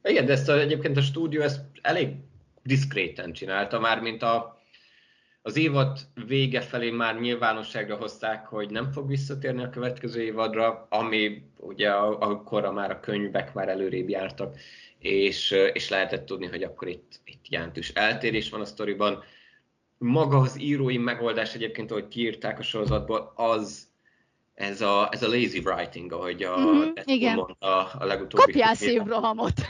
Igen, 0.02 0.24
de 0.24 0.32
ezt 0.32 0.48
a, 0.48 0.58
egyébként 0.58 0.96
a 0.96 1.02
stúdió 1.02 1.40
ezt 1.40 1.60
elég 1.82 2.08
diszkréten 2.62 3.32
csinálta, 3.32 3.78
már 3.78 4.00
mint 4.00 4.22
a 4.22 4.57
az 5.48 5.56
évad 5.56 5.98
vége 6.26 6.60
felé 6.60 6.90
már 6.90 7.20
nyilvánosságra 7.20 7.96
hozták, 7.96 8.46
hogy 8.46 8.70
nem 8.70 8.90
fog 8.92 9.08
visszatérni 9.08 9.62
a 9.62 9.70
következő 9.70 10.22
évadra, 10.22 10.86
ami 10.90 11.42
ugye 11.56 11.90
akkor 11.90 12.72
már 12.72 12.90
a 12.90 13.00
könyvek 13.00 13.54
már 13.54 13.68
előrébb 13.68 14.08
jártak, 14.08 14.56
és, 14.98 15.50
és 15.72 15.88
lehetett 15.88 16.26
tudni, 16.26 16.46
hogy 16.46 16.62
akkor 16.62 16.88
itt, 16.88 17.20
itt 17.24 17.48
jelentős 17.48 17.88
eltérés 17.88 18.50
van 18.50 18.60
a 18.60 18.64
sztoriban. 18.64 19.22
Maga 19.98 20.36
az 20.36 20.60
írói 20.60 20.98
megoldás 20.98 21.54
egyébként, 21.54 21.90
ahogy 21.90 22.08
kiírták 22.08 22.58
a 22.58 22.62
sorozatból, 22.62 23.32
az 23.36 23.88
ez 24.54 24.80
a, 24.80 25.08
ez 25.12 25.22
a 25.22 25.28
lazy 25.28 25.58
writing, 25.64 26.12
ahogy 26.12 26.42
a, 26.42 26.58
mm-hmm, 26.58 26.90
igen. 27.04 27.34
mondta 27.34 27.84
a 27.84 28.04
legutóbbi. 28.04 28.42
Kapjál 28.42 28.74
szívrohamot! 28.74 29.60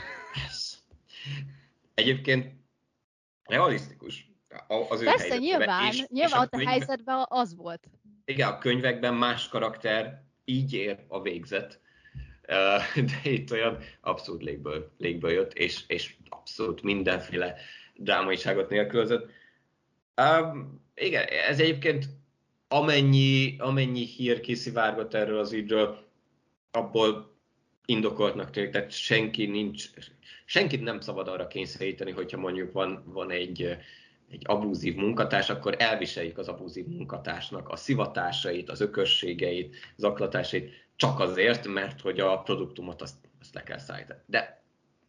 Egyébként 1.93 2.51
realisztikus 3.43 4.28
az 4.89 5.03
Persze, 5.03 5.37
nyilván, 5.37 5.87
és, 5.87 6.05
nyilván 6.07 6.41
és 6.41 6.45
ott 6.53 6.61
a, 6.61 6.63
a 6.63 6.69
helyzetben 6.69 7.25
az 7.27 7.55
volt. 7.55 7.83
Igen, 8.25 8.49
a 8.49 8.57
könyvekben 8.57 9.13
más 9.13 9.47
karakter 9.47 10.23
így 10.45 10.73
ér 10.73 11.05
a 11.07 11.21
végzet, 11.21 11.79
de 12.95 13.29
itt 13.29 13.51
olyan 13.51 13.77
abszolút 14.01 14.43
légből, 14.43 14.91
légből 14.97 15.31
jött, 15.31 15.53
és, 15.53 15.83
és 15.87 16.15
abszolút 16.29 16.81
mindenféle 16.81 17.55
drámaiságot 17.95 18.69
nélkülözött. 18.69 19.29
Um, 20.21 20.81
igen, 20.95 21.25
ez 21.27 21.59
egyébként 21.59 22.05
amennyi, 22.67 23.55
amennyi 23.59 24.05
hír 24.05 24.39
kiszivárgott 24.39 25.13
erről 25.13 25.39
az 25.39 25.53
ügyről, 25.53 26.07
abból 26.71 27.37
indokoltnak 27.85 28.49
tűnik, 28.49 28.71
tehát 28.71 28.91
senki 28.91 29.45
nincs, 29.45 29.89
senkit 30.45 30.81
nem 30.81 30.99
szabad 30.99 31.27
arra 31.27 31.47
kényszeríteni, 31.47 32.11
hogyha 32.11 32.37
mondjuk 32.37 32.71
van, 32.71 33.03
van 33.05 33.31
egy, 33.31 33.77
egy 34.31 34.41
abúzív 34.45 34.95
munkatárs, 34.95 35.49
akkor 35.49 35.75
elviseljük 35.77 36.37
az 36.37 36.47
abúzív 36.47 36.85
munkatársnak 36.85 37.69
a 37.69 37.75
szivatásait, 37.75 38.69
az 38.69 38.81
ökösségeit, 38.81 39.75
zaklatásait, 39.95 40.71
csak 40.95 41.19
azért, 41.19 41.67
mert 41.67 42.01
hogy 42.01 42.19
a 42.19 42.39
produktumot 42.39 43.01
azt, 43.01 43.15
azt 43.39 43.53
le 43.53 43.63
kell 43.63 43.77
szállítani. 43.77 44.19
De 44.25 44.63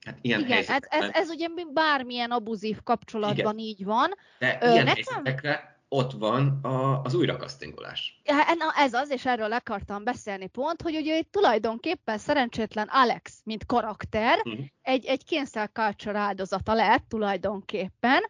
hát 0.05 0.19
ilyen 0.21 0.41
Igen, 0.41 0.65
hát 0.67 0.87
ez, 0.91 1.03
ez, 1.03 1.11
ez 1.13 1.29
ugye 1.29 1.49
bármilyen 1.73 2.31
abúzív 2.31 2.83
kapcsolatban 2.83 3.59
Igen. 3.59 3.59
így 3.59 3.85
van. 3.85 4.11
De 4.39 4.59
Ö, 4.61 4.73
ilyen 4.73 4.85
nekem... 4.85 5.05
helyzetekre 5.05 5.71
ott 5.93 6.13
van 6.13 6.59
a, 6.63 7.03
az 7.03 7.15
újrakasztingolás. 7.15 8.21
Ja, 8.25 8.35
na 8.35 8.73
ez 8.77 8.93
az, 8.93 9.11
és 9.11 9.27
erről 9.27 9.53
akartam 9.53 10.05
beszélni 10.05 10.47
pont, 10.47 10.83
hogy 10.83 10.97
ugye 10.97 11.19
itt 11.19 11.33
tulajdonképpen 11.33 12.19
szerencsétlen 12.19 12.89
Alex, 12.91 13.41
mint 13.45 13.67
karakter, 13.67 14.39
uh-huh. 14.45 14.65
egy, 14.83 15.05
egy 15.05 15.23
cancel 15.27 15.67
culture 15.67 16.19
áldozata 16.19 16.75
lett 16.75 17.05
tulajdonképpen, 17.09 18.23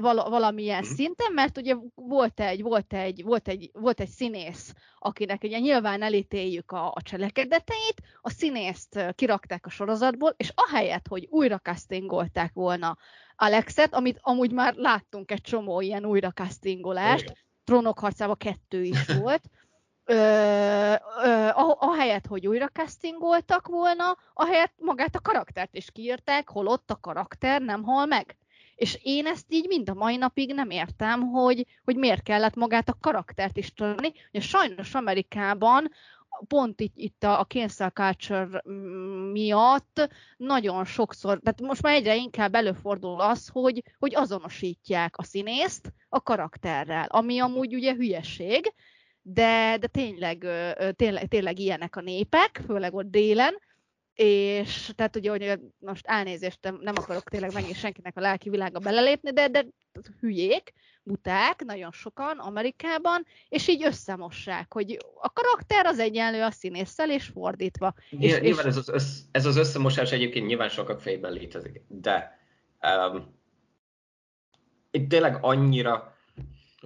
val- 0.00 0.28
valamilyen 0.28 0.84
mm. 0.86 0.94
szinten, 0.94 1.32
mert 1.32 1.58
ugye 1.58 1.76
volt 1.94 2.40
egy, 2.40 2.62
volt, 2.62 2.92
egy, 2.92 3.22
volt, 3.24 3.48
egy, 3.48 3.70
volt 3.72 4.00
egy 4.00 4.08
színész, 4.08 4.72
akinek 4.98 5.42
ugye 5.42 5.58
nyilván 5.58 6.02
elítéljük 6.02 6.72
a, 6.72 6.86
a 6.86 7.02
cselekedeteit, 7.02 8.02
a 8.20 8.30
színészt 8.30 9.14
kirakták 9.14 9.66
a 9.66 9.70
sorozatból, 9.70 10.34
és 10.36 10.52
ahelyett, 10.54 11.06
hogy 11.08 11.26
újra 11.30 11.58
castingolták 11.58 12.52
volna 12.52 12.96
Alexet, 13.36 13.94
amit 13.94 14.18
amúgy 14.20 14.52
már 14.52 14.74
láttunk 14.74 15.30
egy 15.30 15.40
csomó 15.40 15.80
ilyen 15.80 16.04
újra 16.04 16.30
castingolást, 16.30 17.44
Trónok 17.64 17.98
harcában 17.98 18.36
kettő 18.36 18.82
is 18.82 19.06
volt, 19.20 19.42
Ö, 20.08 20.14
ö, 21.24 21.48
ahelyett, 21.78 22.26
hogy 22.26 22.46
újra 22.46 22.68
castingoltak 22.68 23.68
volna, 23.68 24.16
ahelyett 24.32 24.74
magát 24.76 25.14
a 25.14 25.20
karaktert 25.20 25.74
is 25.74 25.90
kiírták, 25.90 26.48
holott 26.48 26.90
a 26.90 27.00
karakter 27.00 27.62
nem 27.62 27.82
hal 27.82 28.06
meg. 28.06 28.36
És 28.76 28.98
én 29.02 29.26
ezt 29.26 29.46
így 29.48 29.66
mind 29.66 29.88
a 29.88 29.94
mai 29.94 30.16
napig 30.16 30.54
nem 30.54 30.70
értem, 30.70 31.20
hogy, 31.20 31.66
hogy 31.84 31.96
miért 31.96 32.22
kellett 32.22 32.54
magát 32.54 32.88
a 32.88 32.98
karaktert 33.00 33.56
is 33.56 33.72
tanulni. 33.72 34.12
Ugye 34.32 34.40
sajnos 34.40 34.94
Amerikában 34.94 35.90
pont 36.48 36.80
itt, 36.80 36.92
itt 36.96 37.24
a, 37.24 37.40
a 37.40 37.44
cancel 37.44 37.90
culture 37.90 38.62
miatt 39.32 40.08
nagyon 40.36 40.84
sokszor, 40.84 41.38
tehát 41.38 41.60
most 41.60 41.82
már 41.82 41.94
egyre 41.94 42.16
inkább 42.16 42.54
előfordul 42.54 43.20
az, 43.20 43.48
hogy, 43.48 43.82
hogy 43.98 44.14
azonosítják 44.14 45.16
a 45.16 45.22
színészt 45.22 45.92
a 46.08 46.22
karakterrel, 46.22 47.06
ami 47.08 47.38
amúgy 47.38 47.74
ugye 47.74 47.94
hülyeség, 47.94 48.72
de, 49.22 49.76
de 49.80 49.86
tényleg, 49.86 50.46
tényleg, 50.96 51.28
tényleg 51.28 51.58
ilyenek 51.58 51.96
a 51.96 52.00
népek, 52.00 52.62
főleg 52.66 52.94
ott 52.94 53.10
délen, 53.10 53.54
és 54.16 54.90
tehát 54.94 55.16
ugye, 55.16 55.30
hogy 55.30 55.58
most 55.78 56.06
elnézést, 56.06 56.58
nem 56.62 56.94
akarok 56.96 57.22
tényleg 57.22 57.52
megint 57.52 57.76
senkinek 57.76 58.16
a 58.16 58.20
lelki 58.20 58.50
világa 58.50 58.78
belelépni, 58.78 59.32
de, 59.32 59.48
de 59.48 59.66
hülyék, 60.20 60.72
buták, 61.02 61.64
nagyon 61.64 61.92
sokan 61.92 62.38
Amerikában, 62.38 63.26
és 63.48 63.68
így 63.68 63.84
összemossák, 63.84 64.72
hogy 64.72 64.98
a 65.20 65.32
karakter 65.32 65.86
az 65.86 65.98
egyenlő 65.98 66.42
a 66.42 66.50
színésszel, 66.50 67.10
és 67.10 67.24
fordítva. 67.24 67.94
Nyilván, 68.10 68.42
és, 68.42 68.46
nyilván 68.46 68.66
ez, 68.66 68.76
az 68.76 68.88
össz, 68.88 69.20
ez 69.30 69.46
az 69.46 69.56
összemosás 69.56 70.12
egyébként 70.12 70.46
nyilván 70.46 70.68
sokak 70.68 71.00
fejében 71.00 71.32
létezik, 71.32 71.82
de 71.88 72.38
um, 73.12 73.34
itt 74.90 75.08
tényleg 75.08 75.38
annyira, 75.40 76.15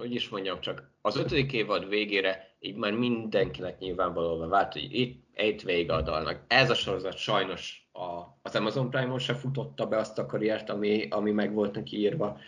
hogy 0.01 0.13
is 0.13 0.29
mondjam 0.29 0.59
csak, 0.59 0.91
az 1.01 1.17
ötödik 1.17 1.53
évad 1.53 1.89
végére 1.89 2.55
így 2.59 2.75
már 2.75 2.91
mindenkinek 2.91 3.79
nyilvánvalóan 3.79 4.49
vált, 4.49 4.73
hogy 4.73 4.87
itt 4.91 5.23
egy 5.33 5.63
vége 5.63 5.93
a 5.93 6.01
dalnak. 6.01 6.43
Ez 6.47 6.69
a 6.69 6.73
sorozat 6.73 7.17
sajnos 7.17 7.89
a, 7.91 8.21
az 8.41 8.55
Amazon 8.55 8.89
Prime-on 8.89 9.19
se 9.19 9.33
futotta 9.33 9.85
be 9.85 9.97
azt 9.97 10.19
a 10.19 10.25
karriert, 10.25 10.69
ami, 10.69 11.07
ami 11.09 11.31
meg 11.31 11.53
volt 11.53 11.75
neki 11.75 11.97
írva. 11.97 12.39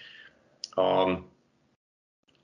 A, 0.71 1.17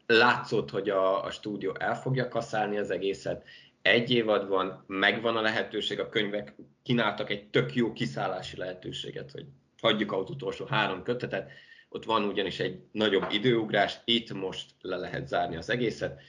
látszott, 0.05 0.69
hogy 0.69 0.89
a, 0.89 1.23
a 1.23 1.31
stúdió 1.31 1.75
el 1.79 1.95
fogja 1.95 2.27
kaszálni 2.27 2.77
az 2.77 2.89
egészet. 2.89 3.43
Egy 3.81 4.11
évad 4.11 4.47
van, 4.47 4.83
megvan 4.87 5.37
a 5.37 5.41
lehetőség, 5.41 5.99
a 5.99 6.09
könyvek 6.09 6.55
kínáltak 6.83 7.29
egy 7.29 7.49
tök 7.49 7.75
jó 7.75 7.93
kiszállási 7.93 8.57
lehetőséget, 8.57 9.31
hogy 9.31 9.45
hagyjuk 9.81 10.11
az 10.11 10.29
utolsó 10.29 10.65
három 10.65 11.03
kötetet, 11.03 11.51
ott 11.89 12.05
van 12.05 12.23
ugyanis 12.23 12.59
egy 12.59 12.79
nagyobb 12.91 13.31
időugrás, 13.31 13.99
itt 14.05 14.33
most 14.33 14.65
le 14.81 14.95
lehet 14.95 15.27
zárni 15.27 15.55
az 15.55 15.69
egészet, 15.69 16.21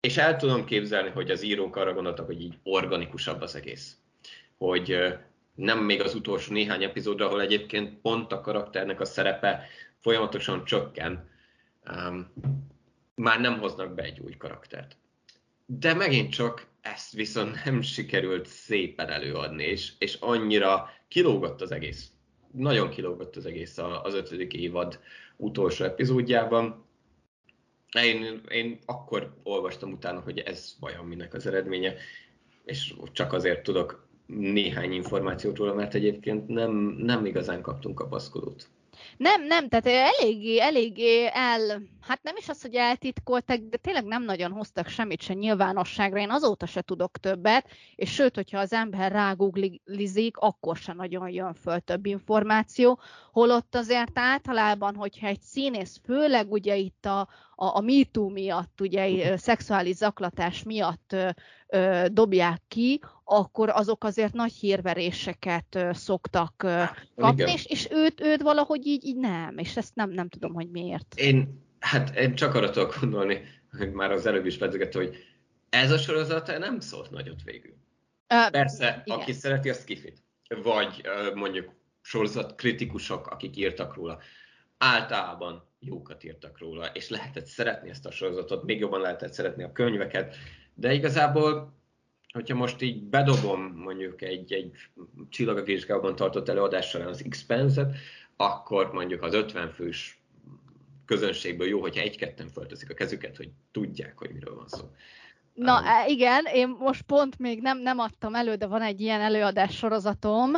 és 0.00 0.16
el 0.16 0.36
tudom 0.36 0.64
képzelni, 0.64 1.10
hogy 1.10 1.30
az 1.30 1.42
írók 1.42 1.76
arra 1.76 1.94
gondoltak, 1.94 2.26
hogy 2.26 2.40
így 2.40 2.58
organikusabb 2.62 3.40
az 3.40 3.54
egész. 3.54 3.96
Hogy 4.58 5.14
nem 5.54 5.78
még 5.78 6.00
az 6.02 6.14
utolsó 6.14 6.52
néhány 6.52 6.82
epizódra, 6.82 7.26
ahol 7.26 7.40
egyébként 7.40 8.00
pont 8.00 8.32
a 8.32 8.40
karakternek 8.40 9.00
a 9.00 9.04
szerepe 9.04 9.66
folyamatosan 10.00 10.64
csökken, 10.64 11.30
um, 11.90 12.32
már 13.14 13.40
nem 13.40 13.58
hoznak 13.58 13.94
be 13.94 14.02
egy 14.02 14.20
új 14.20 14.36
karaktert. 14.36 14.96
De 15.66 15.94
megint 15.94 16.32
csak 16.32 16.66
ezt 16.80 17.12
viszont 17.12 17.64
nem 17.64 17.80
sikerült 17.80 18.46
szépen 18.46 19.08
előadni, 19.08 19.64
és, 19.64 19.92
és 19.98 20.14
annyira 20.20 20.90
kilógott 21.08 21.60
az 21.60 21.72
egész. 21.72 22.13
Nagyon 22.56 22.90
kilógott 22.90 23.36
az 23.36 23.46
egész 23.46 23.78
az 23.78 24.14
ötödik 24.14 24.52
évad 24.52 25.00
utolsó 25.36 25.84
epizódjában. 25.84 26.84
Én, 28.02 28.40
én 28.48 28.78
akkor 28.86 29.34
olvastam 29.42 29.92
utána, 29.92 30.20
hogy 30.20 30.38
ez 30.38 30.76
vajon 30.80 31.04
minek 31.04 31.34
az 31.34 31.46
eredménye, 31.46 31.94
és 32.64 32.94
csak 33.12 33.32
azért 33.32 33.62
tudok 33.62 34.06
néhány 34.26 34.92
információt 34.92 35.56
róla, 35.56 35.74
mert 35.74 35.94
egyébként 35.94 36.48
nem, 36.48 36.72
nem 36.98 37.26
igazán 37.26 37.62
kaptunk 37.62 38.00
a 38.00 38.08
baszkodót. 38.08 38.68
Nem, 39.16 39.42
nem, 39.46 39.68
tehát 39.68 40.12
eléggé, 40.20 40.60
eléggé 40.60 41.26
el, 41.32 41.82
hát 42.00 42.22
nem 42.22 42.34
is 42.38 42.48
az, 42.48 42.62
hogy 42.62 42.74
eltitkoltak, 42.74 43.58
de 43.58 43.76
tényleg 43.76 44.04
nem 44.04 44.22
nagyon 44.22 44.50
hoztak 44.50 44.88
semmit 44.88 45.20
se 45.20 45.34
nyilvánosságra, 45.34 46.18
én 46.18 46.30
azóta 46.30 46.66
se 46.66 46.82
tudok 46.82 47.18
többet, 47.18 47.68
és 47.94 48.12
sőt, 48.12 48.34
hogyha 48.34 48.58
az 48.58 48.72
ember 48.72 49.12
rágooglizik, 49.12 50.36
akkor 50.36 50.76
se 50.76 50.92
nagyon 50.92 51.28
jön 51.28 51.54
föl 51.54 51.80
több 51.80 52.06
információ, 52.06 53.00
holott 53.32 53.74
azért 53.74 54.18
általában, 54.18 54.94
hogyha 54.94 55.26
egy 55.26 55.40
színész, 55.40 56.00
főleg 56.04 56.52
ugye 56.52 56.76
itt 56.76 57.06
a, 57.06 57.28
a, 57.56 57.76
a 57.76 57.80
MeToo 57.80 58.28
miatt, 58.28 58.80
ugye 58.80 59.36
szexuális 59.36 59.96
zaklatás 59.96 60.62
miatt 60.62 61.12
ö, 61.12 61.28
ö, 61.66 62.04
dobják 62.12 62.62
ki, 62.68 63.00
akkor 63.24 63.68
azok 63.68 64.04
azért 64.04 64.32
nagy 64.32 64.52
hírveréseket 64.52 65.74
ö, 65.74 65.90
szoktak 65.92 66.62
ö, 66.62 66.82
kapni, 67.16 67.52
és, 67.52 67.66
és 67.66 67.88
őt, 67.90 68.20
őt 68.20 68.42
valahogy 68.42 68.86
így, 68.86 69.04
így 69.04 69.16
nem, 69.16 69.58
és 69.58 69.76
ezt 69.76 69.94
nem, 69.94 70.10
nem 70.10 70.28
tudom, 70.28 70.54
hogy 70.54 70.70
miért. 70.70 71.14
Én, 71.16 71.62
hát 71.78 72.16
én 72.16 72.34
csak 72.34 72.54
arra 72.54 72.70
tudok 72.70 72.96
gondolni, 73.00 73.40
hogy 73.78 73.92
már 73.92 74.10
az 74.12 74.26
előbb 74.26 74.46
is 74.46 74.56
pedzegető, 74.56 74.98
hogy 74.98 75.16
ez 75.68 75.90
a 75.90 75.98
sorozat 75.98 76.58
nem 76.58 76.80
szólt 76.80 77.10
nagyot 77.10 77.42
végül. 77.42 77.74
Uh, 78.34 78.50
Persze, 78.50 79.02
igen. 79.04 79.18
aki 79.18 79.32
szereti, 79.32 79.70
azt 79.70 79.84
kifit. 79.84 80.22
Vagy 80.62 81.04
uh, 81.04 81.34
mondjuk 81.34 81.72
sorozat 82.00 82.54
kritikusok, 82.54 83.26
akik 83.26 83.56
írtak 83.56 83.94
róla. 83.94 84.18
Általában 84.78 85.73
jókat 85.84 86.24
írtak 86.24 86.58
róla, 86.58 86.86
és 86.86 87.08
lehetett 87.08 87.46
szeretni 87.46 87.90
ezt 87.90 88.06
a 88.06 88.10
sorozatot, 88.10 88.64
még 88.64 88.78
jobban 88.78 89.00
lehetett 89.00 89.32
szeretni 89.32 89.62
a 89.62 89.72
könyveket, 89.72 90.36
de 90.74 90.92
igazából, 90.92 91.72
hogyha 92.32 92.56
most 92.56 92.82
így 92.82 93.02
bedobom 93.02 93.60
mondjuk 93.76 94.22
egy, 94.22 94.52
egy 94.52 94.72
csillagok 95.28 96.14
tartott 96.14 96.48
előadás 96.48 96.88
során 96.88 97.08
az 97.08 97.24
Expense-et, 97.24 97.96
akkor 98.36 98.92
mondjuk 98.92 99.22
az 99.22 99.34
50 99.34 99.70
fős 99.70 100.22
közönségből 101.06 101.68
jó, 101.68 101.80
hogyha 101.80 102.02
egy-ketten 102.02 102.48
fölteszik 102.48 102.90
a 102.90 102.94
kezüket, 102.94 103.36
hogy 103.36 103.50
tudják, 103.72 104.18
hogy 104.18 104.30
miről 104.32 104.54
van 104.54 104.68
szó. 104.68 104.84
Na 105.54 105.78
um, 105.78 105.86
igen, 106.06 106.44
én 106.52 106.76
most 106.78 107.02
pont 107.02 107.38
még 107.38 107.60
nem, 107.60 107.78
nem 107.78 107.98
adtam 107.98 108.34
elő, 108.34 108.54
de 108.54 108.66
van 108.66 108.82
egy 108.82 109.00
ilyen 109.00 109.20
előadás 109.20 109.76
sorozatom, 109.76 110.52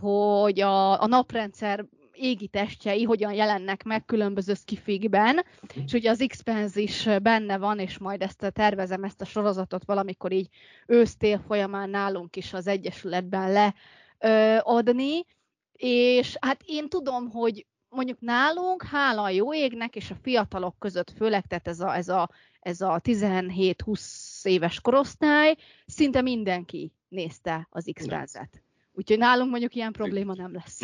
hogy 0.00 0.60
a, 0.60 1.02
a 1.02 1.06
naprendszer 1.06 1.84
égi 2.20 2.48
testjei 2.48 3.02
hogyan 3.02 3.32
jelennek 3.32 3.82
meg 3.82 4.04
különböző 4.04 4.54
skifikben, 4.54 5.44
és 5.84 5.92
ugye 5.92 6.10
az 6.10 6.20
Expense 6.20 6.80
is 6.80 7.08
benne 7.22 7.58
van, 7.58 7.78
és 7.78 7.98
majd 7.98 8.22
ezt 8.22 8.52
tervezem, 8.52 9.04
ezt 9.04 9.20
a 9.20 9.24
sorozatot 9.24 9.84
valamikor 9.84 10.32
így 10.32 10.48
ősztél 10.86 11.42
folyamán 11.46 11.90
nálunk 11.90 12.36
is 12.36 12.52
az 12.52 12.66
Egyesületben 12.66 13.72
leadni, 14.18 15.24
és 15.72 16.36
hát 16.40 16.62
én 16.64 16.88
tudom, 16.88 17.30
hogy 17.30 17.66
mondjuk 17.88 18.20
nálunk, 18.20 18.82
hála 18.82 19.22
a 19.22 19.30
jó 19.30 19.54
égnek, 19.54 19.96
és 19.96 20.10
a 20.10 20.16
fiatalok 20.22 20.78
között 20.78 21.10
főleg, 21.16 21.46
tehát 21.46 21.68
ez 21.68 21.80
a, 21.80 21.96
ez 21.96 22.08
a, 22.08 22.30
ez 22.60 22.80
a 22.80 23.00
17-20 23.04 24.46
éves 24.46 24.80
korosztály, 24.80 25.56
szinte 25.86 26.20
mindenki 26.20 26.92
nézte 27.08 27.66
az 27.70 27.90
x 27.92 28.04
Úgyhogy 28.92 29.18
nálunk 29.18 29.50
mondjuk 29.50 29.74
ilyen 29.74 29.92
probléma 29.92 30.34
nem 30.34 30.52
lesz. 30.52 30.80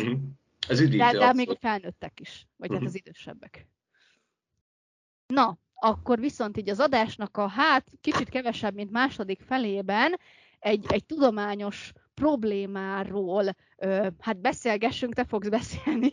Ez 0.67 0.79
üdítő, 0.79 0.97
de, 0.97 1.17
de 1.17 1.33
még 1.33 1.49
a 1.49 1.55
felnőttek 1.59 2.19
is, 2.19 2.47
vagy 2.55 2.69
uh-huh. 2.69 2.85
hát 2.85 2.93
az 2.93 2.99
idősebbek. 2.99 3.67
Na, 5.27 5.57
akkor 5.73 6.19
viszont 6.19 6.57
így 6.57 6.69
az 6.69 6.79
adásnak 6.79 7.37
a 7.37 7.47
hát 7.47 7.87
kicsit 8.01 8.29
kevesebb, 8.29 8.73
mint 8.73 8.91
második 8.91 9.41
felében 9.41 10.19
egy, 10.59 10.85
egy 10.87 11.05
tudományos 11.05 11.91
problémáról 12.13 13.55
ö, 13.77 14.07
hát 14.19 14.37
beszélgessünk, 14.41 15.13
te 15.13 15.23
fogsz 15.25 15.47
beszélni. 15.49 16.11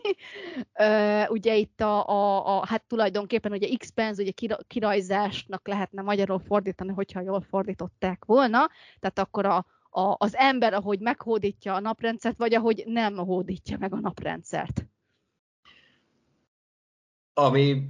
Ö, 0.73 1.23
ugye 1.27 1.55
itt 1.55 1.81
a, 1.81 2.07
a, 2.07 2.47
a, 2.57 2.65
hát 2.65 2.83
tulajdonképpen 2.83 3.51
ugye 3.51 3.75
X-Penz, 3.77 4.19
ugye 4.19 4.31
kirajzásnak 4.67 5.67
lehetne 5.67 6.01
magyarul 6.01 6.39
fordítani, 6.39 6.91
hogyha 6.91 7.21
jól 7.21 7.41
fordították 7.41 8.25
volna, 8.25 8.69
tehát 8.99 9.19
akkor 9.19 9.45
a, 9.45 9.65
a, 9.95 10.15
az 10.17 10.35
ember, 10.35 10.73
ahogy 10.73 10.99
meghódítja 10.99 11.73
a 11.73 11.79
naprendszert, 11.79 12.37
vagy 12.37 12.53
ahogy 12.53 12.83
nem 12.85 13.15
hódítja 13.17 13.77
meg 13.77 13.93
a 13.93 13.99
naprendszert? 13.99 14.85
Ami 17.33 17.85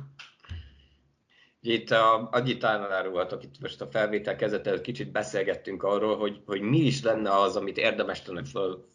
itt 1.61 1.91
a 1.91 2.29
Agitánál 2.31 3.09
voltak, 3.09 3.43
itt 3.43 3.59
most 3.59 3.81
a 3.81 3.87
felvétel 3.87 4.35
kezdet 4.35 4.67
előtt 4.67 4.81
kicsit 4.81 5.11
beszélgettünk 5.11 5.83
arról, 5.83 6.17
hogy, 6.17 6.41
hogy 6.45 6.61
mi 6.61 6.77
is 6.77 7.03
lenne 7.03 7.31
az, 7.31 7.55
amit 7.55 7.77
érdemes 7.77 8.25
lenne 8.25 8.41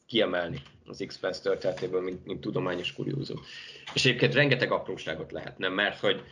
kiemelni 0.06 0.62
az 0.86 1.04
X-Press 1.06 1.40
történetéből, 1.40 2.00
mint, 2.00 2.24
mint 2.24 2.40
tudományos 2.40 2.92
kuriózum. 2.92 3.40
És 3.94 4.04
egyébként 4.04 4.34
rengeteg 4.34 4.72
apróságot 4.72 5.32
lehetne, 5.32 5.68
mert 5.68 6.00
hogy 6.00 6.22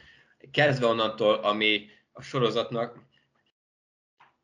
kezdve 0.51 0.87
onnantól, 0.87 1.35
ami 1.35 1.87
a 2.13 2.23
sorozatnak 2.23 2.99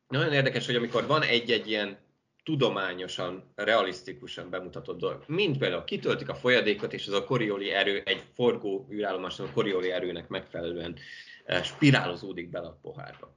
nagyon 0.07 0.33
érdekes, 0.33 0.65
hogy 0.65 0.75
amikor 0.75 1.05
van 1.07 1.21
egy-egy 1.21 1.69
ilyen 1.69 2.03
tudományosan, 2.45 3.51
realisztikusan 3.55 4.49
bemutatott 4.49 4.99
dolog. 4.99 5.23
Mint 5.27 5.57
például 5.57 5.83
kitöltik 5.83 6.29
a 6.29 6.35
folyadékot, 6.35 6.93
és 6.93 7.07
az 7.07 7.13
a 7.13 7.23
korioli 7.23 7.71
erő 7.71 8.01
egy 8.05 8.23
forgó 8.33 8.87
űrállomáson 8.91 9.47
a 9.47 9.51
korioli 9.51 9.91
erőnek 9.91 10.27
megfelelően 10.27 10.97
eh, 11.45 11.63
spirálozódik 11.63 12.49
bele 12.49 12.67
a 12.67 12.79
pohárba. 12.81 13.35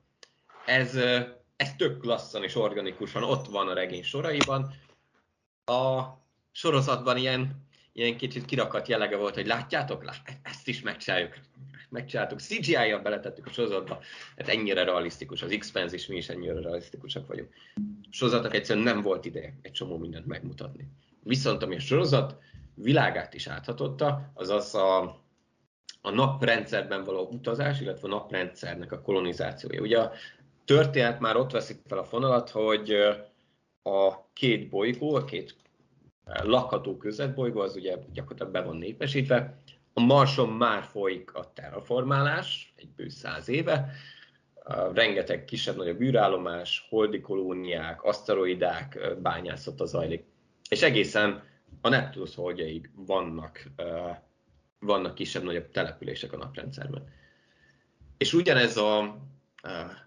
Ez, 0.67 0.95
eh, 0.95 1.27
ez 1.57 1.75
tök 1.77 2.01
klasszan 2.01 2.43
és 2.43 2.55
organikusan 2.57 3.23
ott 3.23 3.47
van 3.47 3.69
a 3.69 3.75
regény 3.75 4.03
soraiban. 4.03 4.75
A 5.65 6.03
sorozatban 6.53 7.17
ilyen, 7.17 7.69
ilyen 7.93 8.17
kicsit 8.17 8.45
kirakat 8.45 8.89
jellege 8.89 9.17
volt, 9.17 9.35
hogy 9.35 9.47
látjátok, 9.47 10.05
lát, 10.05 10.39
ezt 10.43 10.69
is 10.69 10.81
megcsináljuk 10.81 11.35
megcsináltuk, 11.89 12.41
CGI-jal 12.41 13.01
beletettük 13.01 13.47
a 13.47 13.51
sorozatba, 13.51 14.01
hát 14.37 14.49
ennyire 14.49 14.85
realisztikus, 14.85 15.43
az 15.43 15.57
x 15.59 15.73
is, 15.91 16.07
mi 16.07 16.17
is 16.17 16.29
ennyire 16.29 16.61
realisztikusak 16.61 17.27
vagyunk. 17.27 17.49
A 17.77 18.09
sorozatnak 18.11 18.55
egyszerűen 18.55 18.85
nem 18.85 19.03
volt 19.03 19.25
ideje 19.25 19.59
egy 19.63 19.73
csomó 19.73 19.97
mindent 19.97 20.27
megmutatni. 20.27 20.89
Viszont 21.23 21.63
ami 21.63 21.77
a 21.77 21.81
sorozat 21.81 22.37
világát 22.75 23.35
is 23.35 23.47
áthatotta, 23.47 24.31
az 24.35 24.75
a, 24.75 25.03
a 26.01 26.11
naprendszerben 26.11 27.05
való 27.05 27.29
utazás, 27.33 27.81
illetve 27.81 28.07
a 28.07 28.11
naprendszernek 28.11 28.93
a 28.93 29.01
kolonizációja. 29.01 29.81
Ugye 29.81 29.99
a 29.99 30.13
történet 30.65 31.21
már 31.21 31.37
ott 31.37 31.51
veszik 31.51 31.81
fel 31.87 31.99
a 31.99 32.05
fonalat, 32.05 32.51
hogy 32.51 32.93
a 33.83 34.31
két 34.33 34.69
bolygó, 34.69 35.15
a 35.15 35.25
két 35.25 35.57
lakható 36.25 36.97
közvetbolygó, 36.97 37.61
az 37.61 37.77
ugye 37.77 37.97
gyakorlatilag 38.13 38.53
be 38.53 38.61
van 38.61 38.77
népesítve. 38.77 39.59
A 39.99 40.01
Marson 40.01 40.49
már 40.49 40.83
folyik 40.83 41.35
a 41.35 41.53
terraformálás, 41.53 42.73
egy 42.77 42.89
bő 42.89 43.09
száz 43.09 43.49
éve, 43.49 43.91
rengeteg 44.93 45.45
kisebb-nagyobb 45.45 46.01
űrállomás, 46.01 46.87
holdi 46.89 47.21
kolóniák, 47.21 48.03
aszteroidák 48.03 48.99
bányászata 49.23 49.85
zajlik. 49.85 50.25
És 50.69 50.83
egészen 50.83 51.43
a 51.81 51.89
Neptunusz 51.89 52.35
holdjaig 52.35 52.91
vannak, 52.95 53.71
vannak 54.79 55.15
kisebb-nagyobb 55.15 55.71
települések 55.71 56.33
a 56.33 56.37
naprendszerben. 56.37 57.09
És 58.17 58.33
ugyanez 58.33 58.77
a 58.77 59.19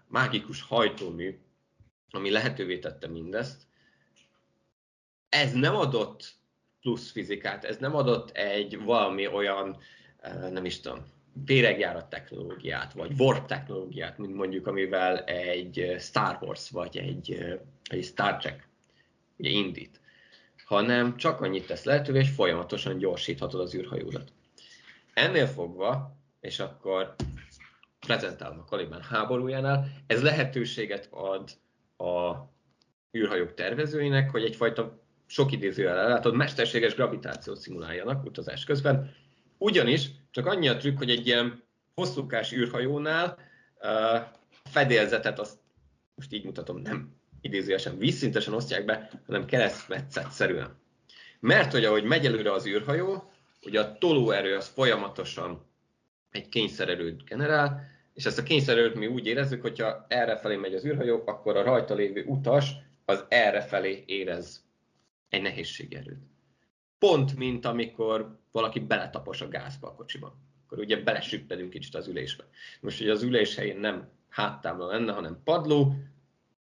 mágikus 0.08 0.62
hajtómű, 0.62 1.38
ami 2.10 2.30
lehetővé 2.30 2.78
tette 2.78 3.08
mindezt, 3.08 3.62
ez 5.28 5.52
nem 5.52 5.76
adott 5.76 6.40
plusz 6.82 7.10
fizikát, 7.10 7.64
ez 7.64 7.76
nem 7.76 7.96
adott 7.96 8.30
egy 8.30 8.82
valami 8.84 9.26
olyan, 9.26 9.76
nem 10.50 10.64
is 10.64 10.80
tudom, 10.80 10.98
véregjárat 11.46 12.10
technológiát, 12.10 12.92
vagy 12.92 13.20
warp 13.20 13.46
technológiát, 13.46 14.18
mint 14.18 14.34
mondjuk, 14.34 14.66
amivel 14.66 15.18
egy 15.18 15.96
Star 15.98 16.38
Wars, 16.40 16.70
vagy 16.70 16.96
egy, 16.96 17.58
egy 17.90 18.04
Star 18.04 18.36
Trek 18.36 18.68
ugye 19.36 19.50
indít, 19.50 20.00
hanem 20.66 21.16
csak 21.16 21.40
annyit 21.40 21.66
tesz 21.66 21.84
lehetővé, 21.84 22.18
hogy 22.18 22.28
folyamatosan 22.28 22.98
gyorsíthatod 22.98 23.60
az 23.60 23.74
űrhajódat. 23.74 24.32
Ennél 25.14 25.46
fogva, 25.46 26.16
és 26.40 26.58
akkor 26.58 27.14
prezentálom 28.06 28.58
a 28.58 28.64
Kaliban 28.64 29.02
háborújánál, 29.02 29.92
ez 30.06 30.22
lehetőséget 30.22 31.08
ad 31.10 31.50
a 31.96 32.34
űrhajók 33.18 33.54
tervezőinek, 33.54 34.30
hogy 34.30 34.44
egyfajta 34.44 35.01
sok 35.32 35.52
idézőjel 35.52 35.98
ellátott 35.98 36.34
mesterséges 36.34 36.94
gravitációt 36.94 37.56
szimuláljanak 37.56 38.24
utazás 38.24 38.64
közben. 38.64 39.14
Ugyanis 39.58 40.08
csak 40.30 40.46
annyi 40.46 40.68
a 40.68 40.76
trükk, 40.76 40.98
hogy 40.98 41.10
egy 41.10 41.26
ilyen 41.26 41.62
hosszúkás 41.94 42.52
űrhajónál 42.52 43.38
uh, 43.80 44.20
fedélzetet, 44.64 45.38
azt 45.38 45.58
most 46.14 46.32
így 46.32 46.44
mutatom, 46.44 46.78
nem 46.78 47.16
idézőjesen 47.40 47.98
vízszintesen 47.98 48.54
osztják 48.54 48.84
be, 48.84 49.10
hanem 49.26 49.44
keresztmetszet 49.44 50.30
szerűen. 50.30 50.80
Mert 51.40 51.72
hogy 51.72 51.84
ahogy 51.84 52.04
megy 52.04 52.26
előre 52.26 52.52
az 52.52 52.66
űrhajó, 52.66 53.30
ugye 53.62 53.80
a 53.80 53.98
tolóerő 53.98 54.56
az 54.56 54.68
folyamatosan 54.68 55.66
egy 56.30 56.48
kényszererőt 56.48 57.24
generál, 57.24 57.90
és 58.14 58.24
ezt 58.24 58.38
a 58.38 58.42
kényszererőt 58.42 58.94
mi 58.94 59.06
úgy 59.06 59.26
érezzük, 59.26 59.62
hogyha 59.62 60.06
errefelé 60.08 60.56
megy 60.56 60.74
az 60.74 60.84
űrhajó, 60.84 61.22
akkor 61.26 61.56
a 61.56 61.62
rajta 61.62 61.94
lévő 61.94 62.24
utas 62.24 62.70
az 63.04 63.24
errefelé 63.28 64.04
érez 64.06 64.70
egy 65.32 65.42
nehézségerőt. 65.42 66.22
Pont, 66.98 67.36
mint 67.36 67.64
amikor 67.64 68.38
valaki 68.50 68.80
beletapos 68.80 69.40
a 69.40 69.48
gázba 69.48 69.88
a 69.88 69.94
kocsiban. 69.94 70.32
Akkor 70.64 70.78
ugye 70.78 71.02
belesüppedünk 71.02 71.70
kicsit 71.70 71.94
az 71.94 72.08
ülésbe. 72.08 72.44
Most, 72.80 72.98
hogy 72.98 73.08
az 73.08 73.22
ülés 73.22 73.54
helyén 73.54 73.78
nem 73.78 74.08
háttámla 74.28 74.86
lenne, 74.86 75.12
hanem 75.12 75.40
padló, 75.44 75.94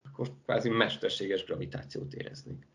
akkor 0.03 0.31
kvázi 0.43 0.69
mesterséges 0.69 1.43
gravitációt 1.43 2.13
éreznénk. 2.13 2.65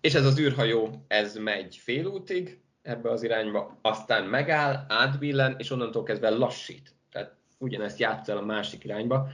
És 0.00 0.14
ez 0.14 0.24
az 0.24 0.38
űrhajó, 0.38 1.04
ez 1.08 1.36
megy 1.36 1.76
félútig 1.76 2.60
ebbe 2.82 3.10
az 3.10 3.22
irányba, 3.22 3.78
aztán 3.82 4.24
megáll, 4.24 4.84
átbillen, 4.88 5.54
és 5.58 5.70
onnantól 5.70 6.02
kezdve 6.02 6.30
lassít. 6.30 6.94
Tehát 7.10 7.36
ugyanezt 7.58 7.98
játsz 7.98 8.28
el 8.28 8.36
a 8.36 8.44
másik 8.44 8.84
irányba, 8.84 9.28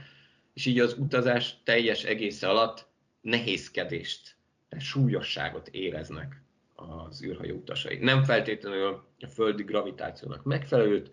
és 0.53 0.65
így 0.65 0.79
az 0.79 0.95
utazás 0.97 1.57
teljes 1.63 2.03
egésze 2.03 2.49
alatt 2.49 2.87
nehézkedést, 3.21 4.34
súlyosságot 4.79 5.67
éreznek 5.67 6.41
az 6.75 7.23
űrhajó 7.23 7.55
utasai. 7.55 7.97
Nem 7.97 8.23
feltétlenül 8.23 9.03
a 9.19 9.27
földi 9.27 9.63
gravitációnak 9.63 10.43
megfelelőt, 10.43 11.11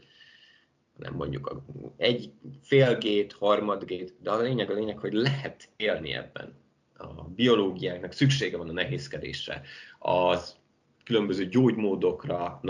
hanem 0.97 1.15
mondjuk 1.15 1.63
egy 1.97 2.33
félgét, 2.63 3.33
harmadgét, 3.33 4.15
de 4.21 4.31
a 4.31 4.41
lényeg 4.41 4.71
a 4.71 4.75
lényeg, 4.75 4.99
hogy 4.99 5.13
lehet 5.13 5.69
élni 5.77 6.13
ebben. 6.13 6.61
A 6.97 7.23
biológiának 7.23 8.13
szüksége 8.13 8.57
van 8.57 8.69
a 8.69 8.73
nehézkedésre, 8.73 9.63
az 9.99 10.57
különböző 11.05 11.47
gyógymódokra, 11.47 12.61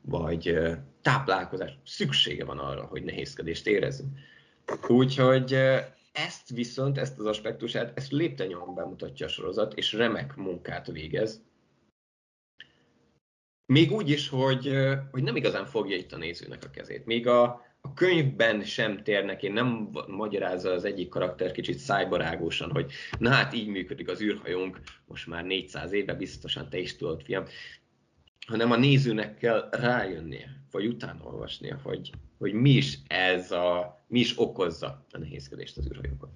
vagy 0.00 0.56
táplálkozás 1.02 1.78
szüksége 1.84 2.44
van 2.44 2.58
arra, 2.58 2.84
hogy 2.84 3.02
nehézkedést 3.02 3.66
érezzünk. 3.66 4.18
Úgyhogy 4.88 5.56
ezt 6.12 6.48
viszont, 6.48 6.98
ezt 6.98 7.18
az 7.18 7.26
aspektusát, 7.26 7.98
ezt 7.98 8.12
léptenyomon 8.12 8.74
bemutatja 8.74 9.26
a 9.26 9.28
sorozat, 9.28 9.74
és 9.74 9.92
remek 9.92 10.36
munkát 10.36 10.86
végez. 10.86 11.42
Még 13.66 13.92
úgy 13.92 14.08
is, 14.08 14.28
hogy, 14.28 14.76
hogy 15.10 15.22
nem 15.22 15.36
igazán 15.36 15.66
fogja 15.66 15.96
itt 15.96 16.12
a 16.12 16.16
nézőnek 16.16 16.64
a 16.64 16.70
kezét. 16.70 17.06
Még 17.06 17.26
a, 17.26 17.42
a 17.80 17.92
könyvben 17.94 18.62
sem 18.64 19.02
térnek, 19.02 19.42
én 19.42 19.52
nem 19.52 19.90
magyarázza 20.06 20.70
az 20.70 20.84
egyik 20.84 21.08
karakter 21.08 21.52
kicsit 21.52 21.78
szájbarágósan, 21.78 22.70
hogy 22.70 22.92
na 23.18 23.30
hát 23.30 23.52
így 23.52 23.68
működik 23.68 24.08
az 24.08 24.22
űrhajónk, 24.22 24.80
most 25.06 25.26
már 25.26 25.44
400 25.44 25.92
éve, 25.92 26.14
biztosan 26.14 26.68
te 26.68 26.78
is 26.78 26.96
tudod, 26.96 27.22
fiam, 27.22 27.44
hanem 28.46 28.70
a 28.70 28.76
nézőnek 28.76 29.36
kell 29.36 29.68
rájönnie, 29.70 30.61
vagy 30.72 30.86
utána 30.86 31.46
hogy, 31.82 32.10
hogy 32.38 32.52
mi 32.52 32.70
is 32.70 32.98
ez 33.06 33.50
a, 33.50 34.00
mi 34.06 34.18
is 34.18 34.38
okozza 34.38 35.04
a 35.10 35.18
nehézkedést 35.18 35.76
az 35.76 35.86
űrhajókon. 35.86 36.30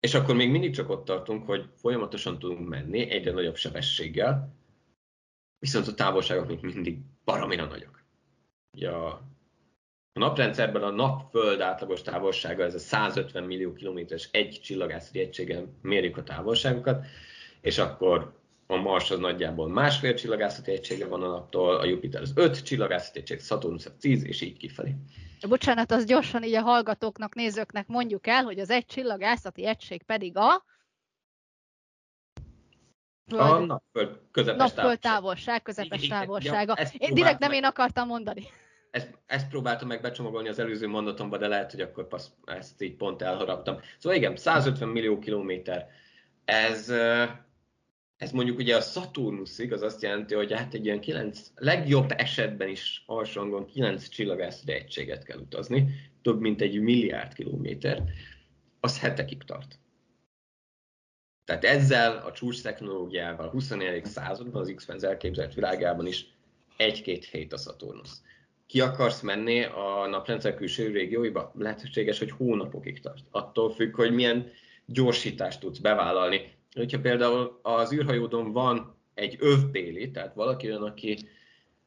És 0.00 0.14
akkor 0.14 0.34
még 0.34 0.50
mindig 0.50 0.74
csak 0.74 0.90
ott 0.90 1.04
tartunk, 1.04 1.46
hogy 1.46 1.68
folyamatosan 1.74 2.38
tudunk 2.38 2.68
menni 2.68 3.10
egyre 3.10 3.32
nagyobb 3.32 3.56
sebességgel, 3.56 4.56
viszont 5.58 5.86
a 5.86 5.94
távolságok 5.94 6.48
még 6.48 6.60
mindig 6.60 6.98
baramira 7.24 7.64
nagyok. 7.64 8.04
Ugye 8.72 8.90
a, 8.90 9.22
naprendszerben 10.12 10.82
a 10.82 10.90
napföld 10.90 11.60
átlagos 11.60 12.02
távolsága, 12.02 12.64
ez 12.64 12.74
a 12.74 12.78
150 12.78 13.44
millió 13.44 13.72
kilométeres 13.72 14.28
egy 14.32 14.60
csillagászati 14.62 15.18
egységen 15.18 15.78
mérjük 15.82 16.16
a 16.16 16.22
távolságokat, 16.22 17.06
és 17.60 17.78
akkor 17.78 18.37
a 18.70 18.76
Mars 18.76 19.10
az 19.10 19.18
nagyjából 19.18 19.68
másfél 19.68 20.14
csillagászati 20.14 20.70
egysége 20.70 21.06
van 21.06 21.22
a 21.22 21.28
naptól, 21.28 21.76
a 21.76 21.84
Jupiter 21.84 22.20
az 22.22 22.32
öt 22.34 22.62
csillagászati 22.62 23.18
egység, 23.18 23.40
Saturnus 23.40 23.86
az 23.86 23.92
tíz, 24.00 24.24
és 24.24 24.40
így 24.40 24.56
kifelé. 24.56 24.94
Bocsánat, 25.48 25.90
az 25.90 26.04
gyorsan 26.04 26.42
így 26.42 26.54
a 26.54 26.60
hallgatóknak, 26.60 27.34
nézőknek 27.34 27.86
mondjuk 27.86 28.26
el, 28.26 28.42
hogy 28.42 28.58
az 28.58 28.70
egy 28.70 28.86
csillagászati 28.86 29.66
egység 29.66 30.02
pedig 30.02 30.36
a... 30.36 30.64
A 33.30 33.58
napföld 33.58 34.20
közepes 34.30 34.72
napföld 34.72 34.98
távolság, 34.98 35.62
közepes 35.62 36.02
igen, 36.02 36.18
távolsága. 36.18 36.74
Ja, 36.78 36.88
én 36.98 37.14
direkt 37.14 37.38
nem 37.38 37.48
meg, 37.48 37.58
én 37.58 37.64
akartam 37.64 38.06
mondani. 38.06 38.42
Ezt, 38.90 39.18
ezt 39.26 39.48
próbáltam 39.48 39.88
meg 39.88 40.00
becsomagolni 40.00 40.48
az 40.48 40.58
előző 40.58 40.88
mondatomba, 40.88 41.36
de 41.38 41.48
lehet, 41.48 41.70
hogy 41.70 41.80
akkor 41.80 42.08
passz, 42.08 42.28
ezt 42.44 42.82
így 42.82 42.96
pont 42.96 43.22
elharaptam. 43.22 43.80
Szóval 43.98 44.18
igen, 44.18 44.36
150 44.36 44.88
millió 44.88 45.18
kilométer. 45.18 45.88
Ez 46.44 46.92
ez 48.18 48.30
mondjuk 48.30 48.58
ugye 48.58 48.76
a 48.76 48.80
Saturnusig, 48.80 49.72
az 49.72 49.82
azt 49.82 50.02
jelenti, 50.02 50.34
hogy 50.34 50.52
hát 50.52 50.74
egy 50.74 50.84
ilyen 50.84 51.00
9, 51.00 51.50
legjobb 51.54 52.10
esetben 52.10 52.68
is 52.68 53.02
alsóangon 53.06 53.66
9 53.66 54.08
csillagászati 54.08 54.72
egységet 54.72 55.24
kell 55.24 55.38
utazni, 55.38 55.88
több 56.22 56.40
mint 56.40 56.60
egy 56.60 56.80
milliárd 56.80 57.34
kilométer, 57.34 58.02
az 58.80 59.00
hetekig 59.00 59.42
tart. 59.42 59.78
Tehát 61.44 61.64
ezzel 61.64 62.16
a 62.16 62.32
csúcs 62.32 62.62
technológiával 62.62 63.46
a 63.46 63.50
24. 63.50 64.04
században, 64.04 64.60
az 64.60 64.72
X-Files 64.76 65.02
elképzelt 65.02 65.54
világában 65.54 66.06
is 66.06 66.26
egy-két 66.76 67.24
hét 67.24 67.52
a 67.52 67.56
Saturnus. 67.56 68.10
Ki 68.66 68.80
akarsz 68.80 69.20
menni 69.20 69.64
a 69.64 70.06
naprendszer 70.10 70.54
külső 70.54 70.90
régióiba? 70.90 71.52
Lehetséges, 71.58 72.18
hogy 72.18 72.30
hónapokig 72.30 73.00
tart. 73.00 73.24
Attól 73.30 73.70
függ, 73.70 73.94
hogy 73.94 74.12
milyen 74.12 74.50
gyorsítást 74.86 75.60
tudsz 75.60 75.78
bevállalni 75.78 76.57
hogyha 76.78 77.00
például 77.00 77.58
az 77.62 77.92
űrhajódon 77.92 78.52
van 78.52 78.96
egy 79.14 79.36
övbéli, 79.40 80.10
tehát 80.10 80.34
valaki 80.34 80.66
olyan, 80.66 80.82
aki 80.82 81.18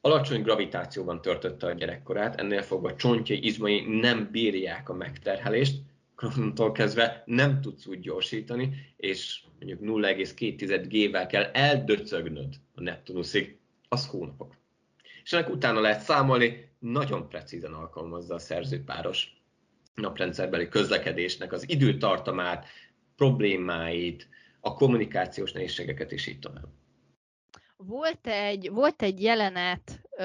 alacsony 0.01 0.41
gravitációban 0.41 1.21
törtötte 1.21 1.67
a 1.67 1.73
gyerekkorát, 1.73 2.39
ennél 2.39 2.61
fogva 2.61 2.95
csontjai, 2.95 3.45
izmai 3.45 3.99
nem 3.99 4.29
bírják 4.31 4.89
a 4.89 4.93
megterhelést, 4.93 5.75
onnantól 6.21 6.71
kezdve 6.71 7.23
nem 7.25 7.61
tudsz 7.61 7.85
úgy 7.85 7.99
gyorsítani, 7.99 8.93
és 8.97 9.43
mondjuk 9.59 10.03
0,2 10.03 10.85
G-vel 10.89 11.27
kell 11.27 11.43
eldöcögnöd 11.43 12.53
a 12.75 12.81
Neptunusig, 12.81 13.57
az 13.89 14.07
hónapok. 14.07 14.55
És 15.23 15.33
ennek 15.33 15.49
utána 15.49 15.79
lehet 15.79 16.01
számolni, 16.01 16.69
nagyon 16.79 17.29
precízen 17.29 17.73
alkalmazza 17.73 18.33
a 18.33 18.39
szerzőpáros 18.39 19.35
naprendszerbeli 19.95 20.67
közlekedésnek 20.67 21.51
az 21.51 21.69
időtartamát, 21.69 22.65
problémáit, 23.15 24.27
a 24.61 24.73
kommunikációs 24.73 25.51
nehézségeket 25.51 26.11
is 26.11 26.27
így 26.27 26.39
tovább. 26.39 26.67
Volt 27.77 28.27
egy, 28.27 28.69
volt 28.71 29.01
egy 29.01 29.21
jelenet, 29.21 30.01
ö, 30.17 30.23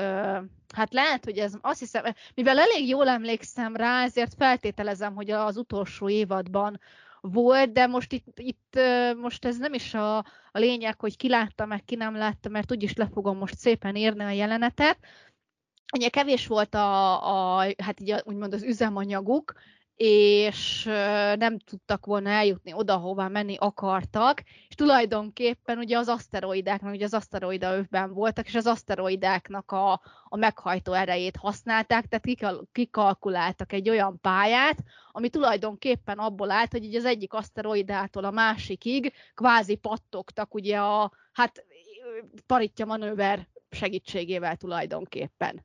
hát 0.75 0.93
lehet, 0.93 1.25
hogy 1.25 1.39
ez 1.39 1.55
azt 1.61 1.79
hiszem, 1.79 2.05
mivel 2.35 2.59
elég 2.59 2.89
jól 2.89 3.09
emlékszem 3.09 3.77
rá, 3.77 4.03
ezért 4.05 4.35
feltételezem, 4.35 5.15
hogy 5.15 5.31
az 5.31 5.57
utolsó 5.57 6.09
évadban 6.09 6.81
volt, 7.21 7.73
de 7.73 7.87
most 7.87 8.13
itt, 8.13 8.39
itt 8.39 8.79
most 9.21 9.45
ez 9.45 9.59
nem 9.59 9.75
is 9.75 9.95
a, 9.95 10.17
a 10.53 10.59
lényeg, 10.59 11.01
hogy 11.01 11.17
ki 11.17 11.29
látta 11.29 11.67
meg, 11.67 11.85
ki 11.85 11.95
nem 11.95 12.17
látta, 12.17 12.49
mert 12.49 12.73
úgyis 12.73 12.95
le 12.95 13.09
fogom 13.13 13.39
most 13.39 13.57
szépen 13.57 13.97
írni 13.97 14.25
a 14.25 14.31
jelenetet. 14.31 14.99
Ugye 15.95 16.09
kevés 16.09 16.47
volt 16.47 16.75
a, 16.75 17.59
a 17.59 17.67
hát 17.83 18.01
így 18.01 18.11
a, 18.11 18.23
úgymond 18.25 18.53
az 18.53 18.63
üzemanyaguk, 18.63 19.53
és 19.97 20.85
nem 21.39 21.59
tudtak 21.59 22.07
volna 22.07 22.31
eljutni 22.31 22.73
oda, 22.73 22.97
hova 22.97 23.29
menni 23.29 23.57
akartak, 23.59 24.43
és 24.69 24.75
tulajdonképpen 24.75 25.79
ugye 25.79 25.99
az 25.99 26.09
aszteroidáknak, 26.09 26.93
ugye 26.93 27.05
az 27.05 27.15
aszteroida 27.15 27.77
övben 27.77 28.13
voltak, 28.13 28.47
és 28.47 28.55
az 28.55 28.67
aszteroidáknak 28.67 29.73
a, 29.73 29.93
a 30.25 30.37
meghajtó 30.37 30.93
erejét 30.93 31.37
használták, 31.37 32.07
tehát 32.07 32.59
kikalkuláltak 32.73 33.73
egy 33.73 33.89
olyan 33.89 34.21
pályát, 34.21 34.83
ami 35.13 35.29
tulajdonképpen 35.29 36.19
abból 36.19 36.51
állt, 36.51 36.73
hogy 36.73 36.85
így 36.85 36.97
az 36.97 37.05
egyik 37.05 37.33
aszteroidától 37.33 38.25
a 38.25 38.31
másikig 38.31 39.13
kvázi 39.35 39.75
pattogtak 39.75 40.55
ugye 40.55 40.79
a, 40.79 41.13
hát 41.33 41.65
paritja 42.47 42.87
manőver 42.87 43.49
segítségével 43.71 44.57
tulajdonképpen. 44.57 45.65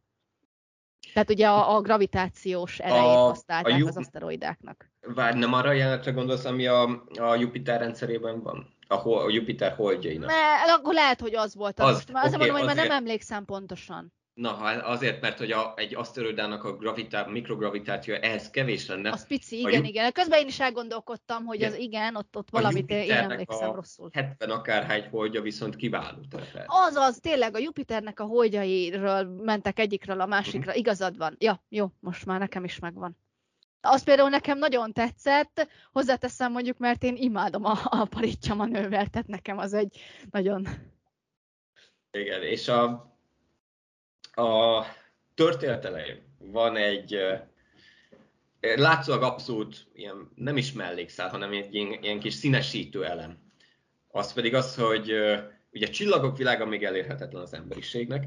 Tehát 1.13 1.29
ugye 1.29 1.47
a, 1.47 1.75
a 1.75 1.81
gravitációs 1.81 2.79
erejét 2.79 3.15
a, 3.15 3.17
használták 3.17 3.81
a 3.81 3.85
az 3.85 3.97
aszteroidáknak. 3.97 4.89
Várj, 5.01 5.37
nem 5.37 5.53
arra 5.53 5.71
jelenetre 5.71 6.11
gondolsz, 6.11 6.45
ami 6.45 6.67
a, 6.67 7.03
a 7.19 7.35
Jupiter 7.35 7.79
rendszerében 7.79 8.41
van? 8.41 8.75
A, 8.87 9.09
a 9.09 9.29
Jupiter 9.29 9.73
holdjainak? 9.75 10.29
Ne, 10.29 10.73
akkor 10.73 10.93
lehet, 10.93 11.21
hogy 11.21 11.35
az 11.35 11.55
volt 11.55 11.79
az. 11.79 11.87
az 11.87 11.93
most. 11.93 12.09
okay, 12.09 12.21
azért 12.21 12.39
mondom, 12.39 12.57
hogy 12.57 12.65
már 12.65 12.87
nem 12.87 12.97
emlékszem 12.97 13.45
pontosan. 13.45 14.13
Na, 14.33 14.57
azért, 14.83 15.21
mert 15.21 15.37
hogy 15.37 15.51
a, 15.51 15.73
egy 15.75 15.95
aszteroidának 15.95 16.63
a 16.63 16.75
gravitá, 16.75 17.25
mikrogravitáció 17.25 18.13
ehhez 18.13 18.49
kevés 18.49 18.87
lenne. 18.87 19.11
Az 19.11 19.27
pici, 19.27 19.59
igen, 19.59 19.83
a, 19.83 19.87
igen. 19.87 20.11
Közben 20.11 20.39
én 20.39 20.47
is 20.47 20.59
elgondolkodtam, 20.59 21.45
hogy 21.45 21.55
igen. 21.55 21.71
az 21.71 21.77
igen, 21.77 22.15
ott, 22.15 22.37
ott 22.37 22.49
valamit 22.49 22.89
én 22.89 23.11
emlékszem 23.11 23.69
a 23.69 23.75
rosszul. 23.75 24.09
70 24.13 24.49
akárhány 24.49 25.07
holdja 25.09 25.41
viszont 25.41 25.75
kiváló 25.75 26.17
Az 26.65 26.95
az, 26.95 27.17
tényleg 27.21 27.55
a 27.55 27.59
Jupiternek 27.59 28.19
a 28.19 28.23
holdjairól 28.23 29.23
mentek 29.23 29.79
egyikről 29.79 30.21
a 30.21 30.25
másikra, 30.25 30.73
igazad 30.73 31.17
van. 31.17 31.35
Ja, 31.39 31.63
jó, 31.69 31.87
most 31.99 32.25
már 32.25 32.39
nekem 32.39 32.63
is 32.63 32.79
megvan. 32.79 33.17
Az 33.81 34.03
például 34.03 34.29
nekem 34.29 34.57
nagyon 34.57 34.93
tetszett, 34.93 35.67
hozzáteszem 35.91 36.51
mondjuk, 36.51 36.77
mert 36.77 37.03
én 37.03 37.15
imádom 37.15 37.65
a, 37.65 37.79
a 37.83 38.05
paritja 38.05 38.53
manővert, 38.53 39.11
tehát 39.11 39.27
nekem 39.27 39.57
az 39.57 39.73
egy 39.73 39.99
nagyon... 40.31 40.67
Igen, 42.11 42.43
és 42.43 42.67
a, 42.67 43.10
a 44.31 44.83
történet 45.35 45.85
elején 45.85 46.21
van 46.37 46.75
egy 46.77 47.17
látszólag 48.59 49.23
abszolút 49.23 49.87
ilyen, 49.93 50.31
nem 50.35 50.57
is 50.57 50.71
mellékszál, 50.71 51.29
hanem 51.29 51.51
egy 51.51 51.75
ilyen, 51.75 51.97
ilyen 52.01 52.19
kis 52.19 52.33
színesítő 52.33 53.05
elem. 53.05 53.37
Az 54.07 54.33
pedig 54.33 54.55
az, 54.55 54.75
hogy 54.75 55.13
ugye 55.73 55.87
csillagok 55.87 56.37
világa 56.37 56.65
még 56.65 56.83
elérhetetlen 56.83 57.41
az 57.41 57.53
emberiségnek, 57.53 58.25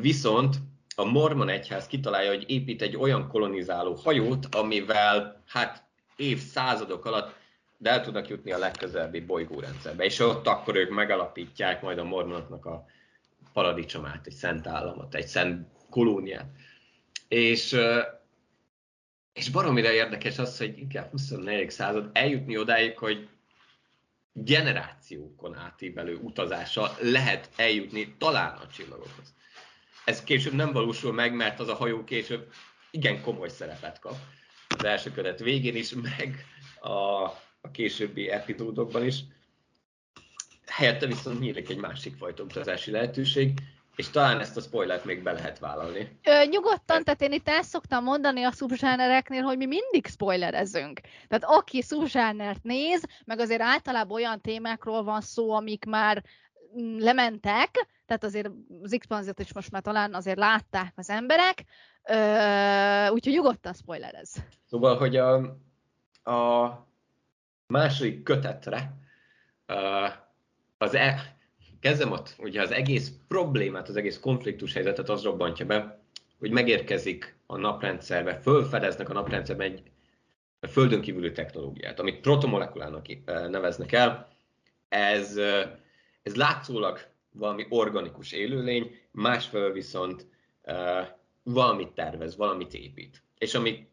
viszont 0.00 0.56
a 0.96 1.04
mormon 1.04 1.48
egyház 1.48 1.86
kitalálja, 1.86 2.30
hogy 2.30 2.44
épít 2.50 2.82
egy 2.82 2.96
olyan 2.96 3.28
kolonizáló 3.28 3.94
hajót, 3.94 4.54
amivel 4.54 5.42
hát 5.46 5.84
évszázadok 6.16 7.04
alatt 7.04 7.42
de 7.78 7.90
el 7.90 8.02
tudnak 8.02 8.28
jutni 8.28 8.52
a 8.52 8.58
legközelebbi 8.58 9.20
bolygórendszerbe, 9.20 10.04
és 10.04 10.18
ott 10.18 10.46
akkor 10.46 10.76
ők 10.76 10.90
megalapítják 10.90 11.82
majd 11.82 11.98
a 11.98 12.04
mormonoknak 12.04 12.66
a 12.66 12.84
paradicsomát, 13.54 14.26
egy 14.26 14.32
szent 14.32 14.66
államot, 14.66 15.14
egy 15.14 15.26
szent 15.26 15.68
kolóniát. 15.90 16.46
És, 17.28 17.76
és 19.32 19.48
baromira 19.50 19.92
érdekes 19.92 20.38
az, 20.38 20.58
hogy 20.58 20.78
inkább 20.78 21.10
24. 21.10 21.70
század 21.70 22.10
eljutni 22.12 22.58
odáig, 22.58 22.98
hogy 22.98 23.28
generációkon 24.32 25.56
átívelő 25.56 26.16
utazása 26.16 26.96
lehet 27.00 27.50
eljutni 27.56 28.14
talán 28.18 28.56
a 28.56 28.66
csillagokhoz. 28.66 29.34
Ez 30.04 30.24
később 30.24 30.52
nem 30.52 30.72
valósul 30.72 31.12
meg, 31.12 31.34
mert 31.34 31.60
az 31.60 31.68
a 31.68 31.74
hajó 31.74 32.04
később 32.04 32.52
igen 32.90 33.22
komoly 33.22 33.48
szerepet 33.48 33.98
kap. 33.98 34.16
Az 34.68 34.84
első 34.84 35.10
kötet 35.10 35.38
végén 35.38 35.76
is, 35.76 35.92
meg 35.94 36.44
a, 36.80 37.22
a 37.60 37.70
későbbi 37.72 38.30
epizódokban 38.30 39.04
is 39.04 39.20
helyette 40.74 41.06
viszont 41.06 41.40
nyílik 41.40 41.68
egy 41.68 41.76
másik 41.76 42.16
fajta 42.16 42.42
utazási 42.42 42.90
lehetőség, 42.90 43.58
és 43.96 44.10
talán 44.10 44.40
ezt 44.40 44.56
a 44.56 44.60
spoilert 44.60 45.04
még 45.04 45.22
be 45.22 45.32
lehet 45.32 45.58
vállalni. 45.58 46.18
Ö, 46.24 46.44
nyugodtan, 46.44 47.04
tehát 47.04 47.22
én 47.22 47.32
itt 47.32 47.48
el 47.48 47.62
szoktam 47.62 48.04
mondani 48.04 48.42
a 48.42 48.50
szubzsánereknél, 48.50 49.42
hogy 49.42 49.56
mi 49.56 49.66
mindig 49.66 50.06
spoilerezünk. 50.06 51.00
Tehát 51.28 51.44
aki 51.58 51.82
szubzsánert 51.82 52.62
néz, 52.62 53.02
meg 53.24 53.38
azért 53.38 53.60
általában 53.60 54.16
olyan 54.16 54.40
témákról 54.40 55.02
van 55.02 55.20
szó, 55.20 55.52
amik 55.52 55.84
már 55.84 56.24
mm, 56.80 56.98
lementek, 56.98 57.70
tehát 58.06 58.24
azért 58.24 58.50
az 58.82 58.96
x 58.98 59.06
is 59.38 59.52
most 59.52 59.70
már 59.70 59.82
talán 59.82 60.14
azért 60.14 60.38
látták 60.38 60.92
az 60.96 61.10
emberek, 61.10 61.64
ö, 62.02 63.08
úgyhogy 63.08 63.32
nyugodtan 63.32 63.72
spoilerez. 63.72 64.34
Szóval, 64.66 64.96
hogy 64.96 65.16
a, 65.16 65.34
a 66.30 66.70
második 67.66 68.22
kötetre 68.22 68.92
uh, 69.68 70.22
az 70.84 70.94
e, 70.94 71.36
kezdem 71.80 72.12
ott, 72.12 72.34
ugye 72.38 72.62
az 72.62 72.70
egész 72.70 73.12
problémát, 73.28 73.88
az 73.88 73.96
egész 73.96 74.18
konfliktus 74.18 74.72
helyzetet 74.72 75.08
az 75.08 75.22
robbantja 75.22 75.66
be, 75.66 76.02
hogy 76.38 76.50
megérkezik 76.50 77.36
a 77.46 77.56
naprendszerbe, 77.56 78.40
fölfedeznek 78.40 79.08
a 79.08 79.12
naprendszerben 79.12 79.72
egy 79.72 79.82
földön 80.70 81.00
kívüli 81.00 81.32
technológiát, 81.32 82.00
amit 82.00 82.20
protomolekulának 82.20 83.06
eh, 83.08 83.48
neveznek 83.48 83.92
el. 83.92 84.28
Ez, 84.88 85.36
eh, 85.36 85.70
ez 86.22 86.34
látszólag 86.34 86.98
valami 87.34 87.66
organikus 87.68 88.32
élőlény, 88.32 88.98
másfelől 89.10 89.72
viszont 89.72 90.26
uh, 90.62 91.06
valamit 91.42 91.88
tervez, 91.88 92.36
valamit 92.36 92.74
épít. 92.74 93.22
És 93.38 93.54
ami 93.54 93.88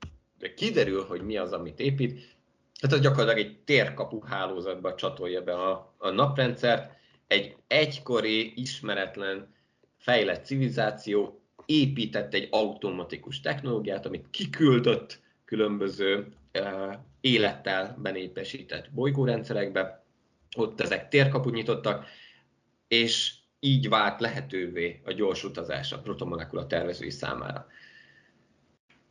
kiderül, 0.55 1.03
hogy 1.03 1.21
mi 1.21 1.37
az, 1.37 1.51
amit 1.51 1.79
épít, 1.79 2.37
tehát 2.81 2.95
az 2.95 3.01
gyakorlatilag 3.01 3.47
egy 3.47 3.59
térkapu 3.59 4.21
hálózatba 4.21 4.95
csatolja 4.95 5.41
be 5.41 5.53
a, 5.53 5.93
a 5.97 6.09
naprendszert, 6.09 6.91
egy 7.27 7.55
egykori, 7.67 8.61
ismeretlen, 8.61 9.53
fejlett 9.97 10.45
civilizáció 10.45 11.41
épített 11.65 12.33
egy 12.33 12.47
automatikus 12.51 13.39
technológiát, 13.39 14.05
amit 14.05 14.29
kiküldött 14.29 15.19
különböző 15.45 16.33
uh, 16.53 16.93
élettel 17.19 17.97
benépesített 18.01 18.91
bolygórendszerekbe, 18.91 20.03
ott 20.57 20.81
ezek 20.81 21.09
térkaput 21.09 21.53
nyitottak, 21.53 22.05
és 22.87 23.33
így 23.59 23.89
vált 23.89 24.19
lehetővé 24.19 25.01
a 25.05 25.11
gyors 25.11 25.43
utazás 25.43 25.91
a 25.91 25.99
protomolekula 25.99 26.67
tervezői 26.67 27.09
számára. 27.09 27.67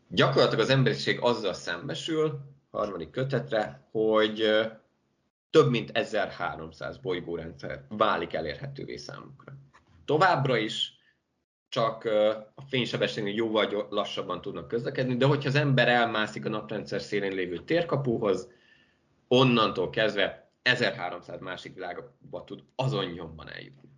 Gyakorlatilag 0.09 0.65
az 0.65 0.71
emberiség 0.71 1.19
azzal 1.21 1.53
szembesül, 1.53 2.41
harmadik 2.71 3.11
kötetre, 3.11 3.89
hogy 3.91 4.45
több 5.51 5.71
mint 5.71 5.91
1300 5.97 6.97
bolygórendszer 6.97 7.85
válik 7.89 8.33
elérhetővé 8.33 8.97
számukra. 8.97 9.53
Továbbra 10.05 10.57
is 10.57 10.99
csak 11.69 12.05
a 12.55 12.63
fénysebességnél 12.69 13.35
jóval 13.35 13.87
lassabban 13.91 14.41
tudnak 14.41 14.69
közlekedni, 14.69 15.17
de 15.17 15.27
hogyha 15.27 15.49
az 15.49 15.55
ember 15.55 15.89
elmászik 15.89 16.47
a 16.47 16.49
naprendszer 16.49 17.01
szélén 17.01 17.33
lévő 17.35 17.59
térkapuhoz, 17.59 18.49
onnantól 19.29 19.91
kezdve 19.91 20.51
1300 20.63 21.41
másik 21.41 21.75
világba 21.75 22.45
tud 22.45 22.63
azon 22.75 23.05
nyomban 23.05 23.49
eljutni. 23.49 23.89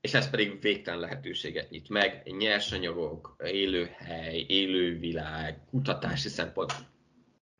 És 0.00 0.14
ez 0.14 0.30
pedig 0.30 0.60
végtelen 0.60 1.00
lehetőséget 1.00 1.70
nyit 1.70 1.88
meg, 1.88 2.22
nyersanyagok, 2.38 3.36
élőhely, 3.44 4.44
élővilág, 4.48 5.64
kutatási 5.70 6.28
szempont, 6.28 6.72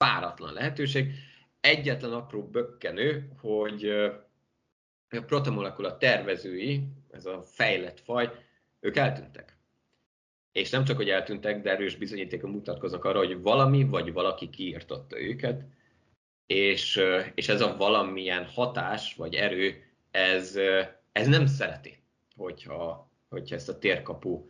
páratlan 0.05 0.53
lehetőség, 0.53 1.13
egyetlen 1.61 2.13
apró 2.13 2.49
bökkenő, 2.49 3.31
hogy 3.41 3.89
a 5.11 5.21
protomolekula 5.27 5.97
tervezői, 5.97 6.85
ez 7.11 7.27
a 7.27 7.43
fejlett 7.43 8.01
faj, 8.01 8.31
ők 8.81 8.97
eltűntek. 8.97 9.57
És 10.53 10.71
nem 10.71 10.85
csak, 10.85 10.97
hogy 10.97 11.09
eltűntek, 11.09 11.63
de 11.63 11.71
erős 11.71 11.97
bizonyítékon 11.97 12.51
mutatkoznak 12.51 13.05
arra, 13.05 13.19
hogy 13.19 13.43
valami 13.43 13.85
vagy 13.85 14.13
valaki 14.13 14.51
kiirtotta 14.51 15.21
őket, 15.21 15.63
és, 16.47 17.01
és 17.35 17.49
ez 17.49 17.61
a 17.61 17.77
valamilyen 17.77 18.45
hatás 18.45 19.15
vagy 19.15 19.35
erő, 19.35 19.83
ez, 20.11 20.57
ez 21.13 21.27
nem 21.27 21.47
szereti, 21.47 22.03
hogyha, 22.37 23.11
hogyha 23.29 23.55
ezt 23.55 23.69
a 23.69 23.79
térkapu 23.79 24.47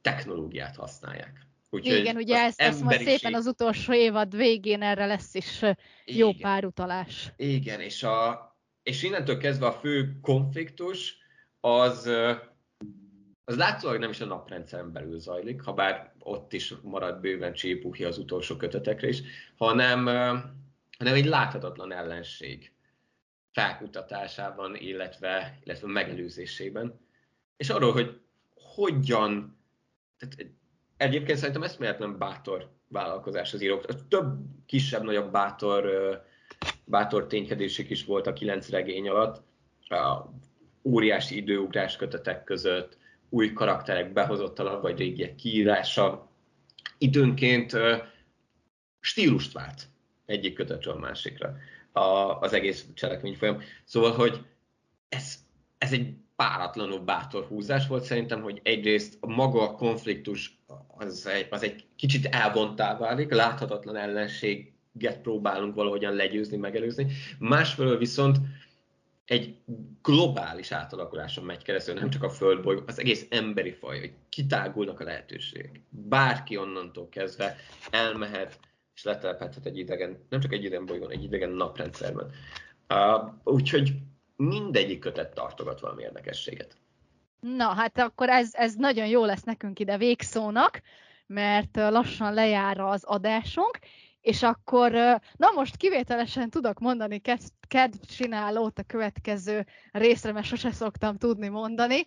technológiát 0.00 0.76
használják. 0.76 1.43
Úgyhogy 1.74 1.98
Igen, 1.98 2.16
ugye 2.16 2.36
ezt, 2.36 2.60
ezt 2.60 2.82
majd 2.82 3.02
szépen 3.02 3.34
az 3.34 3.46
utolsó 3.46 3.92
évad 3.92 4.36
végén 4.36 4.82
erre 4.82 5.06
lesz 5.06 5.34
is 5.34 5.62
jó 6.04 6.28
Igen. 6.28 6.40
pár 6.40 6.64
utalás. 6.64 7.32
Igen, 7.36 7.80
és, 7.80 8.02
a, 8.02 8.56
és 8.82 9.02
innentől 9.02 9.38
kezdve 9.38 9.66
a 9.66 9.72
fő 9.72 10.18
konfliktus 10.22 11.16
az, 11.60 12.10
az 13.44 13.56
látszólag 13.56 13.98
nem 13.98 14.10
is 14.10 14.20
a 14.20 14.24
naprendszeren 14.24 14.92
belül 14.92 15.18
zajlik, 15.18 15.62
ha 15.62 15.72
bár 15.72 16.14
ott 16.18 16.52
is 16.52 16.74
marad 16.82 17.20
bőven 17.20 17.52
csípuhi 17.52 18.04
az 18.04 18.18
utolsó 18.18 18.56
kötetekre 18.56 19.08
is, 19.08 19.22
hanem, 19.56 20.04
hanem 20.98 21.14
egy 21.14 21.26
láthatatlan 21.26 21.92
ellenség 21.92 22.72
felkutatásában, 23.52 24.76
illetve, 24.76 25.58
illetve 25.64 25.88
megelőzésében. 25.88 27.00
És 27.56 27.70
arról, 27.70 27.92
hogy 27.92 28.20
hogyan, 28.54 29.58
tehát 30.18 30.52
egyébként 31.04 31.38
szerintem 31.38 31.62
eszméletlen 31.62 32.18
bátor 32.18 32.70
vállalkozás 32.88 33.54
az 33.54 33.62
írók. 33.62 34.08
Több 34.08 34.36
kisebb-nagyobb 34.66 35.32
bátor, 35.32 35.84
bátor 36.84 37.26
ténykedésük 37.26 37.90
is 37.90 38.04
volt 38.04 38.26
a 38.26 38.32
kilenc 38.32 38.68
regény 38.68 39.08
alatt. 39.08 39.42
A 39.88 40.30
óriási 40.82 41.36
időugrás 41.36 41.96
kötetek 41.96 42.44
között, 42.44 42.96
új 43.28 43.52
karakterek 43.52 44.12
behozottalak, 44.12 44.82
vagy 44.82 44.98
régiek 44.98 45.34
kiírása. 45.34 46.30
Időnként 46.98 47.72
stílust 49.00 49.52
vált 49.52 49.82
egyik 50.26 50.54
kötetről 50.54 50.94
a 50.94 50.98
másikra 50.98 51.56
a, 51.92 52.38
az 52.40 52.52
egész 52.52 52.86
cselekmény 52.94 53.34
folyam. 53.34 53.60
Szóval, 53.84 54.12
hogy 54.12 54.46
ez, 55.08 55.34
ez 55.78 55.92
egy 55.92 56.14
páratlanul 56.36 56.98
bátor 56.98 57.44
húzás 57.44 57.86
volt 57.86 58.04
szerintem, 58.04 58.42
hogy 58.42 58.60
egyrészt 58.62 59.16
a 59.20 59.26
maga 59.26 59.62
a 59.62 59.74
konfliktus 59.74 60.58
az 60.86 61.26
egy, 61.26 61.46
az 61.50 61.62
egy 61.62 61.84
kicsit 61.96 62.26
elvontá 62.26 62.98
válik, 62.98 63.32
láthatatlan 63.32 63.96
ellenséget 63.96 65.20
próbálunk 65.22 65.74
valahogyan 65.74 66.14
legyőzni, 66.14 66.56
megelőzni. 66.56 67.06
Másfelől 67.38 67.98
viszont 67.98 68.38
egy 69.24 69.56
globális 70.02 70.72
átalakuláson 70.72 71.44
megy 71.44 71.62
keresztül, 71.62 71.94
nem 71.94 72.10
csak 72.10 72.22
a 72.22 72.30
földbolyó, 72.30 72.82
az 72.86 72.98
egész 72.98 73.26
emberi 73.30 73.72
faj, 73.72 73.98
hogy 73.98 74.12
kitágulnak 74.28 75.00
a 75.00 75.04
lehetőségek. 75.04 75.80
Bárki 75.88 76.56
onnantól 76.56 77.08
kezdve 77.08 77.56
elmehet, 77.90 78.58
és 78.94 79.02
letelepedhet 79.02 79.66
egy 79.66 79.78
idegen, 79.78 80.18
nem 80.28 80.40
csak 80.40 80.52
egy 80.52 80.64
idegen 80.64 80.86
bolygón, 80.86 81.10
egy 81.10 81.22
idegen 81.22 81.50
naprendszerben. 81.50 82.30
Uh, 82.88 83.32
úgyhogy 83.44 83.92
mindegyik 84.36 84.98
kötet 84.98 85.34
tartogat 85.34 85.80
valami 85.80 86.02
érdekességet. 86.02 86.76
Na, 87.40 87.68
hát 87.68 87.98
akkor 87.98 88.28
ez, 88.28 88.50
ez 88.52 88.74
nagyon 88.74 89.06
jó 89.06 89.24
lesz 89.24 89.42
nekünk 89.42 89.78
ide 89.78 89.96
végszónak, 89.96 90.80
mert 91.26 91.76
lassan 91.76 92.34
lejár 92.34 92.80
az 92.80 93.04
adásunk, 93.04 93.78
és 94.20 94.42
akkor, 94.42 94.92
na 95.36 95.50
most 95.54 95.76
kivételesen 95.76 96.50
tudok 96.50 96.78
mondani 96.78 97.20
kedvcsinálót 97.68 98.78
a 98.78 98.82
következő 98.82 99.66
részre, 99.92 100.32
mert 100.32 100.46
sose 100.46 100.70
szoktam 100.70 101.16
tudni 101.16 101.48
mondani. 101.48 102.06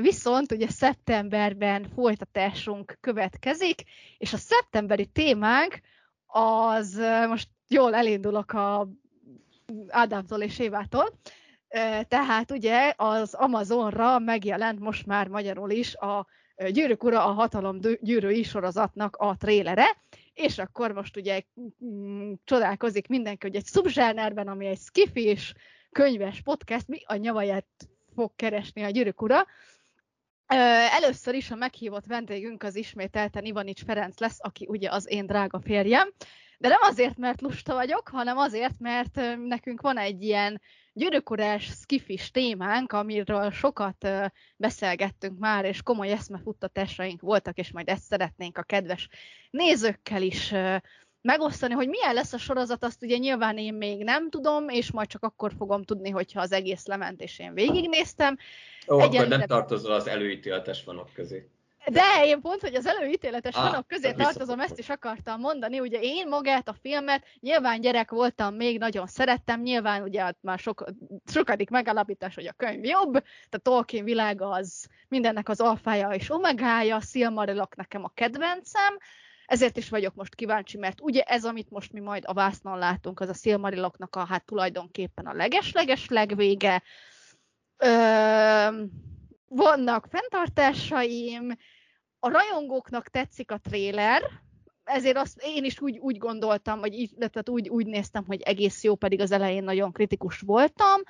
Viszont 0.00 0.52
ugye 0.52 0.68
szeptemberben 0.68 1.88
folytatásunk 1.94 2.98
következik, 3.00 3.82
és 4.18 4.32
a 4.32 4.36
szeptemberi 4.36 5.06
témánk 5.06 5.80
az 6.26 7.00
most 7.28 7.48
jól 7.68 7.94
elindulok 7.94 8.52
a 8.52 8.88
Ádámtól 9.88 10.40
és 10.40 10.58
Évától, 10.58 11.18
tehát 12.08 12.50
ugye 12.50 12.92
az 12.96 13.34
Amazonra 13.34 14.18
megjelent 14.18 14.78
most 14.78 15.06
már 15.06 15.28
magyarul 15.28 15.70
is 15.70 15.94
a 15.94 16.26
Gyűrűk 16.70 17.04
Ura 17.04 17.24
a 17.24 17.32
hatalom 17.32 17.78
gyűrűi 18.00 18.42
sorozatnak 18.42 19.16
a 19.16 19.36
trélere, 19.36 19.96
és 20.34 20.58
akkor 20.58 20.92
most 20.92 21.16
ugye 21.16 21.42
mm, 21.84 22.32
csodálkozik 22.44 23.08
mindenki, 23.08 23.46
hogy 23.46 23.56
egy 23.56 23.64
szubzsánerben, 23.64 24.48
ami 24.48 24.66
egy 24.66 24.78
skifis 24.78 25.54
könyves 25.92 26.40
podcast, 26.40 26.88
mi 26.88 27.02
a 27.06 27.14
nyavaját 27.14 27.66
fog 28.14 28.32
keresni 28.36 28.82
a 28.82 28.90
Gyűrűk 28.90 29.22
Ura. 29.22 29.46
Először 30.92 31.34
is 31.34 31.50
a 31.50 31.54
meghívott 31.54 32.06
vendégünk 32.06 32.62
az 32.62 32.76
ismételten 32.76 33.44
Ivanics 33.44 33.84
Ferenc 33.84 34.18
lesz, 34.18 34.38
aki 34.40 34.66
ugye 34.68 34.90
az 34.90 35.10
én 35.10 35.26
drága 35.26 35.60
férjem, 35.60 36.08
de 36.58 36.68
nem 36.68 36.80
azért, 36.80 37.16
mert 37.16 37.40
lusta 37.40 37.74
vagyok, 37.74 38.08
hanem 38.08 38.38
azért, 38.38 38.78
mert 38.78 39.20
nekünk 39.46 39.80
van 39.80 39.98
egy 39.98 40.22
ilyen 40.22 40.60
gyűrűkurás 40.92 41.64
skifis 41.64 42.30
témánk, 42.30 42.92
amiről 42.92 43.50
sokat 43.50 44.08
beszélgettünk 44.56 45.38
már, 45.38 45.64
és 45.64 45.82
komoly 45.82 46.10
eszmefuttatásaink 46.10 47.20
voltak, 47.20 47.58
és 47.58 47.72
majd 47.72 47.88
ezt 47.88 48.02
szeretnénk 48.02 48.58
a 48.58 48.62
kedves 48.62 49.08
nézőkkel 49.50 50.22
is 50.22 50.54
megosztani, 51.20 51.74
hogy 51.74 51.88
milyen 51.88 52.14
lesz 52.14 52.32
a 52.32 52.38
sorozat, 52.38 52.84
azt 52.84 53.02
ugye 53.02 53.16
nyilván 53.16 53.58
én 53.58 53.74
még 53.74 54.04
nem 54.04 54.30
tudom, 54.30 54.68
és 54.68 54.90
majd 54.90 55.08
csak 55.08 55.22
akkor 55.22 55.52
fogom 55.56 55.82
tudni, 55.82 56.10
hogyha 56.10 56.40
az 56.40 56.52
egész 56.52 56.86
lement, 56.86 57.20
és 57.20 57.38
én 57.38 57.54
végignéztem. 57.54 58.36
Ó, 58.88 59.00
Egyelőre... 59.00 59.24
akkor 59.24 59.38
nem 59.38 59.46
tartozol 59.46 59.92
az 59.92 60.06
előítéletes 60.06 60.80
fanok 60.80 61.12
közé. 61.12 61.48
De 61.86 62.24
én 62.24 62.40
pont, 62.40 62.60
hogy 62.60 62.74
az 62.74 62.86
előítéletes 62.86 63.54
ah, 63.54 63.62
fanok 63.62 63.86
közé 63.86 64.12
tartozom, 64.12 64.60
ezt 64.60 64.78
is 64.78 64.88
akartam 64.88 65.40
mondani. 65.40 65.80
Ugye 65.80 65.98
én 66.00 66.28
magát 66.28 66.68
a 66.68 66.76
filmet, 66.80 67.24
nyilván 67.40 67.80
gyerek 67.80 68.10
voltam, 68.10 68.54
még 68.54 68.78
nagyon 68.78 69.06
szerettem, 69.06 69.60
nyilván 69.60 70.02
ugye 70.02 70.32
már 70.40 70.58
sok, 70.58 70.84
sokadik 71.26 71.70
megalapítás, 71.70 72.34
hogy 72.34 72.46
a 72.46 72.52
könyv 72.52 72.84
jobb, 72.84 73.12
tehát 73.12 73.62
Tolkien 73.62 74.04
világa 74.04 74.48
az 74.50 74.86
mindennek 75.08 75.48
az 75.48 75.60
alfája 75.60 76.08
és 76.08 76.30
omegája, 76.30 77.00
Silmarilok 77.00 77.76
nekem 77.76 78.04
a 78.04 78.12
kedvencem, 78.14 78.98
ezért 79.46 79.76
is 79.76 79.88
vagyok 79.88 80.14
most 80.14 80.34
kíváncsi, 80.34 80.78
mert 80.78 81.00
ugye 81.00 81.22
ez, 81.22 81.44
amit 81.44 81.70
most 81.70 81.92
mi 81.92 82.00
majd 82.00 82.22
a 82.26 82.32
vásznon 82.32 82.78
látunk, 82.78 83.20
az 83.20 83.28
a 83.28 83.34
Silmariloknak 83.34 84.16
a 84.16 84.26
hát 84.26 84.44
tulajdonképpen 84.44 85.26
a 85.26 85.32
leges-leges 85.32 86.08
legvége. 86.08 86.82
Ö, 87.76 87.88
vannak 89.48 90.06
fenntartásaim, 90.10 91.56
a 92.18 92.30
rajongóknak 92.30 93.08
tetszik 93.08 93.50
a 93.50 93.58
tréler, 93.58 94.22
ezért 94.84 95.16
azt 95.16 95.40
én 95.42 95.64
is 95.64 95.80
úgy, 95.80 95.98
úgy 95.98 96.18
gondoltam, 96.18 96.80
vagy 96.80 96.92
így, 96.92 97.14
tehát 97.18 97.48
úgy, 97.48 97.68
úgy 97.68 97.86
néztem, 97.86 98.24
hogy 98.24 98.40
egész 98.40 98.82
jó, 98.82 98.94
pedig 98.94 99.20
az 99.20 99.32
elején 99.32 99.64
nagyon 99.64 99.92
kritikus 99.92 100.40
voltam. 100.40 101.00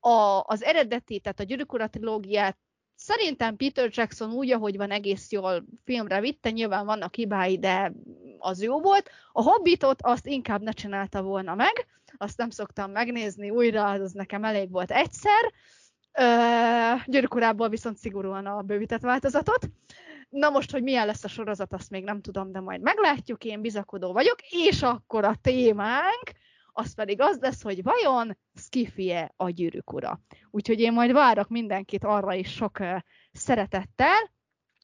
A, 0.00 0.42
az 0.46 0.62
eredeti, 0.62 1.20
tehát 1.20 1.40
a 1.40 1.42
Gyűrűk 1.42 1.72
Ura 1.72 1.88
trilógiát 1.88 2.56
Szerintem 2.98 3.56
Peter 3.56 3.90
Jackson 3.92 4.32
úgy, 4.32 4.52
ahogy 4.52 4.76
van, 4.76 4.90
egész 4.90 5.30
jól 5.32 5.64
filmre 5.84 6.20
vitte, 6.20 6.50
nyilván 6.50 6.86
vannak 6.86 7.14
hibái, 7.14 7.58
de 7.58 7.92
az 8.38 8.62
jó 8.62 8.80
volt. 8.80 9.10
A 9.32 9.42
Hobbitot 9.42 10.02
azt 10.02 10.26
inkább 10.26 10.62
ne 10.62 10.72
csinálta 10.72 11.22
volna 11.22 11.54
meg, 11.54 11.86
azt 12.16 12.38
nem 12.38 12.50
szoktam 12.50 12.90
megnézni 12.90 13.50
újra, 13.50 13.90
az 13.90 14.12
nekem 14.12 14.44
elég 14.44 14.70
volt 14.70 14.90
egyszer. 14.90 15.52
Gyűrűk 17.06 17.68
viszont 17.68 17.96
szigorúan 17.96 18.46
a 18.46 18.62
bővített 18.62 19.00
változatot. 19.00 19.68
Na 20.28 20.50
most, 20.50 20.70
hogy 20.70 20.82
milyen 20.82 21.06
lesz 21.06 21.24
a 21.24 21.28
sorozat, 21.28 21.72
azt 21.72 21.90
még 21.90 22.04
nem 22.04 22.20
tudom, 22.20 22.52
de 22.52 22.60
majd 22.60 22.80
meglátjuk, 22.80 23.44
én 23.44 23.60
bizakodó 23.60 24.12
vagyok, 24.12 24.36
és 24.50 24.82
akkor 24.82 25.24
a 25.24 25.34
témánk, 25.40 26.32
az 26.72 26.94
pedig 26.94 27.20
az 27.20 27.38
lesz, 27.40 27.62
hogy 27.62 27.82
vajon 27.82 28.38
skifie 28.54 29.32
a 29.36 29.50
gyűrűk 29.50 29.92
ura. 29.92 30.20
Úgyhogy 30.50 30.80
én 30.80 30.92
majd 30.92 31.12
várok 31.12 31.48
mindenkit 31.48 32.04
arra 32.04 32.34
is 32.34 32.52
sok 32.52 32.78
szeretettel, 33.32 34.34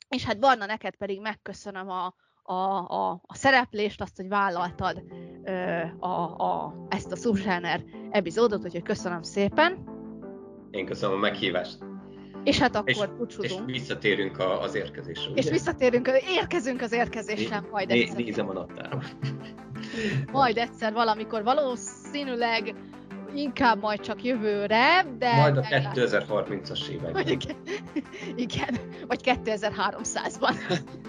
és 0.09 0.25
hát 0.25 0.39
Barna, 0.41 0.67
neked 0.67 0.95
pedig 0.97 1.21
megköszönöm 1.21 1.91
a, 1.91 2.15
a, 2.43 2.53
a, 2.53 3.21
a 3.27 3.35
szereplést, 3.35 4.01
azt, 4.01 4.17
hogy 4.17 4.29
vállaltad 4.29 5.03
ö, 5.45 5.83
a, 5.99 6.37
a, 6.37 6.75
ezt 6.89 7.13
a 7.13 7.17
subzsáner 7.17 7.85
epizódot, 8.11 8.65
úgyhogy 8.65 8.83
köszönöm 8.83 9.23
szépen. 9.23 10.02
Én 10.73 10.87
köszönöm 10.87 11.17
a 11.17 11.19
meghívást. 11.19 11.79
És 12.45 12.59
hát 12.59 12.77
akkor 12.77 13.17
és. 13.41 13.51
És 13.51 13.57
visszatérünk 13.67 14.39
a, 14.39 14.61
az 14.61 14.75
érkezésre. 14.75 15.31
Ugye? 15.31 15.43
És 15.43 15.51
visszatérünk, 15.51 16.11
érkezünk 16.37 16.81
az 16.81 16.93
érkezésre 16.93 17.61
né, 17.61 17.67
majd 17.71 17.91
egyszer. 17.91 18.17
Nézem 18.17 18.49
a 18.49 18.53
naptárat. 18.53 19.17
Majd 20.33 20.57
egyszer 20.57 20.93
valamikor 20.93 21.43
valószínűleg 21.43 22.75
inkább 23.35 23.81
majd 23.81 24.01
csak 24.01 24.25
jövőre, 24.25 25.07
de... 25.19 25.37
Majd 25.37 25.57
a 25.57 25.63
2030-as 25.63 26.89
években. 26.89 27.29
Igen, 27.29 27.57
igen, 28.47 28.79
vagy 29.07 29.21
2300-ban, 29.25 30.55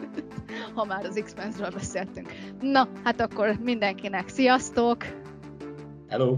ha 0.75 0.85
már 0.85 1.05
az 1.05 1.21
X-Mensről 1.23 1.69
beszéltünk. 1.69 2.33
Na, 2.61 2.87
hát 3.03 3.21
akkor 3.21 3.57
mindenkinek 3.61 4.27
sziasztok! 4.27 4.97
Hello! 6.09 6.37